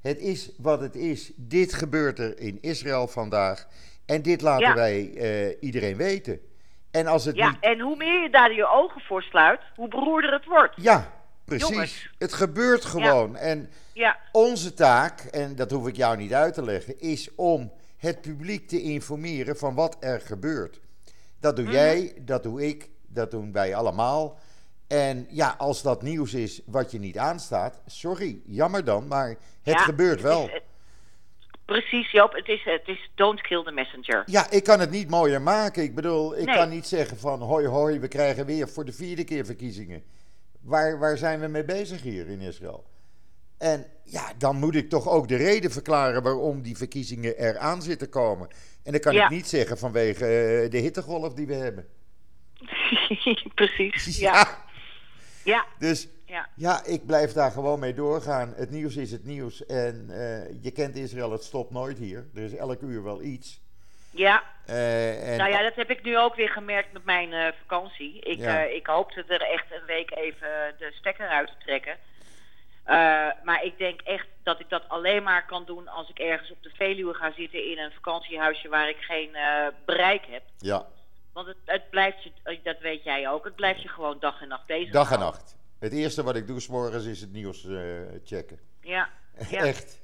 Het 0.00 0.18
is 0.18 0.50
wat 0.58 0.80
het 0.80 0.96
is. 0.96 1.32
Dit 1.36 1.72
gebeurt 1.72 2.18
er 2.18 2.38
in 2.38 2.58
Israël 2.60 3.08
vandaag. 3.08 3.68
En 4.06 4.22
dit 4.22 4.40
laten 4.40 4.66
Ja. 4.66 4.74
wij 4.74 5.56
iedereen 5.60 5.96
weten. 5.96 6.40
En 6.90 7.06
als 7.06 7.24
het 7.24 7.36
Ja, 7.36 7.48
niet 7.48 7.60
en 7.60 7.80
hoe 7.80 7.96
meer 7.96 8.22
je 8.22 8.30
daar 8.30 8.52
je 8.54 8.68
ogen 8.68 9.00
voor 9.00 9.22
sluit, 9.22 9.60
hoe 9.76 9.88
beroerder 9.88 10.32
het 10.32 10.44
wordt. 10.44 10.74
Ja, 10.76 11.12
precies. 11.44 11.68
Jongens. 11.68 12.10
Het 12.18 12.32
gebeurt 12.32 12.84
gewoon. 12.84 13.36
En 13.36 13.70
Ja, 14.00 14.16
onze 14.32 14.74
taak, 14.74 15.20
en 15.20 15.56
dat 15.56 15.70
hoef 15.70 15.88
ik 15.88 15.96
jou 15.96 16.16
niet 16.16 16.32
uit 16.34 16.54
te 16.54 16.62
leggen, 16.64 17.00
is 17.00 17.34
om 17.34 17.72
het 17.96 18.20
publiek 18.20 18.68
te 18.68 18.82
informeren 18.82 19.56
van 19.56 19.74
wat 19.74 19.96
er 20.00 20.20
gebeurt. 20.20 20.80
Dat 21.40 21.54
Mhm. 21.56 21.64
doe 21.64 21.74
jij, 21.74 22.12
dat 22.20 22.42
doe 22.42 22.66
ik, 22.68 22.88
dat 23.08 23.30
doen 23.30 23.52
wij 23.52 23.74
allemaal. 23.74 24.38
En 24.86 25.26
ja, 25.30 25.54
als 25.58 25.82
dat 25.82 26.02
nieuws 26.02 26.34
is 26.34 26.60
wat 26.66 26.90
je 26.90 26.98
niet 26.98 27.18
aanstaat, 27.18 27.80
sorry, 27.86 28.40
jammer 28.46 28.84
dan, 28.84 29.06
maar 29.08 29.28
het 29.62 29.74
Ja, 29.74 29.78
gebeurt 29.78 30.20
wel. 30.20 30.42
is- 30.48 30.60
precies, 31.64 32.10
Joop. 32.10 32.32
Het 32.32 32.48
is, 32.48 32.64
het 32.64 32.88
is 32.88 33.10
don't 33.14 33.40
kill 33.40 33.64
the 33.64 33.70
messenger. 33.72 34.22
Ja, 34.26 34.50
ik 34.50 34.64
kan 34.64 34.80
het 34.80 34.90
niet 34.90 35.10
mooier 35.10 35.42
maken. 35.42 35.82
Ik 35.82 35.94
bedoel, 35.94 36.36
ik 36.38 36.44
Nee. 36.44 36.54
kan 36.54 36.68
niet 36.68 36.86
zeggen 36.86 37.16
van 37.18 37.40
hoi 37.42 37.66
hoi, 37.66 37.98
we 37.98 38.08
krijgen 38.08 38.46
weer 38.46 38.68
voor 38.68 38.84
de 38.84 38.92
vierde 38.92 39.24
keer 39.24 39.44
verkiezingen. 39.44 40.02
Waar, 40.60 40.98
waar 40.98 41.16
zijn 41.18 41.40
we 41.40 41.46
mee 41.46 41.64
bezig 41.64 42.02
hier 42.02 42.26
in 42.28 42.40
Israël? 42.40 42.84
En 43.60 43.86
ja, 44.04 44.32
dan 44.38 44.56
moet 44.56 44.74
ik 44.74 44.88
toch 44.88 45.08
ook 45.08 45.28
de 45.28 45.36
reden 45.36 45.70
verklaren 45.70 46.22
waarom 46.22 46.62
die 46.62 46.76
verkiezingen 46.76 47.36
eraan 47.38 47.82
zitten 47.82 48.08
komen. 48.08 48.48
En 48.84 48.92
dan 48.92 49.00
kan 49.00 49.14
Ja. 49.14 49.24
ik 49.24 49.30
niet 49.30 49.48
zeggen 49.48 49.78
vanwege 49.78 50.24
eh, 50.24 50.70
de 50.70 50.78
hittegolf 50.78 51.34
die 51.34 51.46
we 51.46 51.54
hebben. 51.54 51.86
precies, 53.54 54.18
ja. 54.18 54.58
Ja, 55.44 55.64
Dus 55.78 56.08
ja. 56.26 56.48
ja, 56.56 56.84
ik 56.84 57.06
blijf 57.06 57.32
daar 57.32 57.50
gewoon 57.50 57.78
mee 57.78 57.94
doorgaan. 57.94 58.52
Het 58.56 58.70
nieuws 58.70 58.96
is 58.96 59.12
het 59.12 59.24
nieuws. 59.24 59.66
En 59.66 60.06
eh, 60.10 60.62
je 60.62 60.70
kent 60.70 60.96
Israël, 60.96 61.32
het 61.32 61.44
stopt 61.44 61.70
nooit 61.70 61.98
hier. 61.98 62.26
Er 62.34 62.42
is 62.42 62.54
elk 62.56 62.80
uur 62.80 63.02
wel 63.02 63.22
iets. 63.22 63.60
ja. 64.10 64.42
Eh, 64.66 65.30
en, 65.32 65.38
Nou 65.38 65.50
ja, 65.50 65.62
dat 65.62 65.74
heb 65.74 65.90
ik 65.90 66.02
nu 66.02 66.18
ook 66.18 66.34
weer 66.34 66.48
gemerkt 66.48 66.92
met 66.92 67.04
mijn 67.04 67.54
vakantie. 67.60 68.20
Ik, 68.20 68.70
ik 68.74 68.86
hoopte 68.86 69.24
er 69.28 69.40
echt 69.42 69.66
een 69.70 69.86
week 69.86 70.10
even 70.10 70.74
de 70.78 70.92
stekker 70.92 71.28
uit 71.28 71.48
te 71.48 71.64
trekken. 71.64 71.96
Eh, 72.84 72.96
maar 73.42 73.64
ik 73.64 73.78
denk 73.78 74.00
echt 74.00 74.26
dat 74.42 74.60
ik 74.60 74.68
dat 74.68 74.88
alleen 74.88 75.22
maar 75.22 75.46
kan 75.46 75.64
doen 75.64 75.88
als 75.88 76.08
ik 76.08 76.18
ergens 76.18 76.50
op 76.50 76.62
de 76.62 76.70
Veluwe 76.74 77.14
ga 77.14 77.32
zitten 77.32 77.70
in 77.70 77.78
een 77.78 77.92
vakantiehuisje 77.92 78.68
waar 78.68 78.88
ik 78.88 78.96
geen 78.96 79.34
eh, 79.34 79.66
bereik 79.84 80.26
heb. 80.26 80.42
ja, 80.58 80.86
Want 81.32 81.46
het, 81.46 81.56
het 81.64 81.90
blijft 81.90 82.22
je, 82.22 82.30
eh, 82.42 82.58
dat 82.62 82.78
weet 82.78 83.04
jij 83.04 83.28
ook, 83.28 83.44
het 83.44 83.54
blijft 83.54 83.82
je 83.82 83.88
gewoon 83.88 84.16
dag 84.20 84.40
en 84.42 84.48
nacht 84.48 84.66
bezig. 84.66 84.92
Dag 84.92 85.10
en 85.12 85.18
nacht. 85.18 85.56
Het 85.78 85.92
eerste 85.92 86.22
wat 86.22 86.36
ik 86.36 86.46
doe 86.46 86.60
's 86.60 86.68
morgens 86.68 87.04
is 87.04 87.20
het 87.20 87.32
nieuws 87.32 87.66
checken. 88.24 88.58
Ja, 88.80 89.08
ja, 89.50 89.60
Echt. 89.60 90.00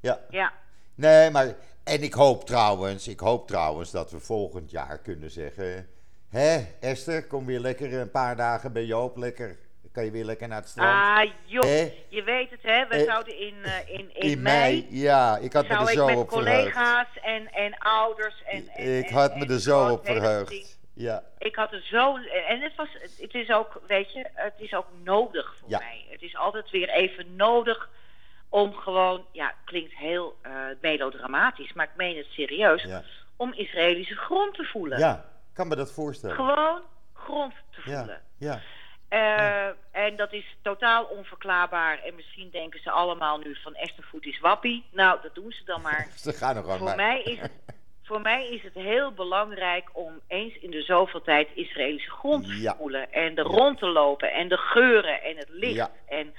Ja. 0.00 0.20
ja. 0.30 0.52
Nee, 0.94 1.30
maar. 1.30 1.54
En 1.84 2.02
ik 2.02 2.14
hoop 2.14 2.44
trouwens, 2.44 3.08
ik 3.08 3.20
hoop 3.20 3.46
trouwens 3.46 3.90
dat 3.90 4.10
we 4.10 4.20
volgend 4.20 4.70
jaar 4.70 4.98
kunnen 4.98 5.30
zeggen. 5.30 5.88
Hé, 6.28 6.66
Esther, 6.80 7.26
kom 7.26 7.46
weer 7.46 7.60
lekker 7.60 7.94
een 7.94 8.10
paar 8.10 8.36
dagen 8.36 8.72
bij 8.72 8.84
Joop. 8.84 9.16
Lekker. 9.16 9.58
Kan 9.98 10.06
je 10.06 10.12
weer 10.12 10.24
lekker 10.24 10.48
naar 10.48 10.60
het 10.60 10.68
strand. 10.68 11.18
Ah, 11.26 11.32
joh, 11.44 11.64
Hè? 11.64 11.92
je 12.08 12.22
weet 12.22 12.50
het 12.50 12.62
hè, 12.62 12.86
we 12.86 12.94
Eh, 12.94 13.04
zouden 13.04 13.38
in, 13.40 13.54
eh, 13.64 13.88
in, 13.98 14.10
in, 14.14 14.30
in 14.30 14.42
mei. 14.42 14.86
Ja, 14.90 15.36
ik 15.36 15.52
had 15.52 15.68
me 15.68 15.74
er 15.74 15.80
ik 15.80 15.88
zo 15.88 16.02
op 16.02 16.08
verheugd. 16.08 16.28
collega's 16.28 17.06
en, 17.22 17.52
en 17.52 17.78
ouders 17.78 18.42
en, 18.46 18.68
en 18.68 18.98
Ik 18.98 19.08
had 19.08 19.36
me 19.36 19.46
er 19.46 19.60
zo 19.60 19.88
op 19.88 20.04
verheugd. 20.06 20.78
Ja, 20.94 21.22
Ik 21.38 21.54
had 21.56 21.72
er 21.72 21.82
zo 21.82 22.16
en 22.48 22.60
het 22.60 22.74
was 22.76 22.88
het 23.20 23.34
is 23.34 23.50
ook 23.50 23.80
weet 23.86 24.12
je 24.12 24.26
het 24.34 24.54
is 24.56 24.74
ook 24.74 24.86
nodig 25.04 25.54
voor 25.60 25.68
Ja. 25.70 25.78
mij. 25.78 26.04
Het 26.10 26.22
is 26.22 26.36
altijd 26.36 26.70
weer 26.70 26.88
even 26.88 27.36
nodig 27.36 27.88
om 28.48 28.72
gewoon 28.74 29.24
ja 29.32 29.54
klinkt 29.64 29.94
heel 29.94 30.36
eh, 30.42 30.52
melodramatisch, 30.80 31.72
maar 31.72 31.84
ik 31.84 31.96
meen 31.96 32.16
het 32.16 32.26
serieus 32.30 32.82
ja. 32.82 33.02
om 33.36 33.52
Israëlische 33.52 34.16
grond 34.16 34.54
te 34.54 34.64
voelen. 34.64 34.98
Ja, 34.98 35.24
kan 35.52 35.68
me 35.68 35.76
dat 35.76 35.92
voorstellen. 35.92 36.36
Gewoon 36.36 36.80
grond 37.12 37.52
te 37.70 37.80
Ja, 37.90 37.98
voelen. 37.98 38.20
Ja. 39.10 39.68
Eh, 39.92 40.04
En 40.06 40.16
dat 40.16 40.32
is 40.32 40.56
totaal 40.62 41.04
onverklaarbaar. 41.04 41.98
En 42.02 42.14
misschien 42.14 42.50
denken 42.50 42.80
ze 42.82 42.90
allemaal 42.90 43.38
nu 43.38 43.56
van 43.62 43.74
Esther 43.74 44.04
Voet 44.04 44.26
is 44.26 44.40
wappie. 44.40 44.84
Nou, 44.92 45.18
dat 45.22 45.34
doen 45.34 45.52
ze 45.52 45.64
dan 45.64 45.80
maar. 45.80 46.08
Ze 46.16 46.32
gaan 46.32 46.54
nog 46.54 46.68
aan 46.68 46.78
voor, 46.78 46.86
mij. 46.86 46.96
mij 46.96 47.22
is 47.22 47.40
het, 47.40 47.50
voor 48.02 48.20
mij 48.20 48.48
is 48.48 48.62
het 48.62 48.74
heel 48.74 49.12
belangrijk 49.12 49.88
om 49.92 50.20
eens 50.26 50.54
in 50.58 50.70
de 50.70 50.82
zoveel 50.82 51.22
tijd 51.22 51.48
Israëlische 51.54 52.10
grond 52.10 52.44
te 52.46 52.60
Ja. 52.60 52.74
voelen. 52.76 53.12
En 53.12 53.36
er 53.36 53.44
rond 53.44 53.78
te 53.78 53.86
lopen. 53.86 54.32
En 54.32 54.48
de 54.48 54.56
geuren 54.56 55.22
en 55.22 55.36
het 55.36 55.48
licht. 55.50 55.90
En 56.08 56.34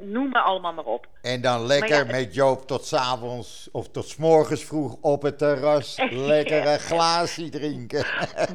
noem 0.00 0.28
maar 0.28 0.42
allemaal 0.42 0.72
maar 0.72 0.84
op. 0.84 1.08
En 1.22 1.40
dan 1.40 1.66
lekker 1.66 2.06
ja, 2.06 2.12
met 2.12 2.34
Joop 2.34 2.66
tot 2.66 2.86
's 2.86 2.92
avonds 2.92 3.68
of 3.72 3.88
tot 3.90 4.08
's 4.08 4.16
morgens 4.16 4.64
vroeg 4.64 4.96
op 5.00 5.22
het 5.22 5.38
terras. 5.38 5.98
lekker 6.10 6.66
een 6.66 6.78
glaasje 6.78 7.48
drinken. 7.48 8.06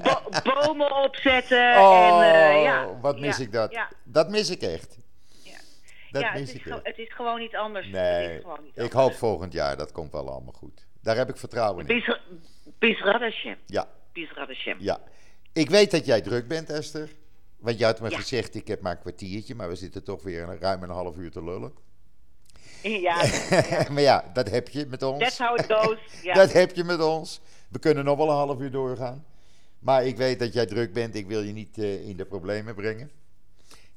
Bo- 0.04 0.40
bomen 0.44 0.96
opzetten. 1.04 1.62
Oh, 1.84 2.24
en, 2.24 2.34
eh, 2.34 2.64
ja, 2.64 3.00
wat 3.02 3.20
mis 3.20 3.38
ja, 3.38 3.44
ik 3.44 3.52
dat? 3.52 3.78
Dat 4.04 4.30
mis 4.30 4.50
ik 4.50 4.62
echt. 4.62 4.98
ja. 5.44 5.58
Dat 6.12 6.22
ja, 6.22 6.32
het, 6.32 6.42
is 6.42 6.54
ik 6.54 6.80
het 6.84 6.98
is 6.98 7.14
gewoon 7.14 7.40
niet 7.40 7.56
anders. 7.56 7.88
Nee, 7.88 8.42
ik 8.74 8.92
hoop 8.92 9.14
volgend 9.14 9.54
jaar, 9.54 9.78
dat 9.78 9.92
komt 9.92 10.12
wel 10.12 10.30
allemaal 10.30 10.54
goed. 10.54 10.86
Daar 11.02 11.16
heb 11.16 11.30
ik 11.30 11.38
vertrouwen 11.38 11.88
in. 11.88 12.04
Hashem. 13.02 13.58
Ja, 13.66 13.88
ja. 14.80 15.00
Ik 15.54 15.70
weet 15.70 15.92
dat 15.92 16.06
jij 16.06 16.22
druk 16.22 16.48
bent, 16.48 16.70
Esther. 16.70 17.10
Want 17.64 17.78
je 17.78 17.86
had 17.86 18.00
me 18.02 18.10
Ja. 18.10 18.18
gezegd, 18.18 18.56
ik 18.56 18.68
heb 18.68 18.82
maar 18.82 18.92
een 18.92 19.00
kwartiertje, 19.00 19.56
maar 19.56 19.68
we 19.70 19.76
zitten 19.76 20.04
toch 20.04 20.24
weer 20.24 20.44
een, 20.50 20.60
ruim 20.60 20.84
een 20.84 20.90
half 20.90 21.16
uur 21.18 21.32
te 21.32 21.44
lullen. 21.44 21.74
Ja, 22.82 23.16
maar 23.94 24.02
ja, 24.02 24.30
dat 24.34 24.50
heb 24.50 24.70
je 24.70 24.86
met 24.86 25.04
ons. 25.04 25.20
that's 25.24 25.38
how 25.38 25.60
it 25.60 25.74
goes. 25.74 25.98
Dat 26.34 26.54
heb 26.54 26.76
je 26.76 26.84
met 26.84 27.02
ons. 27.02 27.42
We 27.70 27.80
kunnen 27.80 28.06
nog 28.06 28.18
wel 28.18 28.30
een 28.30 28.36
half 28.36 28.60
uur 28.60 28.72
doorgaan. 28.72 29.26
Maar 29.80 30.06
ik 30.06 30.18
weet 30.18 30.40
dat 30.40 30.54
jij 30.54 30.66
druk 30.66 30.94
bent. 30.94 31.16
Ik 31.16 31.28
wil 31.28 31.42
je 31.42 31.52
niet 31.54 31.78
eh, 31.78 32.08
in 32.08 32.18
de 32.18 32.26
problemen 32.26 32.76
brengen. 32.76 33.12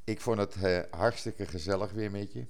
Ik 0.04 0.20
vond 0.20 0.38
het 0.38 0.56
eh, 0.62 0.78
hartstikke 0.90 1.46
gezellig 1.46 1.90
weer 1.92 2.10
met 2.10 2.32
je. 2.32 2.44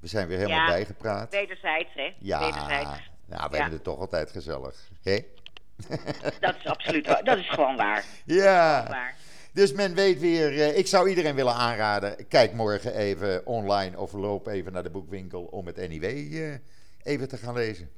We 0.00 0.06
zijn 0.06 0.28
weer 0.28 0.38
helemaal 0.38 0.58
Ja. 0.58 0.66
bijgepraat. 0.66 1.30
Wederzijds, 1.30 1.90
hè? 1.94 2.14
Ja, 2.18 2.40
Wederzijds. 2.40 2.84
nou, 2.84 3.00
we 3.26 3.34
Ja. 3.34 3.60
hebben 3.60 3.72
het 3.72 3.84
toch 3.84 3.98
altijd 3.98 4.30
gezellig. 4.30 4.88
Hè? 5.02 5.18
Dat 6.40 6.54
is 6.56 6.66
absoluut 6.66 7.06
waar. 7.06 7.24
Dat 7.24 7.38
is 7.38 7.48
gewoon 7.50 7.76
waar. 7.76 8.04
Ja, 8.24 8.86
waar. 8.88 9.16
Dus 9.52 9.72
men 9.72 9.94
weet 9.94 10.20
weer. 10.20 10.60
eh, 10.60 10.78
ik 10.78 10.86
zou 10.86 11.08
iedereen 11.08 11.34
willen 11.34 11.54
aanraden. 11.54 12.28
Kijk 12.28 12.52
morgen 12.52 12.94
even 12.94 13.46
online 13.46 13.98
of 13.98 14.12
loop 14.12 14.46
even 14.46 14.72
naar 14.72 14.82
de 14.82 14.90
boekwinkel 14.90 15.42
om 15.42 15.66
het 15.66 15.76
NIW 15.88 16.04
eh, 16.04 16.54
even 17.02 17.28
te 17.28 17.36
gaan 17.36 17.54
lezen. 17.54 17.90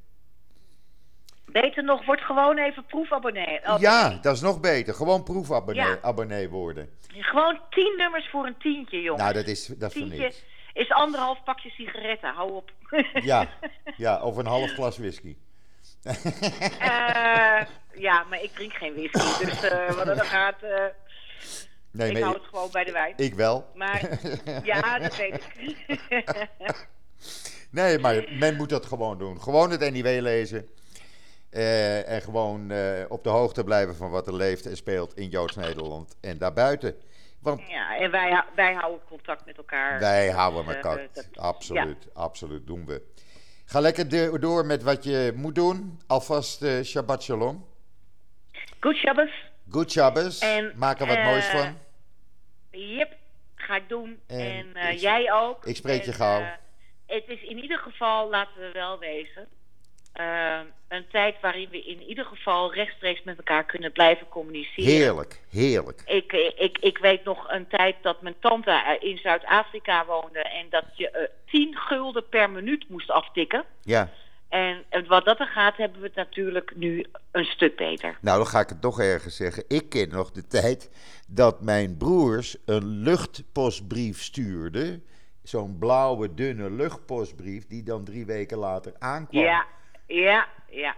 Beter 1.47 1.85
nog, 1.85 2.05
word 2.05 2.21
gewoon 2.21 2.59
even 2.59 2.85
proefabonnee. 2.87 3.61
Ja, 3.79 4.19
dat 4.23 4.35
is 4.35 4.41
nog 4.41 4.61
beter. 4.61 4.95
Gewoon 4.95 5.23
proefabonnee 5.23 5.85
Ja. 5.87 5.99
abonnee 6.03 6.49
worden. 6.49 6.91
Gewoon 7.09 7.59
tien 7.71 7.95
nummers 7.97 8.29
voor 8.31 8.47
een 8.47 8.57
tientje, 8.59 9.01
jongen. 9.01 9.21
Nou, 9.23 9.35
dat 9.35 9.47
is, 9.47 9.67
dat 9.67 9.91
is 9.95 9.99
voor 9.99 10.07
tientje 10.09 10.23
niks. 10.23 10.43
is 10.73 10.91
anderhalf 10.91 11.43
pakje 11.45 11.71
sigaretten. 11.71 12.33
Hou 12.35 12.53
op. 12.53 12.71
Ja, 13.23 13.49
ja, 13.97 14.23
of 14.23 14.37
een 14.37 14.47
half 14.47 14.71
glas 14.73 14.99
whisky. 14.99 15.37
Eh, 16.03 17.61
ja, 17.95 18.25
maar 18.31 18.43
ik 18.43 18.51
drink 18.55 18.73
geen 18.73 18.95
whisky. 18.95 19.45
Dus 19.45 19.63
eh, 19.63 19.87
wat 19.95 20.09
er 20.09 20.17
dan 20.17 20.25
gaat... 20.27 20.63
Nee, 21.91 22.11
ik 22.11 22.23
hou 22.23 22.35
het 22.35 22.45
gewoon 22.45 22.69
bij 22.73 22.85
de 22.85 22.93
wijn. 22.93 23.13
ik 23.17 23.35
wel. 23.35 23.71
Maar 23.75 24.19
ja, 24.65 24.99
dat 24.99 25.17
weet 25.17 25.35
ik. 25.35 26.01
Nee, 27.71 27.99
maar 27.99 28.25
men 28.39 28.57
moet 28.57 28.69
dat 28.69 28.87
gewoon 28.87 29.19
doen. 29.19 29.41
Gewoon 29.43 29.71
het 29.71 29.91
NIW 29.93 30.07
lezen. 30.21 30.69
Eh, 31.51 32.09
en 32.09 32.23
gewoon 32.23 32.71
eh, 32.71 33.05
op 33.09 33.25
de 33.25 33.31
hoogte 33.31 33.65
blijven 33.65 33.97
van 33.97 34.11
wat 34.11 34.27
er 34.27 34.35
leeft 34.35 34.67
en 34.67 34.77
speelt 34.77 35.17
in 35.17 35.29
Joods 35.29 35.57
Nederland 35.57 36.17
en 36.21 36.39
daarbuiten. 36.39 36.95
Want 37.41 37.61
Ja, 37.69 37.97
en 37.97 38.11
wij, 38.11 38.45
wij 38.57 38.73
houden 38.75 39.01
contact 39.09 39.47
met 39.47 39.57
elkaar. 39.57 40.01
wij 40.01 40.31
houden 40.31 40.65
Dus, 40.67 40.75
elkaar. 40.75 40.99
eh, 40.99 41.05
dat- 41.13 41.29
absoluut, 41.37 42.09
absoluut 42.15 42.67
doen 42.67 42.87
we. 42.87 43.03
Ga 43.65 43.81
lekker 43.81 44.41
door 44.41 44.67
met 44.67 44.83
wat 44.83 45.05
je 45.05 45.33
moet 45.37 45.55
doen. 45.55 46.01
Alvast 46.07 46.65
Shabbat 46.85 47.23
Shalom. 47.23 47.67
Good 48.81 48.97
Shabbos. 48.97 49.51
Good 49.73 49.91
Shabbos. 49.93 50.39
En, 50.39 50.73
Maak 50.77 51.01
er 51.01 51.07
wat 51.07 51.17
eh, 51.17 51.25
moois 51.25 51.47
van. 51.47 51.79
Yep, 52.71 53.13
ga 53.55 53.77
ik 53.77 53.89
doen. 53.89 54.21
En 54.27 54.39
En, 54.39 54.75
eh, 54.77 54.93
ik- 54.93 54.99
jij 54.99 55.33
ook. 55.33 55.67
ik 55.67 55.77
spreek 55.77 56.05
je 56.05 56.13
gauw. 56.13 56.41
eh, 56.41 56.47
het 57.07 57.25
is 57.27 57.43
in 57.43 57.59
ieder 57.59 57.79
geval, 57.79 58.31
laten 58.31 58.61
we 58.61 58.71
wel 58.73 58.99
wezen, 58.99 59.49
een 60.89 61.07
tijd 61.11 61.37
waarin 61.41 61.69
we 61.71 61.83
in 61.85 62.03
ieder 62.03 62.25
geval 62.25 62.75
rechtstreeks 62.75 63.23
met 63.23 63.37
elkaar 63.37 63.65
kunnen 63.65 63.93
blijven 63.93 64.29
communiceren. 64.29 64.85
Heerlijk, 64.93 65.41
heerlijk. 65.51 66.03
Ik, 66.07 66.33
ik, 66.57 66.79
ik 66.79 66.99
weet 66.99 67.25
nog 67.25 67.51
een 67.51 67.67
tijd 67.69 67.97
dat 68.03 68.23
mijn 68.23 68.35
tante 68.41 68.97
in 69.01 69.19
Zuid-Afrika 69.19 70.05
woonde 70.07 70.39
en 70.43 70.67
dat 70.71 70.85
je 70.95 71.11
eh 71.11 71.29
10 71.47 71.77
gulden 71.77 72.29
per 72.29 72.51
minuut 72.51 72.89
moest 72.89 73.11
aftikken. 73.11 73.65
Ja, 73.83 74.11
En 74.53 74.85
wat 75.07 75.25
dat 75.25 75.41
er 75.41 75.47
gaat, 75.47 75.77
hebben 75.77 76.01
we 76.01 76.07
het 76.07 76.17
natuurlijk 76.17 76.73
nu 76.77 77.07
een 77.31 77.45
stuk 77.45 77.77
beter. 77.77 78.19
nou 78.21 78.37
dan 78.39 78.47
ga 78.47 78.61
ik 78.61 78.69
het 78.69 78.81
toch 78.81 79.01
ergens 79.01 79.37
zeggen. 79.37 79.65
Ik 79.69 79.89
ken 79.89 80.09
nog 80.09 80.31
de 80.31 80.47
tijd 80.47 80.91
dat 81.29 81.61
mijn 81.63 81.97
broers 81.97 82.57
een 82.65 82.85
luchtpostbrief 82.87 84.23
stuurden. 84.23 85.05
Zo'n 85.43 85.79
blauwe, 85.79 86.35
dunne 86.35 86.71
luchtpostbrief 86.71 87.67
die 87.67 87.83
dan 87.83 88.05
drie 88.05 88.27
weken 88.27 88.59
later 88.59 88.93
aankwam. 88.99 89.43
Ja, 89.43 89.67
ja, 90.07 90.47
ja, 90.71 90.95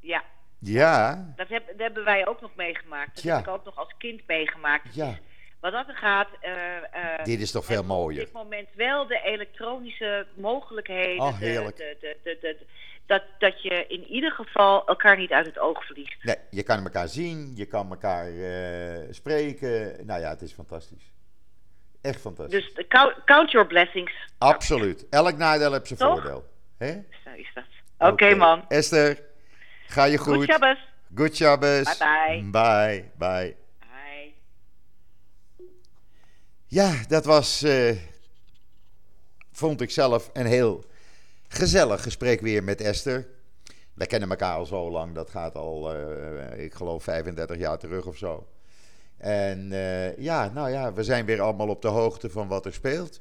ja. 0.00 0.22
Ja, 0.60 1.32
Dat, 1.36 1.48
heb, 1.48 1.66
dat 1.66 1.76
hebben 1.78 2.04
wij 2.04 2.26
ook 2.26 2.40
nog 2.40 2.50
meegemaakt. 2.56 3.14
Dat 3.14 3.24
Ja. 3.24 3.36
heb 3.36 3.46
ik 3.46 3.52
ook 3.52 3.64
nog 3.64 3.76
als 3.76 3.94
kind 3.98 4.22
meegemaakt. 4.26 4.94
ja. 4.94 5.18
Wat 5.60 5.72
dat 5.72 5.88
er 5.88 5.94
gaat... 5.96 6.28
eh, 6.40 6.76
eh, 6.76 7.24
Dit 7.24 7.40
is 7.40 7.50
toch 7.50 7.64
veel 7.64 7.84
mooier. 7.84 8.18
Op 8.20 8.24
dit 8.24 8.34
moment 8.34 8.68
wel 8.74 9.06
de 9.06 9.20
elektronische 9.24 10.26
mogelijkheden. 10.36 11.22
Oh, 11.24 11.38
heerlijk. 11.38 11.76
de- 11.76 11.96
de- 12.00 12.16
de- 12.22 12.38
de- 12.40 12.66
dat, 13.08 13.22
dat 13.38 13.62
je 13.62 13.86
in 13.86 14.04
ieder 14.04 14.30
geval 14.30 14.86
elkaar 14.86 15.16
niet 15.16 15.30
uit 15.30 15.46
het 15.46 15.58
oog 15.58 15.84
verliest. 15.84 16.24
Nee, 16.24 16.36
je 16.50 16.62
kan 16.62 16.84
elkaar 16.84 17.08
zien, 17.08 17.52
je 17.56 17.66
kan 17.66 17.90
elkaar 17.90 18.26
eh, 18.26 19.06
spreken. 19.10 20.06
Nou 20.06 20.20
ja, 20.20 20.28
het 20.28 20.42
is 20.42 20.52
fantastisch. 20.52 21.12
Echt 22.00 22.20
fantastisch. 22.20 22.74
Dus 22.74 22.86
count, 22.88 23.14
count 23.24 23.50
your 23.50 23.66
blessings. 23.66 24.12
Absoluut. 24.38 25.06
Elk 25.10 25.36
nadeel 25.36 25.72
heeft 25.72 25.86
zijn 25.86 25.98
Toch? 25.98 26.12
voordeel. 26.12 26.44
Hè? 26.78 26.92
Zo 27.24 27.30
is 27.36 27.50
dat. 27.54 27.64
Oké, 28.12 28.34
man. 28.34 28.64
Esther, 28.68 29.22
ga 29.86 30.04
je 30.04 30.18
goed. 30.18 30.34
Goed 30.34 30.44
Shabbos. 30.44 30.78
Good 31.14 31.36
Shabbos. 31.36 31.98
Bye, 31.98 32.48
Bye, 32.50 33.10
bye. 33.18 33.56
Bye. 33.78 34.32
Ja, 36.66 36.94
dat 37.08 37.24
was, 37.24 37.62
eh, 37.62 37.96
vond 39.52 39.80
ik 39.80 39.90
zelf, 39.90 40.30
een 40.32 40.46
heel 40.46 40.84
gezellig 41.48 42.02
gesprek 42.02 42.40
weer 42.40 42.64
met 42.64 42.80
Esther. 42.80 43.26
Wij 43.94 44.06
kennen 44.06 44.30
elkaar 44.30 44.56
al 44.56 44.66
zo 44.66 44.90
lang, 44.90 45.14
dat 45.14 45.30
gaat 45.30 45.54
al, 45.54 45.94
eh, 45.94 46.64
ik 46.64 46.74
geloof, 46.74 47.02
35 47.02 47.58
jaar 47.58 47.78
terug 47.78 48.06
of 48.06 48.16
zo. 48.16 48.46
En 49.16 49.72
eh, 49.72 50.16
ja, 50.16 50.50
nou 50.54 50.70
ja, 50.70 50.92
we 50.92 51.04
zijn 51.04 51.24
weer 51.24 51.40
allemaal 51.40 51.68
op 51.68 51.82
de 51.82 51.88
hoogte 51.88 52.30
van 52.30 52.48
wat 52.48 52.66
er 52.66 52.72
speelt. 52.72 53.20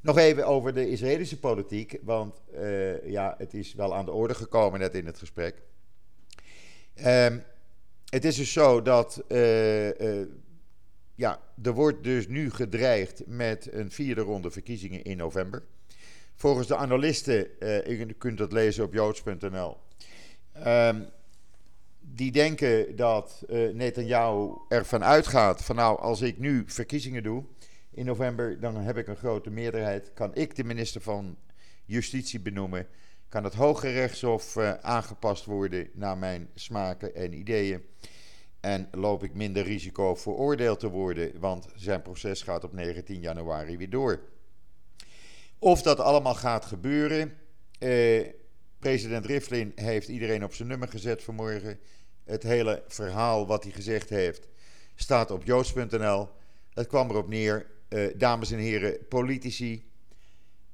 Nog 0.00 0.18
even 0.18 0.46
over 0.46 0.74
de 0.74 0.90
Israëlische 0.90 1.38
politiek, 1.38 1.98
want 2.02 2.40
eh, 2.54 3.10
ja, 3.10 3.34
het 3.38 3.54
is 3.54 3.74
wel 3.74 3.94
aan 3.94 4.04
de 4.04 4.12
orde 4.12 4.34
gekomen 4.34 4.80
net 4.80 4.94
in 4.94 5.06
het 5.06 5.18
gesprek. 5.18 5.62
Ehm, 6.94 7.38
het 8.04 8.24
is 8.24 8.36
dus 8.36 8.52
zo 8.52 8.82
dat 8.82 9.22
ja, 11.14 11.40
er 11.62 11.72
wordt 11.72 12.04
dus 12.04 12.28
nu 12.28 12.50
gedreigd 12.50 13.22
met 13.26 13.72
een 13.72 13.90
vierde 13.90 14.20
ronde 14.20 14.50
verkiezingen 14.50 15.04
in 15.04 15.16
november. 15.16 15.62
Volgens 16.38 16.66
de 16.66 16.76
analisten, 16.76 17.60
eh, 17.60 17.98
je 17.98 18.12
kunt 18.12 18.38
dat 18.38 18.52
lezen 18.52 18.84
op 18.84 18.92
joods.nl, 18.92 19.76
ehm, 20.52 21.02
die 22.00 22.32
denken 22.32 22.96
dat 22.96 23.44
eh 23.48 23.72
Netanyahu 23.72 24.50
ervan 24.68 25.04
uitgaat 25.04 25.64
van 25.64 25.76
nou, 25.76 25.98
als 26.00 26.20
ik 26.20 26.38
nu 26.38 26.62
verkiezingen 26.66 27.22
doe 27.22 27.44
in 27.90 28.04
november, 28.04 28.60
dan 28.60 28.76
heb 28.76 28.96
ik 28.96 29.08
een 29.08 29.16
grote 29.16 29.50
meerderheid. 29.50 30.12
Kan 30.14 30.34
ik 30.34 30.56
de 30.56 30.64
minister 30.64 31.00
van 31.00 31.36
Justitie 31.84 32.40
benoemen? 32.40 32.86
Kan 33.28 33.44
het 33.44 33.54
Hoge 33.54 33.90
Rechtshof 33.90 34.56
eh, 34.56 34.72
aangepast 34.72 35.44
worden 35.44 35.90
naar 35.92 36.18
mijn 36.18 36.48
smaken 36.54 37.14
en 37.14 37.32
ideeën? 37.32 37.82
En 38.60 38.88
loop 38.90 39.24
ik 39.24 39.34
minder 39.34 39.62
risico 39.62 40.14
veroordeeld 40.14 40.80
te 40.80 40.88
worden, 40.88 41.40
want 41.40 41.68
zijn 41.74 42.02
proces 42.02 42.42
gaat 42.42 42.64
op 42.64 42.72
19 42.72 43.20
januari 43.20 43.76
weer 43.76 43.90
door. 43.90 44.20
Of 45.58 45.82
dat 45.82 46.00
allemaal 46.00 46.34
gaat 46.34 46.64
gebeuren. 46.64 47.36
eh, 47.78 48.26
president 48.78 49.26
Rivlin 49.26 49.72
heeft 49.74 50.08
iedereen 50.08 50.44
op 50.44 50.54
zijn 50.54 50.68
nummer 50.68 50.88
gezet 50.88 51.22
vanmorgen. 51.22 51.78
Het 52.24 52.42
hele 52.42 52.82
verhaal 52.86 53.46
wat 53.46 53.62
hij 53.62 53.72
gezegd 53.72 54.08
heeft 54.08 54.48
staat 54.94 55.30
op 55.30 55.44
joods.nl. 55.44 56.28
Het 56.74 56.86
kwam 56.86 57.10
erop 57.10 57.28
neer, 57.28 57.66
eh, 57.88 58.06
dames 58.16 58.50
en 58.50 58.58
heren, 58.58 59.08
politici. 59.08 59.90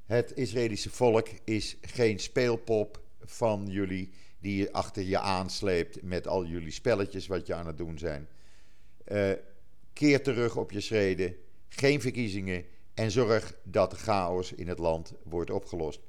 Het 0.05 0.33
Israëlische 0.35 0.91
volk 0.91 1.29
is 1.45 1.77
geen 1.81 2.19
speelpop 2.19 3.01
van 3.21 3.67
jullie 3.69 4.11
die 4.41 4.57
je 4.57 4.73
achter 4.73 5.03
je 5.03 5.19
aansleept 5.19 6.03
met 6.03 6.27
al 6.27 6.45
jullie 6.45 6.71
spelletjes 6.71 7.27
wat 7.27 7.47
je 7.47 7.55
aan 7.55 7.67
het 7.67 7.77
doen 7.77 7.99
zijn. 7.99 8.29
Eh, 9.05 9.31
keer 9.93 10.23
terug 10.23 10.57
op 10.57 10.71
je 10.71 10.81
schreden, 10.81 11.37
geen 11.69 12.01
verkiezingen 12.01 12.65
en 12.95 13.11
zorg 13.11 13.57
dat 13.63 13.91
de 13.91 13.97
chaos 13.97 14.53
in 14.53 14.69
het 14.69 14.79
land 14.79 15.13
wordt 15.23 15.51
opgelost. 15.51 16.01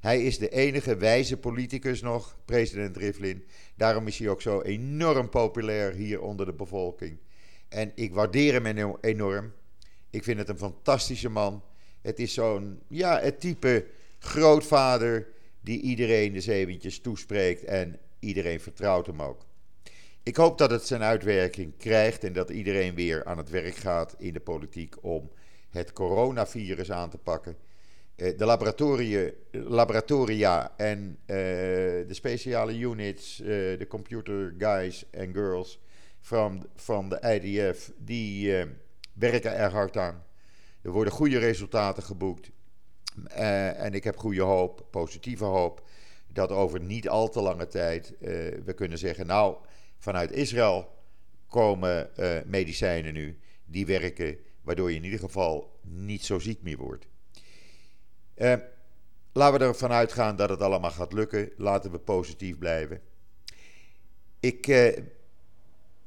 Hij 0.00 0.22
is 0.22 0.38
de 0.38 0.48
enige 0.48 0.96
wijze 0.96 1.36
politicus 1.36 2.00
nog, 2.00 2.36
president 2.44 2.96
Rivlin. 2.96 3.44
Daarom 3.74 4.06
is 4.06 4.18
hij 4.18 4.28
ook 4.28 4.42
zo 4.42 4.62
enorm 4.62 5.28
populair 5.28 5.92
hier 5.92 6.20
onder 6.22 6.46
de 6.46 6.52
bevolking. 6.52 7.18
En 7.68 7.92
ik 7.94 8.14
waardeer 8.14 8.52
hem 8.52 8.66
eno- 8.66 8.98
enorm. 9.00 9.52
Ik 10.10 10.24
vind 10.24 10.38
het 10.38 10.48
een 10.48 10.58
fantastische 10.58 11.28
man. 11.28 11.62
Het 12.00 12.18
is 12.18 12.34
zo'n, 12.34 12.80
ja, 12.88 13.20
het 13.20 13.40
type 13.40 13.86
grootvader 14.18 15.28
die 15.60 15.80
iedereen 15.80 16.32
de 16.32 16.40
zeventjes 16.40 17.00
toespreekt 17.00 17.64
en 17.64 17.98
iedereen 18.18 18.60
vertrouwt 18.60 19.06
hem 19.06 19.22
ook. 19.22 19.46
Ik 20.22 20.36
hoop 20.36 20.58
dat 20.58 20.70
het 20.70 20.86
zijn 20.86 21.02
uitwerking 21.02 21.76
krijgt 21.76 22.24
en 22.24 22.32
dat 22.32 22.50
iedereen 22.50 22.94
weer 22.94 23.24
aan 23.24 23.38
het 23.38 23.50
werk 23.50 23.76
gaat 23.76 24.14
in 24.18 24.32
de 24.32 24.40
politiek 24.40 25.04
om 25.04 25.30
het 25.78 25.92
coronavirus 25.92 26.90
aan 26.90 27.10
te 27.10 27.18
pakken. 27.18 27.56
Eh, 28.18 28.38
De 28.38 28.44
laboratoria, 29.50 30.72
en 30.76 31.18
eh, 31.26 31.36
de 32.06 32.14
speciale 32.14 32.78
units, 32.78 33.40
eh, 33.40 33.46
de 33.48 33.86
computer 33.88 34.54
guys 34.58 35.10
en 35.10 35.32
girls 35.32 35.80
van, 36.20 36.66
van 36.76 37.08
de 37.08 37.40
IDF, 37.40 37.92
die 37.96 38.54
werken 39.12 39.56
er 39.56 39.70
hard 39.70 39.96
aan. 39.96 40.24
Er 40.82 40.90
worden 40.90 41.12
goede 41.12 41.38
resultaten 41.38 42.02
geboekt. 42.02 42.50
En 43.28 43.94
ik 43.94 44.04
heb 44.04 44.16
goede 44.16 44.42
hoop, 44.42 44.86
positieve 44.90 45.44
hoop, 45.44 45.88
dat 46.32 46.50
over 46.50 46.80
niet 46.80 47.08
al 47.08 47.28
te 47.28 47.40
lange 47.40 47.66
tijd 47.66 48.14
we 48.64 48.72
kunnen 48.74 48.98
zeggen: 48.98 49.26
Nou, 49.26 49.56
vanuit 49.98 50.32
Israël 50.32 50.88
komen 51.46 52.10
medicijnen 52.46 53.12
nu 53.12 53.38
die 53.64 53.86
werken, 53.86 54.38
waardoor 54.62 54.90
je 54.90 54.96
in 54.96 55.04
ieder 55.04 55.18
geval 55.18 55.78
niet 55.82 56.24
zo 56.24 56.38
ziek 56.38 56.62
meer 56.62 56.76
wordt. 56.76 57.06
Eh, 58.34 58.54
laten 59.32 59.58
we 59.58 59.64
ervan 59.64 59.92
uitgaan 59.92 60.36
dat 60.36 60.48
het 60.48 60.60
allemaal 60.60 60.90
gaat 60.90 61.12
lukken. 61.12 61.50
Laten 61.56 61.90
we 61.90 61.98
positief 61.98 62.58
blijven. 62.58 63.00
Ik 64.40 64.66
eh, 64.66 65.02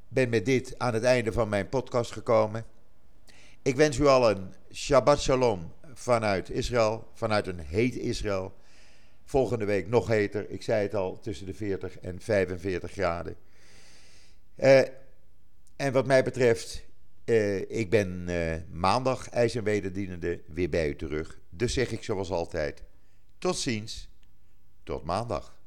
ben 0.08 0.30
met 0.30 0.46
dit 0.46 0.80
aan 0.80 0.94
het 0.94 1.04
einde 1.04 1.32
van 1.32 1.50
mijn 1.50 1.70
podcast 1.70 2.12
gekomen. 2.12 2.66
Ik 3.62 3.76
wens 3.76 3.98
u 3.98 4.06
al 4.06 4.30
een 4.30 4.54
Shabbat 4.74 5.22
Shalom 5.22 5.74
vanuit 5.94 6.50
Israël, 6.50 7.08
vanuit 7.14 7.48
een 7.48 7.60
heet 7.60 7.96
Israël. 7.96 8.54
Volgende 9.24 9.66
week 9.66 9.88
nog 9.88 10.08
heter. 10.08 10.50
Ik 10.50 10.64
zei 10.64 10.82
het 10.82 10.96
al, 10.96 11.20
tussen 11.20 11.46
de 11.46 11.54
40 11.54 12.00
en 12.00 12.22
45 12.22 12.92
graden. 12.92 13.36
Eh, 14.56 14.82
en 15.76 15.92
wat 15.92 16.06
mij 16.06 16.24
betreft, 16.24 16.84
eh, 17.32 17.80
ik 17.80 17.90
ben 17.90 18.24
eh, 18.28 18.62
maandag 18.72 19.30
ijs 19.30 19.56
en 19.56 19.64
wederdienende 19.64 20.42
weer 20.48 20.70
bij 20.70 20.90
u 20.90 20.96
terug. 20.96 21.40
Dus 21.50 21.74
zeg 21.74 21.92
ik 21.92 22.04
zoals 22.04 22.32
altijd, 22.32 22.84
tot 23.38 23.58
ziens, 23.58 24.10
tot 24.84 25.04
maandag. 25.04 25.61